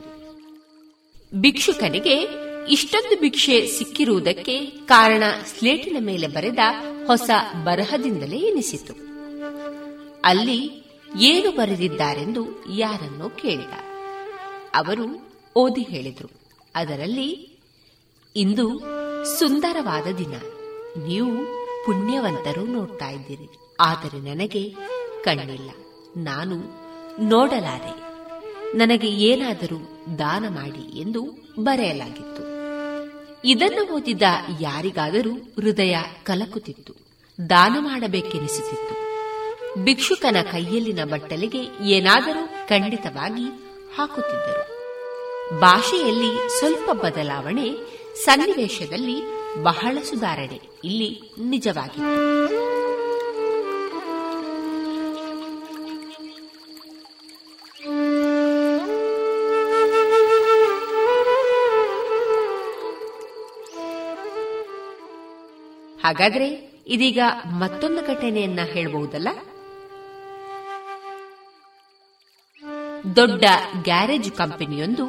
[1.41, 6.57] ಭಿಕ್ಷುಕನಿಗೆ ಇಷ್ಟೊಂದು ಭಿಕ್ಷೆ ಸಿಕ್ಕಿರುವುದಕ್ಕೆ ಕಾರಣ ಸ್ಲೇಟಿನ ಮೇಲೆ ಬರೆದ
[7.07, 7.29] ಹೊಸ
[7.63, 8.93] ಬರಹದಿಂದಲೇ ಎನಿಸಿತು.
[10.25, 10.85] ಅಲ್ಲಿ
[11.19, 13.73] ಏನು ಬರೆದಿದ್ದಾರೆಂದು ಯಾರನ್ನೋ ಕೇಳಿದ.
[14.73, 16.29] ಅವರು ಓದಿ ಹೇಳಿದರು.
[16.75, 17.59] ಅದರಲ್ಲಿ,
[18.35, 18.79] ಇಂದು
[19.39, 20.33] ಸುಂದರವಾದ ದಿನ.
[21.07, 21.45] ನೀವು
[21.85, 23.49] ಪುಣ್ಯವಂತರು ನೋಡ್ತಾ ಇದ್ದೀರಿ.
[23.79, 24.69] ಆದರೆ ನನಗೆ
[25.23, 25.69] ಕಣ್ಣಿಲ್ಲ.
[26.17, 26.55] ನಾನು
[27.27, 28.09] ನೋಡಲಾರೆ.
[28.77, 29.77] ನನಗೆ ಏನಾದರೂ
[30.19, 31.27] ದಾನ ಮಾಡಿ ಎಂದು
[31.59, 32.59] ಬರೆಯಲಾಗಿತ್ತು.
[33.43, 34.21] ಇದನ್ನು ಓದಿದ
[34.59, 36.93] ಯಾರಿಗಾದರೂ ಹೃದಯ ಕಲಕುತ್ತಿತ್ತು,
[37.49, 39.09] ದಾನ ಮಾಡಬೇಕೆನಿಸುತ್ತಿತ್ತು
[39.85, 43.45] ಭಿಕ್ಷುಕನ ಕೈಯಲ್ಲಿನ ಬಟ್ಟಲಿಗೆ ಏನಾದರೂ ಖಂಡಿತವಾಗಿ
[43.97, 44.65] ಹಾಕುತ್ತಿದ್ದರು.
[45.59, 47.75] ಭಾಷೆಯಲ್ಲಿ ಸ್ವಲ್ಪ ಬದಲಾವಣೆ
[48.25, 49.21] ಸನ್ನಿವೇಶದಲ್ಲಿ
[49.63, 52.88] ಬಹಳ ಸುಧಾರಣೆ ಇಲ್ಲಿ ನಿಜವಾಗಿತ್ತು.
[66.03, 66.47] ಹಾಗಾದ್ರೆ
[66.88, 69.27] ಇದೀಗ ಮತ್ತೊಂದು ಘಟನೆಯನ್ನ ಹೇಳಬಹುದಲ್ಲ?
[73.15, 73.43] ದೊಡ್ಡ
[73.84, 75.03] ಗ್ಯಾರೇಜ್ ಕಂಪನಿಯೊಂದು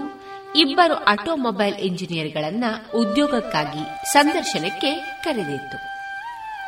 [0.56, 2.64] ಇಬ್ಬರು ಆಟೋಮೊಬೈಲ್ ಇಂಜಿನಿಯರ್ಗಳನ್ನ
[2.94, 5.78] ಉದ್ಯೋಗಕ್ಕಾಗಿ ಸಂದರ್ಶನಕ್ಕೆ ಕರೆದಿತ್ತು.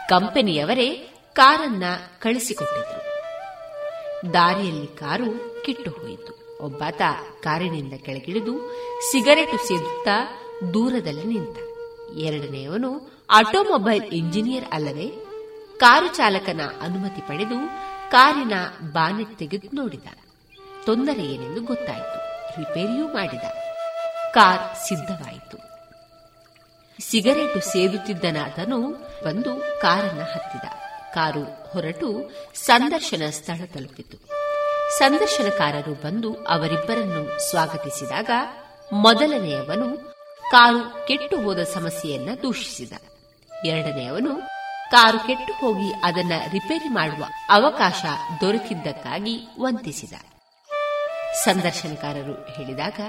[0.08, 0.90] ಕಂಪನಿಯವರೇ
[1.32, 1.84] ಕಾರನ್ನ
[2.18, 3.02] ಕಳಿಸಿಕೊಟ್ಟಿದ್ರು.
[4.32, 6.58] ದಾರಿಯಲ್ಲಿ ಕಾರು ಕಿಟ್ಟು ಹೋಯಿತು.
[6.60, 7.02] ಒಬ್ಬಾತ
[7.42, 8.70] ಕಾರಿನಿಂದ ಕೆಳಗಿಳಿದು
[9.12, 10.42] ಸಿಗರೆಟ್ ಸೇದುತ್ತಾ
[10.74, 11.58] ದೂರದಲ್ಲಿ ನಿಂತ.
[12.18, 15.08] ಎರಡನೆಯವನು ಆಟೋಮೊಬೈಲ್ ಇಂಜಿನಿಯರ್ ಅಲ್ಲವೇ
[15.78, 17.54] ಕಾರು ಚಾಲಕನ ಅನುಮತಿ ಪಡೆದು
[18.10, 18.52] ಕಾರಿನ
[18.92, 20.06] ಬಾನೆಟ್ ತೆಗೆದು ನೋಡಿದ.
[20.86, 22.18] ತೊಂದರೆ ಏನೆಂದು ಗೊತ್ತಾಯಿತು.
[22.58, 23.44] ರಿಪೇರಿಯೂ ಮಾಡಿದ.
[24.32, 25.58] ಕಾರ್ ಸಿದ್ಧವಾಯಿತು.
[27.10, 28.92] ಸಿಗರೇಟು ಸೇದುತ್ತಿದ್ದನಾದನು
[29.24, 30.64] ಬಂದು ಕಾರನ್ನ ಹತ್ತಿದ.
[31.14, 34.16] ಕಾರು ಹೊರಟು ಸಂದರ್ಶನ ಸ್ಥಳ ತಲುಪಿತು.
[34.98, 38.30] ಸಂದರ್ಶನಕಾರರು ಬಂದು ಅವರಿಬ್ಬರನ್ನು ಸ್ವಾಗತಿಸಿದಾಗ
[38.92, 40.14] ಮೊದಲನೆಯವನು
[40.50, 42.92] ಕಾರು ಕೆಟ್ಟು ಹೋದ ಸಮಸ್ಯೆಯನ್ನ ದೂಷಿಸಿದ.
[43.64, 44.40] ಎರಡನೆಯವನು
[44.90, 48.04] ಕಾರು ಕೆಟ್ಟು ಹೋಗಿ ಅದನ್ನ ರಿಪೇರಿ ಮಾಡುವ ಅವಕಾಶ
[48.40, 50.12] ದೊರಕಿದ್ದಕ್ಕಾಗಿ ವಂತಿಸಿದ.
[51.44, 53.00] ಸಂದರ್ಶನಕಾರರು ಹೇಳಿದಾಗ,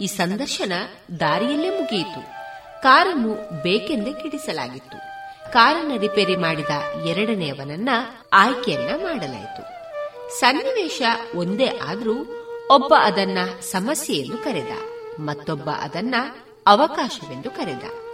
[0.00, 0.72] ಈ ಸಂದರ್ಶನ
[1.20, 2.40] ದಾರಿಯಲ್ಲೇ ಮುಗಿಯಿತು.
[2.82, 4.98] ಕಾರನ್ನು ಬೇಕೆಂದೇ ಕಿಡಿಸಲಾಗಿತ್ತು.
[5.52, 6.70] ಕಾರನ್ನು ರಿಪೇರಿ ಮಾಡಿದ
[7.06, 7.88] ಎರಡನೆಯವನನ್ನ
[8.32, 9.80] ಆಯ್ಕೆಯನ್ನ ಮಾಡಲಾಯಿತು.
[10.40, 11.02] ಸನ್ನಿವೇಶ
[11.34, 12.16] ಒಂದೇ ಆದರೂ
[12.70, 14.72] ಒಬ್ಬ ಅದನ್ನ ಸಮಸ್ಯೆ ಎಂದು ಕರೆದ,
[15.20, 16.14] ಮತ್ತೊಬ್ಬ ಅದನ್ನ
[16.66, 18.09] ಅವಕಾಶವೆಂದು ಕರೆದ.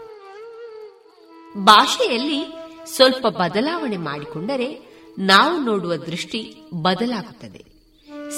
[1.65, 2.53] ಭಾಷೆಯಲ್ಲಿ
[2.87, 4.87] ಸ್ವಲ್ಪ ಬದಲಾವಣೆ ಮಾಡಿಕೊಂಡರೆ
[5.19, 7.65] ನಾವು ನೋಡುವ ದೃಷ್ಟಿ ಬದಲಾಗುತ್ತದೆ.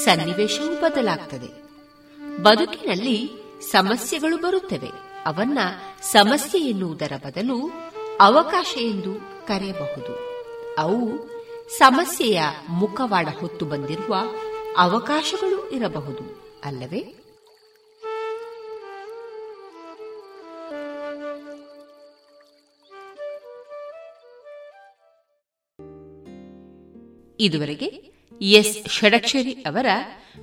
[0.04, 1.68] ಸನ್ನಿವೇಶವೂ ಬದಲಾಗುತ್ತದೆ
[2.42, 3.30] ಬದುಕಿನಲ್ಲಿ
[3.70, 4.88] ಸಮಸ್ಯೆಗಳು ಬರುತ್ತವೆ.
[5.26, 5.58] ಅವನ್ನ
[6.02, 7.70] ಸಮಸ್ಯೆ ಎನ್ನುವುದರ ಬದಲು
[8.20, 9.14] ಅವಕಾಶ ಎಂದು
[9.46, 10.28] ಕರೆಯಬಹುದು.
[10.78, 11.28] ಅವು
[11.78, 14.14] ಸಮಸ್ಯೆಯ ಮುಖವಾಡ ಹೊತ್ತು ಬಂದಿರುವ
[14.78, 16.52] ಅವಕಾಶಗಳು ಇರಬಹುದು.
[16.64, 17.17] ಅಲ್ಲವೇ?
[27.40, 28.92] ಇದುವರೆಗೆ ಎಸ್.
[28.92, 29.86] ಷಡಕ್ಷರಿ ಅವರ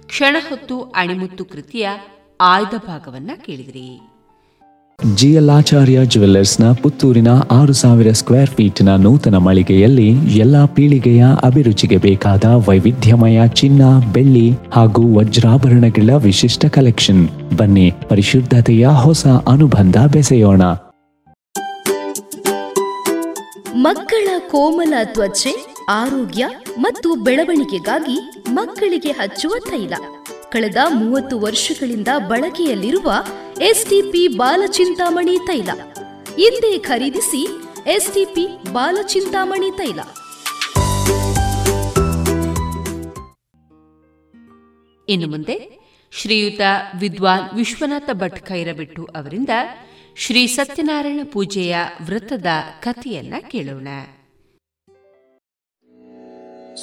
[0.06, 1.88] ಕ್ಷಣ ಹೊತ್ತು ಅಣಿಮುತ್ತು ಕೃತಿಯ
[2.42, 4.12] ಆಯ್ದ ಭಾಗವನ್ನ ಕೇಳಿದಿರಿ.
[5.16, 13.82] ಜಿಎಲ್ಆಚಾರ್ಯ ಜುವೆಲ್ಲರ್ಸ್ನ ಪುತ್ತೂರಿನ ಆರು ಸಾವಿರ ಸ್ಕ್ವೇರ್ ಫೀಟ್ನ ನೂತನ ಮಳಿಗೆಯಲ್ಲಿ ಎಲ್ಲಾ ಪೀಳಿಗೆಯ ಅಭಿರುಚಿಗೆ ಬೇಕಾದ ವೈವಿಧ್ಯಮಯ ಚಿನ್ನ
[14.14, 17.30] ಬೆಳ್ಳಿ ಹಾಗೂ ವಜ್ರಾಭರಣಗಳ ವಿಶಿಷ್ಟ ಕಲೆಕ್ಷನ್.
[17.58, 20.62] ಬನ್ನಿ ಪರಿಶುದ್ಧತೆಯ ಹೊಸ ಅನುಬಂಧ ಬೆಸೆಯೋಣ.
[23.76, 26.48] ಮಕ್ಕಳ ಕೋಮಲ ತ್ವಚೆ ಆರೋಗ್ಯ
[26.80, 29.94] ಮತ್ತು ಬೆಳವಣಿಗೆಗಾಗಿ ಮಕ್ಕಳಿಗೆ ಹಚ್ಚುವ ತೈಲ.
[30.50, 33.14] ಕಳೆದ ಮೂವತ್ತು ವರ್ಷಗಳಿಂದ ಬಳಕೆಯಲ್ಲಿರುವ
[33.62, 35.70] ಎಸ್ಟಿಪಿ ಬಾಲಚಿಂತಾಮಣಿ ತೈಲ.
[36.38, 37.48] ಹಿಂದೆ ಖರೀದಿಸಿ
[37.88, 40.00] ಎಸ್ಟಿಪಿ ಬಾಲಚಿಂತಾಮಣಿ ತೈಲ.
[45.10, 45.80] ಇನ್ನು ಮುಂದೆ
[46.12, 46.62] ಶ್ರೀಯುತ
[47.00, 49.50] ವಿದ್ವಾನ್ ವಿಶ್ವನಾಥ ಭಟ್ ಖೈರಬಿಟ್ಟು ಅವರಿಂದ
[50.18, 52.46] ಶ್ರೀ ಸತ್ಯನಾರಾಯಣ ಪೂಜೆಯ ವೃತ್ತದ
[52.80, 53.88] ಕಥೆಯನ್ನ ಕೇಳೋಣ.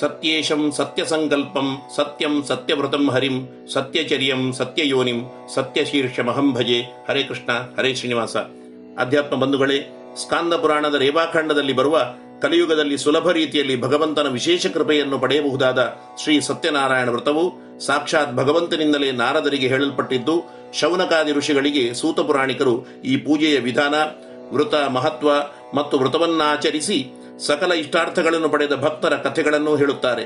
[0.01, 3.37] ಸತ್ಯೇಶಂ ಸತ್ಯಸಂಕಲ್ಪಂ ಸತ್ಯಂ ಸತ್ಯವ್ರತಂ ಹರಿಂ
[3.73, 5.19] ಸತ್ಯಚರ್ಯಂ ಸತ್ಯಯೋನಿಂ
[5.55, 6.79] ಸತ್ಯಶೀರ್ಷಮಹಂ ಭಜೆ
[7.09, 8.37] ಹರೇ ಕೃಷ್ಣ ಹರೇ ಶ್ರೀನಿವಾಸ
[8.99, 9.79] ಅಧ್ಯಾತ್ಮ ಬಂಧುಗಳೇ
[10.23, 11.99] ಸ್ಕಾಂದ ಪುರಾಣದ ರೇವಾಖಂಡದಲ್ಲಿ ಬರುವ
[12.43, 15.81] ಕಲಿಯುಗದಲ್ಲಿ ಸುಲಭ ರೀತಿಯಲ್ಲಿ ಭಗವಂತನ ವಿಶೇಷ ಕೃಪೆಯನ್ನು ಪಡೆಯಬಹುದಾದ
[16.23, 17.45] ಶ್ರೀ ಸತ್ಯನಾರಾಯಣ ವ್ರತವು
[17.79, 20.35] ಸಾಕ್ಷಾತ್ ಭಗವಂತನಿಂದಲೇ ನಾರದರಿಗೆ ಹೇಳಲ್ಪಟ್ಟಿದ್ದು,
[20.81, 22.75] ಶೌನಕಾದಿ ಋಷಿಗಳಿಗೆ ಸೂತ ಪುರಾಣಿಕರು
[23.05, 23.95] ಈ ಪೂಜೆಯ ವಿಧಾನ
[24.53, 25.31] ವೃತ ಮಹತ್ವ
[25.75, 26.99] ಮತ್ತು ವ್ರತವನ್ನಾಚರಿಸಿ
[27.47, 30.23] ಸಕಲ ಇಷ್ಟಾರ್ಥಗಳನ್ನು ಪಡೆದ ಭಕ್ತರ ಕಥೆಗಳನ್ನು ಹೇಳುತ್ತಾರೆ.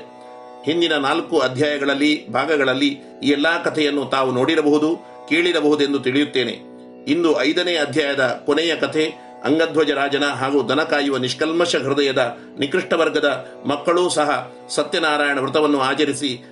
[0.65, 2.89] ಹಿಂದಿನ ನಾಲ್ಕು ಅಧ್ಯಾಯಗಳಲ್ಲಿ, ಭಾಗಗಳಲ್ಲಿ
[3.23, 4.97] ಈ ಎಲ್ಲಾ ಕಥೆಯನ್ನು ತಾವು ನೋಡಿರಬಹುದು,
[5.29, 6.77] ಕೇಳಿರಬಹುದೆಂದು ತಿಳಿಯುತ್ತೇನೆ.
[7.09, 9.15] ಇಂದು ಐದನೇ ಅಧ್ಯಾಯದ ಕೊನೆಯ ಕಥೆ
[9.45, 16.45] ಅಂಗಧ್ವಜ ರಾಜನ ಹಾಗೂ ದನ ಕಾಯುವ ನಿಷ್ಕಲ್ಮಶ ಹೃದಯದ ನಿಕೃಷ್ಟ ವರ್ಗದ ಮಕ್ಕಳೂ ಸಹ ಸತ್ಯನಾರಾಯಣ ವ್ರತವನ್ನು ಆಚರಿಸಿ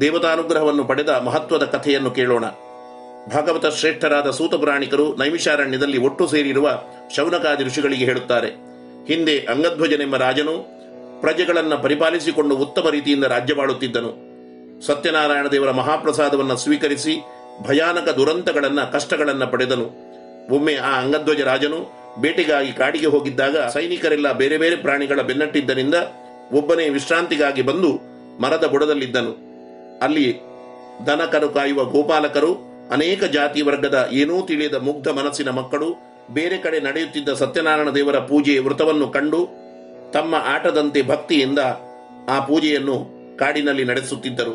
[0.00, 2.44] ದೇವತಾನುಗ್ರಹವನ್ನು ಪಡೆದ ಮಹತ್ವದ ಕಥೆಯನ್ನು ಕೇಳೋಣ.
[3.34, 6.82] ಭಾಗವತ ಶ್ರೇಷ್ಠರಾದ ಸೂತಪುರಾಣಿಕರು ನೈಮಿಷಾರಣ್ಯದಲ್ಲಿ ಒಟ್ಟು ಸೇರಿರುವ
[7.16, 8.69] ಶೌನಕಾದಿ ಋಷಿಗಳಿಗೆ ಹೇಳುತ್ತಾರೆ.
[9.10, 10.54] ಹಿಂದೆ ಅಂಗಧ್ವಜನೆಂಬ ರಾಜನು
[11.20, 14.10] ಪ್ರಜೆಗಳನ್ನು ಪರಿಪಾಲಿಸಿಕೊಂಡು ಉತ್ತಮ ರೀತಿಯಿಂದ ರಾಜ್ಯವಾಳುತ್ತಿದ್ದನು
[14.86, 17.14] ಸತ್ಯನಾರಾಯಣ ದೇವರ ಮಹಾಪ್ರಸಾದವನ್ನು ಸ್ವೀಕರಿಸಿ
[17.68, 19.86] ಭಯಾನಕ ದುರಂತಗಳನ್ನು, ಕಷ್ಟಗಳನ್ನು ಪಡೆದನು.
[20.54, 21.80] ಒಮ್ಮೆ ಆ ಅಂಗಧ್ವಜ ರಾಜನು
[22.20, 25.96] ಬೇಟೆಗಾಗಿ ಕಾಡಿಗೆ ಹೋಗಿದ್ದಾಗ ಸೈನಿಕರೆಲ್ಲ ಬೇರೆ ಬೇರೆ ಪ್ರಾಣಿಗಳ ಬೆನ್ನಟ್ಟಿದ್ದರಿಂದ
[26.52, 27.90] ಒಬ್ಬನೇ ವಿಶ್ರಾಂತಿಗಾಗಿ ಬಂದು
[28.40, 29.32] ಮರದ ಬುಡದಲ್ಲಿದ್ದನು.
[30.02, 30.26] ಅಲ್ಲಿ
[31.06, 32.52] ದನಕರು ಕಾಯುವ ಗೋಪಾಲಕರು,
[32.92, 39.08] ಅನೇಕ ಜಾತಿ ವರ್ಗದ ಏನೂ ತಿಳಿಯದ ಮುಗ್ಧ ಮನಸ್ಸಿನ ಮಕ್ಕಳು ಬೇರೆ ಕಡೆ ನಡೆಯುತ್ತಿದ್ದ ಸತ್ಯನಾರಾಯಣ ದೇವರ ಪೂಜೆ ವೃತವನ್ನು
[39.08, 39.40] ಕಂಡು
[40.12, 41.58] ತಮ್ಮ ಆಟದಂತೆ ಭಕ್ತಿಯಿಂದ
[42.28, 42.96] ಆ ಪೂಜೆಯನ್ನು
[43.36, 44.54] ಕಾಡಿನಲ್ಲಿ ನಡೆಸುತ್ತಿದ್ದರು.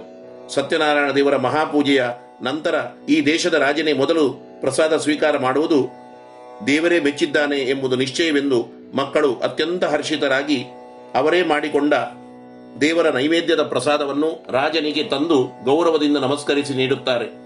[0.50, 2.04] ಸತ್ಯನಾರಾಯಣ ದೇವರ ಮಹಾಪೂಜೆಯ
[2.42, 2.76] ನಂತರ
[3.10, 4.26] ಈ ದೇಶದ ರಾಜನೇ ಮೊದಲು
[4.62, 5.80] ಪ್ರಸಾದ ಸ್ವೀಕಾರ ಮಾಡುವುದು
[6.68, 8.60] ದೇವರೇ ಮೆಚ್ಚಿದ್ದಾನೆ ಎಂಬುದು ನಿಶ್ಚಯವೆಂದು
[8.96, 10.60] ಮಕ್ಕಳು ಅತ್ಯಂತ ಹರ್ಷಿತರಾಗಿ
[11.16, 11.94] ಅವರೇ ಮಾಡಿಕೊಂಡ
[12.82, 17.45] ದೇವರ ನೈವೇದ್ಯದ ಪ್ರಸಾದವನ್ನು ರಾಜನಿಗೆ ತಂದು ಗೌರವದಿಂದ ನಮಸ್ಕರಿಸಿ ನೀಡುತ್ತಾರೆ.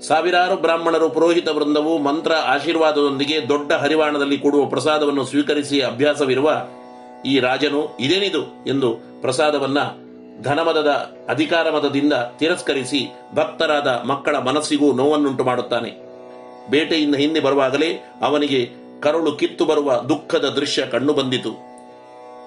[0.00, 6.66] ಸಾವಿರಾರು ಬ್ರಾಹ್ಮಣರು ಪುರೋಹಿತ ವೃಂದವು ಮಂತ್ರ ಆಶೀರ್ವಾದದೊಂದಿಗೆ ದೊಡ್ಡ ಹರಿವಾಣದಲ್ಲಿ ಕೊಡುವ ಪ್ರಸಾದವನ್ನು ಸ್ವೀಕರಿಸಿ ಅಭ್ಯಾಸವಿರುವ
[7.26, 9.78] ಈ ರಾಜನು ಇದೇನಿದು ಎಂದು ಪ್ರಸಾದವನ್ನ
[10.42, 10.88] ಧನಮದದ
[11.28, 15.92] ಅಧಿಕಾರ ಮದದಿಂದ ತಿರಸ್ಕರಿಸಿ ಭಕ್ತರಾದ ಮಕ್ಕಳ ಮನಸ್ಸಿಗೂ ನೋವನ್ನುಂಟು ಮಾಡುತ್ತಾನೆ.
[16.70, 18.70] ಬೇಟೆಯಿಂದ ಹಿಂದೆ ಬರುವಾಗಲೇ ಅವನಿಗೆ
[19.02, 21.50] ಕರುಳು ಕಿತ್ತು ಬರುವ ದುಃಖದ ದೃಶ್ಯ ಕಣ್ಣು ಬಂದಿತು.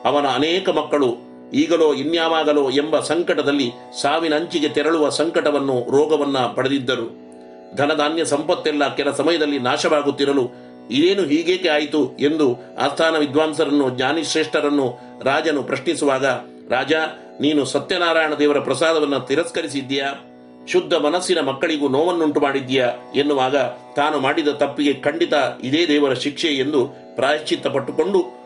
[0.05, 1.15] ಅವನ ಅನೇಕ ಮಕ್ಕಳು
[1.53, 3.71] ಈಗಲೋ ಇನ್ಯಾವಾಗಲೋ ಎಂಬ ಸಂಕಟದಲ್ಲಿ
[4.01, 7.28] ಸಾವಿನ ಅಂಚಿಗೆ ತೆರಳುವ ಸಂಕಟವನ್ನು ರೋಗವನ್ನ ಪಡೆದಿದ್ದರು.
[7.75, 16.25] ಧನಧಾನ್ಯ ಸಂಪತ್ತೆಲ್ಲ ಕೆಲ ಸಮಯದಲ್ಲಿ ನಾಶವಾಗುತ್ತಿರಲು ಇದೇನು ಹೀಗೇಕೆ ಆಯಿತು ಎಂದು ಆಸ್ಥಾನ ವಿದ್ವಾಂಸರನ್ನು, ಜ್ಞಾನಿಶ್ರೇಷ್ಠರನ್ನು ರಾಜನು ಪ್ರಶ್ನಿಸುವಾಗ,
[16.69, 16.93] ರಾಜ,
[17.41, 20.25] ನೀನು ಸತ್ಯನಾರಾಯಣ ದೇವರ ಪ್ರಸಾದವನ್ನು ತಿರಸ್ಕರಿಸಿದ್ದೀಯಾ?
[20.67, 22.87] ಶುದ್ಧ ಮನಸ್ಸಿನ ಮಕ್ಕಳಿಗೂ ನೋವನ್ನುಂಟು ಮಾಡಿದ್ದೀಯಾ?
[23.15, 23.55] ಎನ್ನುವಾಗ
[23.95, 25.33] ತಾನು ಮಾಡಿದ ತಪ್ಪಿಗೆ ಖಂಡಿತ
[25.63, 28.39] ಇದೇ ದೇವರ ಶಿಕ್ಷೆ ಎಂದು ಪ್ರಾಯಶ್ಚಿತ್ತ ಪಟ್ಟುಕೊಂಡು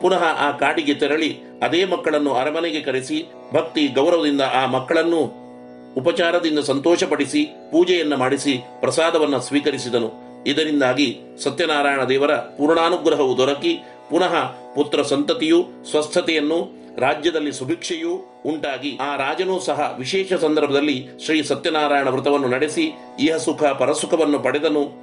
[0.00, 5.41] ಪುನಃ ಆ ಕಾಡಿಗೆ ತೆರಳಿ, ಅದೇ ಮಕ್ಕಳನ್ನು ಅರಮನೆಗೆ ಕರೆಸಿ, ಭಕ್ತಿ ಗೌರವದಿಂದ ಆ ಮಕ್ಕಳನ್ನು
[5.96, 10.32] ಉಪಚಾರದಿಂದ ಸಂತೋಷಪಡಿಸಿ, ಪೂಜೆಯನ್ನ ಮಾಡಿಸಿ, ಪ್ರಸಾದವನ್ನ ಸ್ವೀಕರಿಸಿದನು.
[10.46, 13.74] ಇದರಿಂದಾಗಿ ಸತ್ಯನಾರಾಯಣ ದೇವರ ಪೂರ್ಣಾನುಗ್ರಹವು ದೊರಕಿ,
[14.10, 14.34] ಪುನಃ
[14.74, 22.92] ಪುತ್ರ ಸಂತತಿಯು, ಸ್ವಸ್ಥತೆಯನ್ನು, ರಾಜ್ಯದಲ್ಲಿ ಸುಭಿಕ್ಷೆಯೂ ಉಂಟಾಗಿ, ಆ ರಾಜನೂ ಸಹ ವಿಶೇಷ ಸಂದರ್ಭದಲ್ಲಿ ಶ್ರೀ ಸತ್ಯನಾರಾಯಣ ವ್ರತವನ್ನು ನಡೆಸಿ,
[23.20, 25.02] ಇಹ ಸುಖ ಪರಸುಖವನ್ನು ಪಡೆದನು.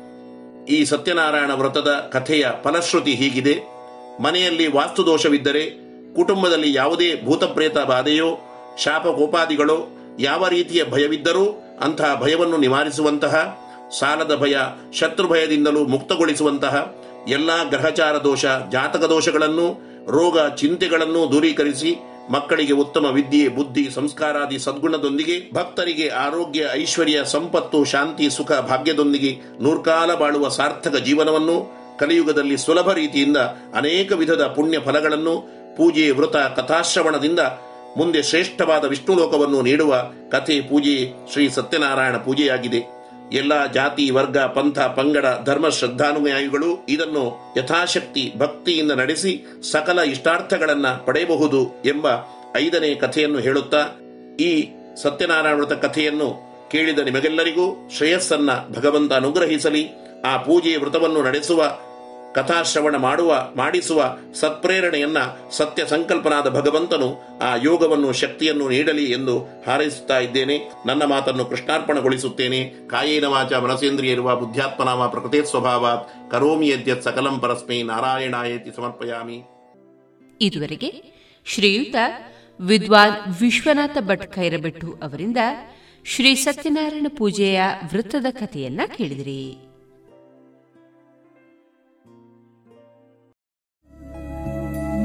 [0.65, 3.59] ಈ ಸತ್ಯನಾರಾಯಣ ವ್ರತದ ಕಥೆಯ ಫಲಶ್ರುತಿ ಹೀಗಿದೆ.
[4.21, 8.37] ಮನೆಯಲ್ಲಿ ವಾಸ್ತುದೋಷವಿದ್ದರೆ, ಕುಟುಂಬದಲ್ಲಿ ಯಾವುದೇ ಭೂತಪ್ರೇತ ಬಾಧೆಯೋ
[8.83, 9.77] ಶಾಪಕೋಪಾದಿಗಳೋ
[10.19, 11.45] ಯಾವ ರೀತಿಯ ಭಯವಿದ್ದರೂ
[11.79, 13.35] ಅಂತಹ ಭಯವನ್ನು ನಿವಾರಿಸುವಂತಹ,
[13.99, 14.55] ಸಾಲದ ಭಯ,
[14.99, 16.75] ಶತ್ರು ಭಯದಿಂದಲೂ ಮುಕ್ತಗೊಳಿಸುವಂತಹ
[17.27, 19.67] ಎಲ್ಲಾ ಗ್ರಹಚಾರ ದೋಷ, ಜಾತಕ ದೋಷಗಳನ್ನು,
[20.11, 21.91] ರೋಗ ಚಿಂತೆಗಳನ್ನು ದೂರೀಕರಿಸಿ
[22.29, 29.31] ಮಕ್ಕಳಿಗೆ ಉತ್ತಮ ವಿದ್ಯೆ, ಬುದ್ಧಿ, ಸಂಸ್ಕಾರಾದಿ ಸದ್ಗುಣದೊಂದಿಗೆ ಭಕ್ತರಿಗೆ ಆರೋಗ್ಯ, ಐಶ್ವರ್ಯ, ಸಂಪತ್ತು, ಶಾಂತಿ, ಸುಖ, ಭಾಗ್ಯದೊಂದಿಗೆ
[29.61, 31.55] ನೂರ್ಕಾಲ ಬಾಳುವ ಸಾರ್ಥಕ ಜೀವನವನ್ನು
[31.99, 33.37] ಕಲಿಯುಗದಲ್ಲಿ ಸುಲಭ ರೀತಿಯಿಂದ
[33.75, 35.33] ಅನೇಕ ವಿಧದ ಪುಣ್ಯ ಫಲಗಳನ್ನು
[35.77, 37.39] ಪೂಜೆ ವೃತ ಕಥಾಶ್ರವಣದಿಂದ
[37.99, 42.99] ಮುಂದೆ ಶ್ರೇಷ್ಠವಾದ ವಿಷ್ಣು ಲೋಕವನ್ನು ನೀಡುವ ಕಥೆ ಪೂಜೆ ಶ್ರೀ ಸತ್ಯನಾರಾಯಣ ಪೂಜೆಯಾಗಿದೆ.
[43.33, 52.07] ಎಲ್ಲ ಜಾತಿ, ವರ್ಗ, ಪಂಥ, ಪಂಗಡ, ಧರ್ಮ, ಶ್ರದ್ಧಾನುಯಾಯಿಗಳು ಇದನ್ನು ಯಥಾಶಕ್ತಿ, ಭಕ್ತಿಯಿಂದ ನಡೆಸಿ ಸಕಲ ಇಷ್ಟಾರ್ಥಗಳನ್ನ ಪಡೆಯಬಹುದು ಎಂಬ
[52.57, 53.87] ಐದನೇ ಕಥೆಯನ್ನು ಹೇಳುತ್ತಾ
[54.39, 54.69] ಈ
[55.03, 59.89] ಸತ್ಯನಾರಾಯಣ ಕಥೆಯನ್ನು ಕೇಳಿದ ನಿಮಗೆಲ್ಲರಿಗೂ ಶ್ರೇಯಸ್ಸನ್ನ ಭಗವಂತ ಅನುಗ್ರಹಿಸಲಿ.
[60.25, 61.77] ಆ ಪೂಜೆಯ ವ್ರತವನ್ನು ನಡೆಸುವ
[62.35, 65.17] ಕಥಾಶ್ರವಣ ಮಾಡುವ, ಮಾಡಿಸುವ ಸತ್ಪ್ರೇರಣೆಯನ್ನ
[65.51, 70.57] ಸತ್ಯ ಸಂಕಲ್ಪನಾದ ಭಗವಂತನು ಆ ಯೋಗವನ್ನು, ಶಕ್ತಿಯನ್ನು ನೀಡಲಿ ಎಂದು ಹಾರೈಸುತ್ತಾ ಇದ್ದೇನೆ.
[70.85, 72.73] ನನ್ನ ಮಾತನ್ನು ಕೃಷ್ಣಾರ್ಪಣಗೊಳಿಸುತ್ತೇನೆ.
[72.87, 76.31] ಕಾಯೇನ ವಾಚ ಮನಸೇಂದ್ರಿಯರುವ ಬುದ್ಧ್ಯಾತ್ಮನಾಮ ಪ್ರಕೃತಿ ಸ್ವಭಾವಾತ್.
[76.31, 79.43] ಕರೋಮಿ ಯದ್ಯತ್ ಸಕಲಂ ಪರಸ್ಮೈ ನಾರಾಯಣಾಯತಿ ಸಮರ್ಪಯಾಮಿ.
[80.41, 81.03] ಇದುವರೆಗೆ
[81.45, 81.95] ಶ್ರೀಯುತ
[82.61, 85.37] ವಿದ್ವಾನ್ ವಿಶ್ವನಾಥ ಭಟ್ ಖೈರಬೆಟ್ಟು ಅವರಿಂದ
[86.05, 87.61] ಶ್ರೀ ಸತ್ಯನಾರಾಯಣ ಪೂಜೆಯ
[87.93, 89.68] ವೃತ್ತದ ಕಥೆಯನ್ನ ಕೇಳಿದಿರಿ.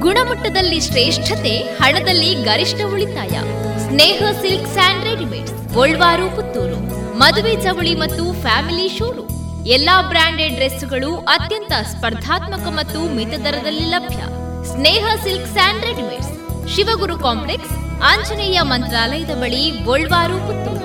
[0.01, 3.41] ಗುಣಮಟ್ಟದಲ್ಲಿ ಶ್ರೇಷ್ಠತೆ, ಹಣದಲ್ಲಿ ಗರಿಷ್ಠ ಉಳಿತಾಯ.
[3.79, 6.95] Sneha silk and readymades, Golwaru, Puttur.
[7.19, 9.67] ಮದುವೆ ಚವಳಿ ಮತ್ತು ಫ್ಯಾಮಿಲಿ ಶೋರೂಮ್.
[9.67, 14.23] ಎಲ್ಲಾ ಬ್ರಾಂಡೆಡ್ ಡ್ರೆಸ್ಗಳು ಅತ್ಯಂತ ಸ್ಪರ್ಧಾತ್ಮಕ ಮತ್ತು ಮಿತ ದರದಲ್ಲಿ ಲಭ್ಯ.
[14.65, 16.75] Sneha silks and readymades.
[16.75, 17.73] Shivaguru complex,
[18.03, 20.85] Anjaneya ಮಂತ್ರಾಲಯದ ಬಳಿ, ಗೋಲ್ವಾರು, ಪುತ್ತೂರು.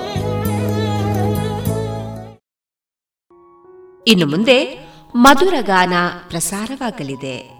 [4.06, 5.92] ಇನ್ನು ಮುಂದೆ ಮಧುರ ಗಾನ
[6.28, 7.59] ಪ್ರಸಾರವಾಗಲಿದೆ.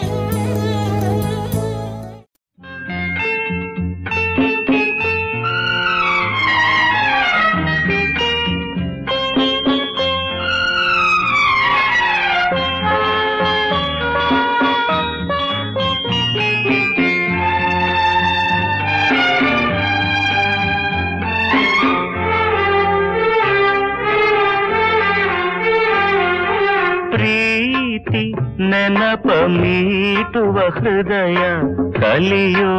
[30.81, 31.41] ಹೃದಯ
[31.99, 32.73] ಕಲಿಯೋ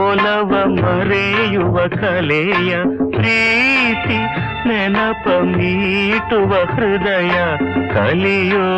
[0.00, 2.72] ಒಲವ ಮರೆಯುವ ಕಲೆಯ
[3.14, 4.18] ಪ್ರೀತಿ
[4.68, 7.34] ನೆನಪ ಮೀಟುವ ಹೃದಯ
[7.94, 8.68] ಕಲಿಯೋ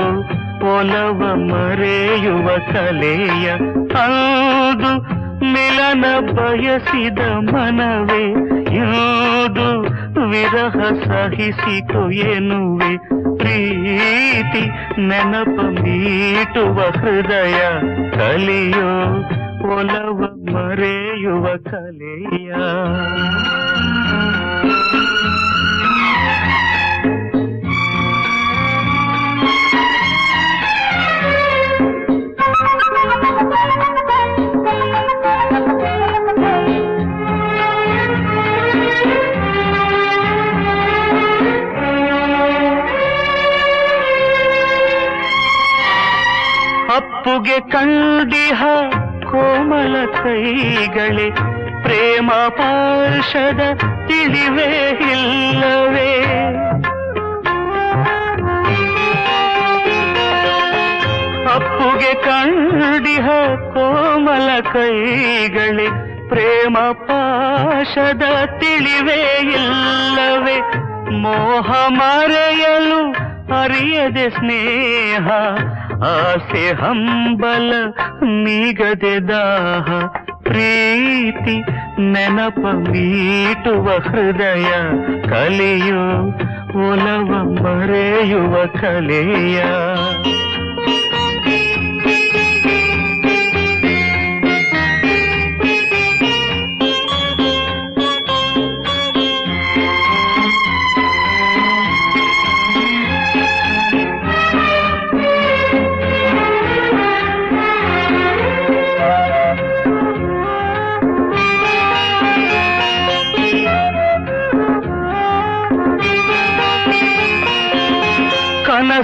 [0.71, 1.21] ಒಲವ
[1.51, 3.47] ಮರೆಯುವ ಕಲೆಯ
[4.03, 4.93] ಅದು
[5.53, 7.21] ಮಿಲನ ಬಯಸಿದ
[7.51, 8.25] ಮನವೇ
[8.79, 9.69] ಯಾವುದು
[10.31, 12.93] ವಿರಹ ಸಹಿಸಿತು ಎನ್ನುವೆ
[13.39, 14.63] ಪ್ರೀತಿ
[15.09, 17.59] ನೆನಪ ಮೀಟುವ ಹೃದಯ
[18.17, 18.91] ಕಲಿಯೋ
[19.71, 20.21] ಒಲವ
[20.53, 22.51] ಮರೆಯುವ ಕಲೆಯ
[47.29, 48.63] ಅಪ್ಪುಗೆ ಕಂಡಿಹ
[49.31, 51.31] ಕೋಮಲ ಕೈಗಳೇ,
[51.83, 53.61] ಪ್ರೇಮ ಪಾರ್ಷದ
[54.07, 56.15] ತಿಳಿವೇ ಇಲ್ಲವೇ?
[61.55, 63.27] ಅಪ್ಪುಗೆ ಕಂಡಿಹ
[63.75, 65.89] ಕೋಮಲ ಕೈಗಳೇ,
[66.29, 68.23] ಪ್ರೇಮ ಪಾಶದ
[68.59, 70.61] ತಿಳಿವೇ ಇಲ್ಲವೇ?
[71.11, 73.13] ಮೋಹ ಮರೆಯಲು
[73.63, 75.29] ಅರಿಯದೆ ಸ್ನೇಹ
[76.07, 77.71] ಆಸೆ ಹಂಬಲ
[78.43, 79.89] ನೀಗದೆ ದಾಹ
[80.43, 81.57] ಪ್ರೀತಿ
[82.13, 84.69] ನೆನಪ ಮೀಟುವ ಹೃದಯ
[85.29, 86.05] ಕಲಿಯೋ
[86.83, 87.31] ಒಲವ
[87.63, 89.59] ಮರೆಯುವ ಕಲೆಯ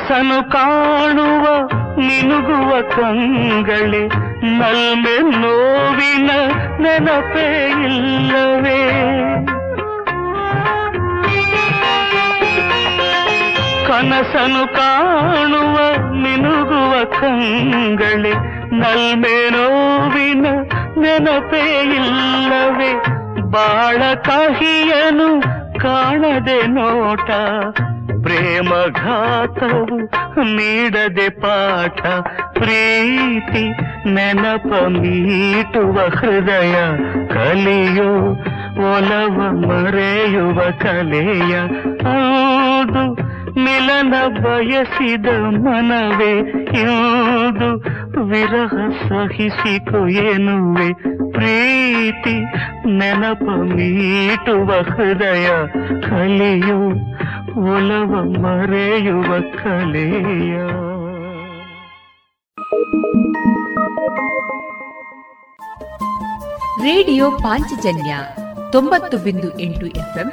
[0.09, 4.07] ಕನಸನು ಕಾಣುವ, ಮಿನುಗುವ ಕಂಗಳೇ,
[4.59, 6.31] ನಲ್ಮೆ ನೋವಿನ
[6.81, 8.81] ನೆನಪೇ ಇಲ್ಲವೇ?
[13.87, 15.77] ಕನಸನು ಕಾಣುವ,
[16.13, 18.33] ಮಿನುಗುವ ಕಂಗಳೇ,
[18.73, 20.47] ನಲ್ಮೆ ನೋವಿನ
[20.97, 22.93] ನೆನಪೇ ಇಲ್ಲವೇ?
[23.51, 25.41] ಬಾಳ ಕಹಿಯನು
[25.81, 27.31] ಕಾಣದೆ ನೋಟ
[28.25, 29.99] ಪ್ರೇಮಘಾತವು
[30.57, 32.01] ನೀಡದೆ ಪಾಠ
[32.59, 33.65] ಪ್ರೀತಿ
[34.15, 36.75] ನೆನಪ ಮೀಟುವ ಹೃದಯ
[37.35, 38.11] ಕಲಿಯೋ
[38.91, 39.37] ಒಲವ
[39.67, 41.55] ಮರೆಯುವ ಕಲೆಯ
[42.05, 43.05] ಹೌದು
[43.57, 46.39] ಮಿಲನ ಬಯಸಿದ ಮನವೇ,
[46.83, 47.71] ಯಾವುದು
[48.25, 48.73] ವಿರಹ
[49.09, 50.93] ಸಹಿಸಿಕೊ ಎನ್ನುವೆ.
[51.33, 52.41] ಪ್ರೀತಿ
[52.91, 55.49] ನೆನಪ ಮೀಟುವ ಹೃದಯ
[56.01, 56.81] ಕಲೆಯು
[57.61, 60.57] ಒಲವ ಮರೆಯುವ ಕಲೆಯ.
[66.83, 68.17] ರೇಡಿಯೋ ಪಾಂಚಜನ್ಯ
[68.73, 70.33] ತೊಂಬತ್ತು ಬಿಂದು ಎಂಟು ಎಫ್ಎಂ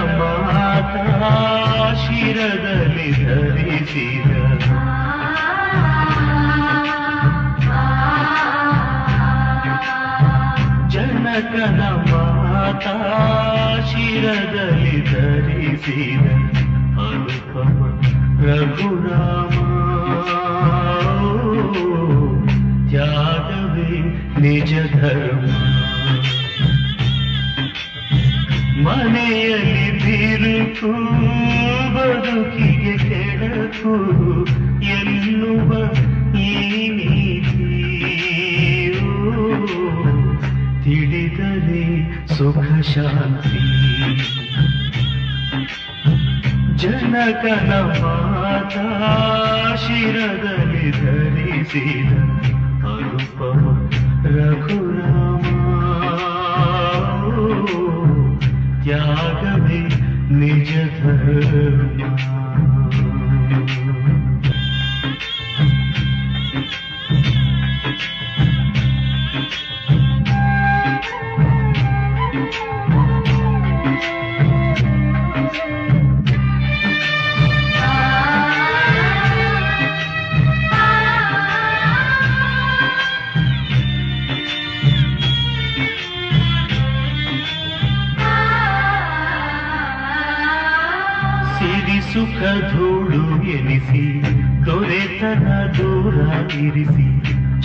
[0.00, 4.32] ಮಾತಾ ಶಿರದಲ್ಲಿ ಧರಿಸಿದ.
[10.88, 12.96] ಜನಕನ ಮಾತಾ
[13.92, 16.26] ಶಿರದಲ್ಲಿ ಧರಿಸಿದ.
[16.98, 18.00] ಅನುಪಮ
[18.44, 19.48] ರಘುರಾಮ.
[22.88, 24.00] ತ್ಯಾಗವೇ
[24.40, 25.71] ನಿಜ ಧರ್ಮ.
[28.84, 30.92] ಮನೆಯಲ್ಲಿ ಬಿರುಕು
[31.94, 33.94] ಬದುಕಿಗೆ ಕೆಡಕು
[34.96, 35.70] ಎನ್ನುವ
[36.36, 36.48] ಈ
[36.96, 37.50] ನೀತಿಯು
[40.84, 41.84] ತಿಳಿದರೆ
[42.36, 43.62] ಸುಖ ಶಾಂತಿ.
[46.82, 47.72] ಜನಕನ
[48.02, 48.86] ಮಾತಾ
[49.76, 52.12] ಶಿರದಲ್ಲಿ ಧರಿಸಿದ
[52.92, 53.62] ಅನುಪಮ
[54.36, 55.71] ರಘುರಾಮ.
[58.82, 59.80] ತ್ಯಾಗವೇ
[60.30, 62.41] ನಿಜ ಧರ್ಮ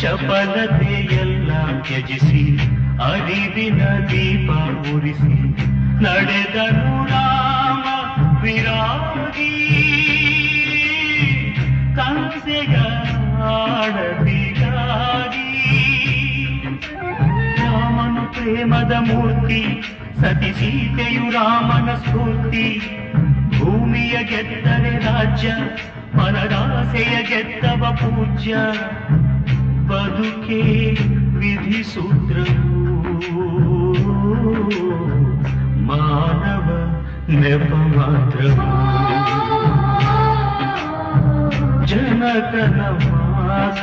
[0.07, 1.51] ಚಪಲತೆಯೆಲ್ಲ
[1.81, 2.43] ತ್ಯಜಿಸಿ,
[3.03, 4.49] ಅರಿವಿನ ದೀಪ
[4.95, 5.35] ಉರಿಸಿ
[6.03, 7.85] ನಡೆದನು ರಾಮ
[8.41, 9.49] ವಿರಾಗಿ.
[11.95, 13.01] ಕಂಸೆಗಾಡದಿಗಾಗಿ
[17.57, 19.61] ರಾಮನು ಪ್ರೇಮದ ಮೂರ್ತಿ,
[20.21, 22.65] ಸತಿ ಸೀತೆಯು ರಾಮನ ಸ್ಫೂರ್ತಿ.
[23.57, 25.49] ಭೂಮಿಯ ಗೆದ್ದರೆ ರಾಜ್ಯ
[26.17, 28.55] ಪರದಾಸೆಯ ಗೆದ್ದವ ಪೂಜ್ಯ.
[30.17, 30.59] ಬದುಕೆ
[31.33, 33.43] ವಿಧಿ ಸೂತ್ರವು
[35.87, 36.67] ಮಾನವ
[37.33, 38.65] ನೆಪ ಮಾತ್ರವು
[41.91, 43.81] ಜನಕನ ಮಾಸ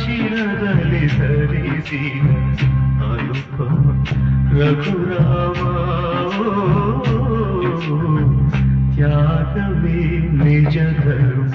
[0.00, 2.02] ಶಿರದಲ್ಲಿ ಧರಿಸಿ
[3.08, 3.84] ಅನುಪಮ
[4.54, 5.60] ರಘುರಾಮ
[8.94, 10.00] ತ್ಯಾಗವೇ
[10.38, 11.54] ನಿಜ ಧರ್ಮ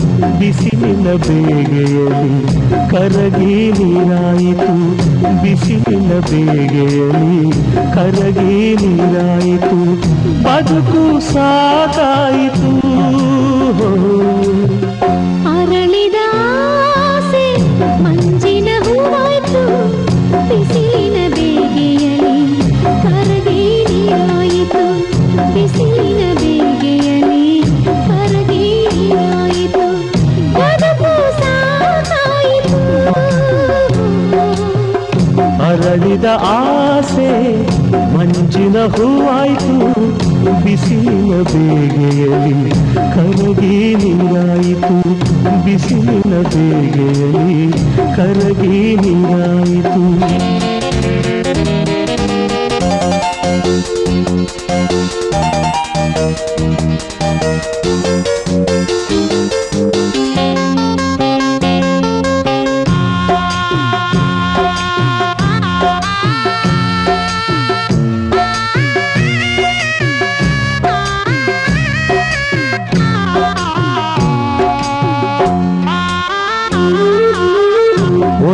[0.39, 2.33] ಬಿಸಿಲಿನ ಬೇಗೆಯಲ್ಲಿ
[2.91, 4.75] ಕರಗಿ ನೀರಾಯಿತು
[5.43, 7.51] ಬಿಸಿಲಿನ ಬೇಗೆಯಲ್ಲಿ
[7.95, 9.79] ಕರಗಿ ನೀರಾಯಿತು
[10.45, 11.03] ಬದುಕು
[11.33, 12.71] ಸಾಕಾಯಿತು.
[38.95, 39.75] ಹೂವಾಯ್ತು
[40.63, 42.71] ಬಿಸಿಲಿನ ಬೇಗೆಯಲ್ಲಿ
[43.15, 44.95] ಕರಗಿ ನೀರಾಯಿತು
[45.65, 47.61] ಬಿಸಿಲಿನ ಬೇಗೆಯಲ್ಲಿ
[48.17, 50.60] ಕರಗಿ ನೀರಾಯಿತು.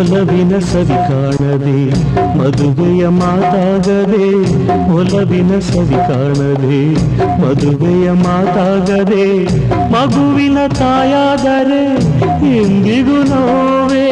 [0.10, 1.80] ಒಲವಿನ ಸವಿ ಕಾಣದೆ,
[2.38, 4.28] ಮದುವೆಯ ಮಾತಾಗದೆ,
[4.96, 6.80] ಒಲವಿನ ಸವಿ ಕಾಣದೆ,
[7.42, 9.26] ಮದುವೆಯ ಮಾತಾಗದೆ,
[9.94, 11.84] ಮಗುವಿನ ತಾಯಾದರೆ
[12.56, 14.08] ಎಂದಿಗೂ ನೋವೇ.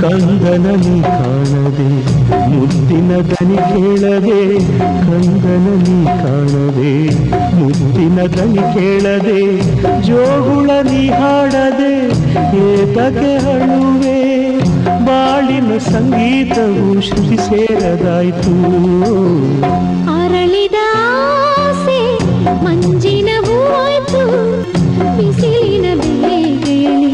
[0.00, 1.90] ಕಂದನ ನೀ ಕಾಣದೆ
[2.96, 4.38] ಮುದ್ದಿನ ದನಿ ಕೇಳದೆ
[5.06, 6.92] ಕಂದನಲ್ಲಿ ನೀ ಕಾಣದೆ
[7.58, 9.40] ಮುದ್ದಿನ ದನಿ ಕೇಳದೆ
[10.06, 11.92] ಜೋಗುಳ ನೀ ಹಾಡದೆ,
[12.68, 14.16] ಏತಕ್ಕೆ ಹಳುವೆ
[15.08, 18.54] ಬಾಳಿನ ಸಂಗೀತವು ಶ್ರುತಿ ಸೇರದಾಯ್ತು.
[20.16, 22.00] ಅರಳಿದ ಆಸೆ
[22.66, 24.24] ಮಂಜಿನ ಹೂವಾಯ್ತು.
[25.18, 27.12] ಬಿಸಿಲಿನ ಬೇಗೆಯಲ್ಲಿ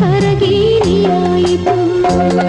[0.00, 2.48] ಕರಗಿ ನೀರಾಯಿತು ಹಾರುವ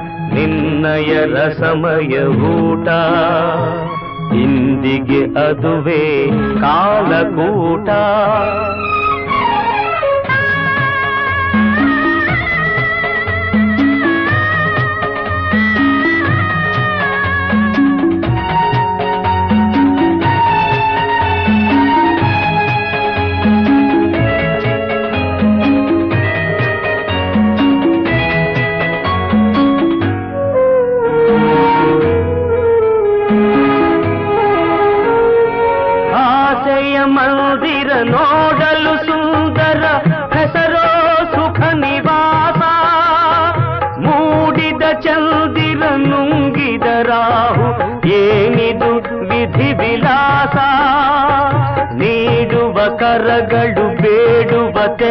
[0.33, 2.87] ನಿನ್ನಯ ರಸಮಯ ಊಟ.
[4.35, 6.27] ಇಂದಿಗೆ ಅದುವೇ
[6.61, 7.89] ಕಾಲಕೂಟ.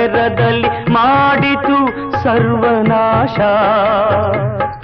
[0.00, 1.78] ಬೇಡುವ ತೆರದಲ್ಲಿ ಮಾಡಿತು
[2.22, 3.38] ಸರ್ವನಾಶ.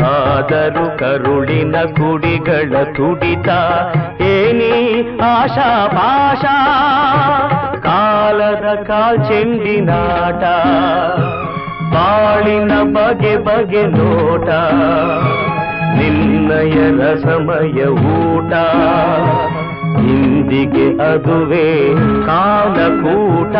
[0.02, 3.48] ಆದರೂ ಕರುಳಿನ ಕುಡಿಗಳ ತುಡಿತ
[4.20, 4.72] ಏನಿ
[5.22, 6.56] ಆಶಾ ಭಾಷಾ
[7.84, 10.42] ಕಾಲದ ಕಾಲ್ಚೆಂಡಿನಾಟ
[11.94, 14.48] ಬಾಳಿನ ಬಗೆ ಬಗೆ ನೋಟ,
[15.98, 17.80] ನಿನ್ನಯ ರಸಮಯ
[18.16, 18.52] ಊಟ.
[19.98, 21.94] ಇಂದಿಗೆ ಅದುವೇ
[22.26, 23.56] ಕಾಲಕೂಟ.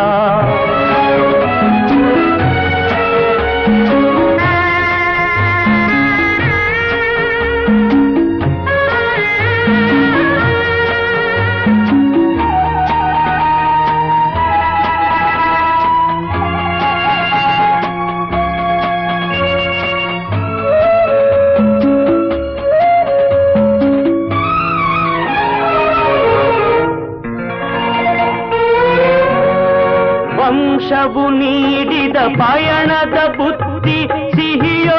[30.86, 34.98] ವರ್ಷವು ನೀಡಿದ ಪಯಣದ ಬುದ್ಧಿ ಸಿಹಿಯೋ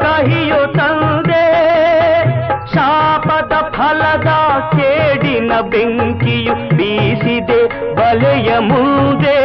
[0.00, 1.48] ಕಹಿಯೋ ತಂದೆ.
[2.74, 4.26] ಶಾಪದ ಫಲದ
[4.70, 9.38] ಕೇಡಿನ ಬೆಂಕಿಯು ಬೀಸಿದೆ ಬಲೆಯ ಮುಂದೆ.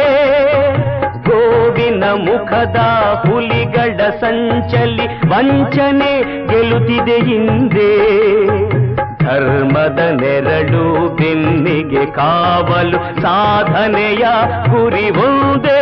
[1.28, 2.76] ಗೋವಿನ ಮುಖದ
[3.28, 7.92] ಹುಲಿಗಳ ಸಂಚಲಿ ವಂಚನೆ ಗೆಲುತ್ತಿದೆ ಹಿಂದೆ.
[9.24, 14.24] ಧರ್ಮದ ನೆರಳು ಬೆನ್ನಿಗೆ ಕಾವಲು ಸಾಧನೆಯ
[14.70, 15.80] ಗುರಿ ಒಂದೇ.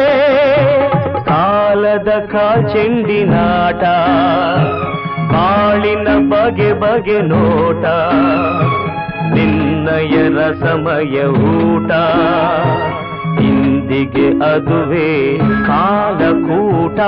[1.25, 3.83] ಕಾಲದ ಕಾಚೆಂಡಿನಾಟ
[5.33, 7.85] ಬಾಳಿನ ಬಗೆ ಬಗೆ ನೋಟ
[9.35, 11.91] ನಿನ್ನಯರ ಸಮಯ ಊಟ.
[13.41, 17.01] ಇಂದಿಗೆ ಅದುವೇ ಕಾಲಕೂಟ.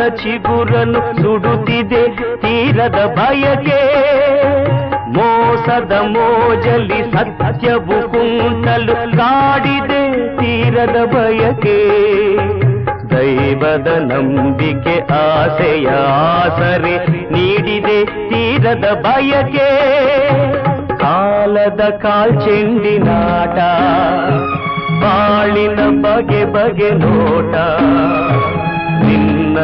[0.00, 2.02] ಪ್ರೇಮದ ಚಿಗುರನು ಸುಡುತ್ತಿದೆ
[2.36, 3.80] ತೀರದ ಬಯಕೆ.
[5.12, 10.02] ಮೋಸದ ಮೋಜಲಿ ಸತ್ಯವು ಕುಂಟಲು ಕಾಡಿದೆ
[10.36, 11.78] ತೀರದ ಬಯಕೆ.
[13.10, 19.70] ದೈವದ ನಂಬಿಕೆ, ಆಸೆಯ ಆಸರೆ ನೀಡಿದೆ ತೀರದ ಬಯಕೆ.
[20.98, 23.58] ಕಾಲದ ಕಾಲ್ಚೆಂಡಿನಾಟ
[25.02, 27.54] ಬಾಳಿನ ಬಗೆ ಬಗೆ ನೋಟ.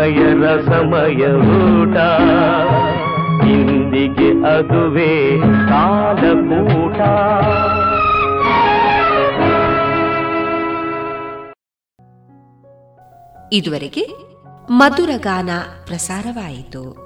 [0.07, 1.97] ನಿನ್ನಯರ ಸಮಯ ಊಟ.
[3.47, 5.39] ಇಂದಿಗೆ ಅದುವೇ
[5.69, 7.01] ಕಾಲಕೂಟ
[13.53, 14.07] ಇದುವರೆಗೆ
[14.71, 15.51] ಮಧುರಗಾನ
[15.87, 17.06] ಪ್ರಸಾರವಾಯಿತು.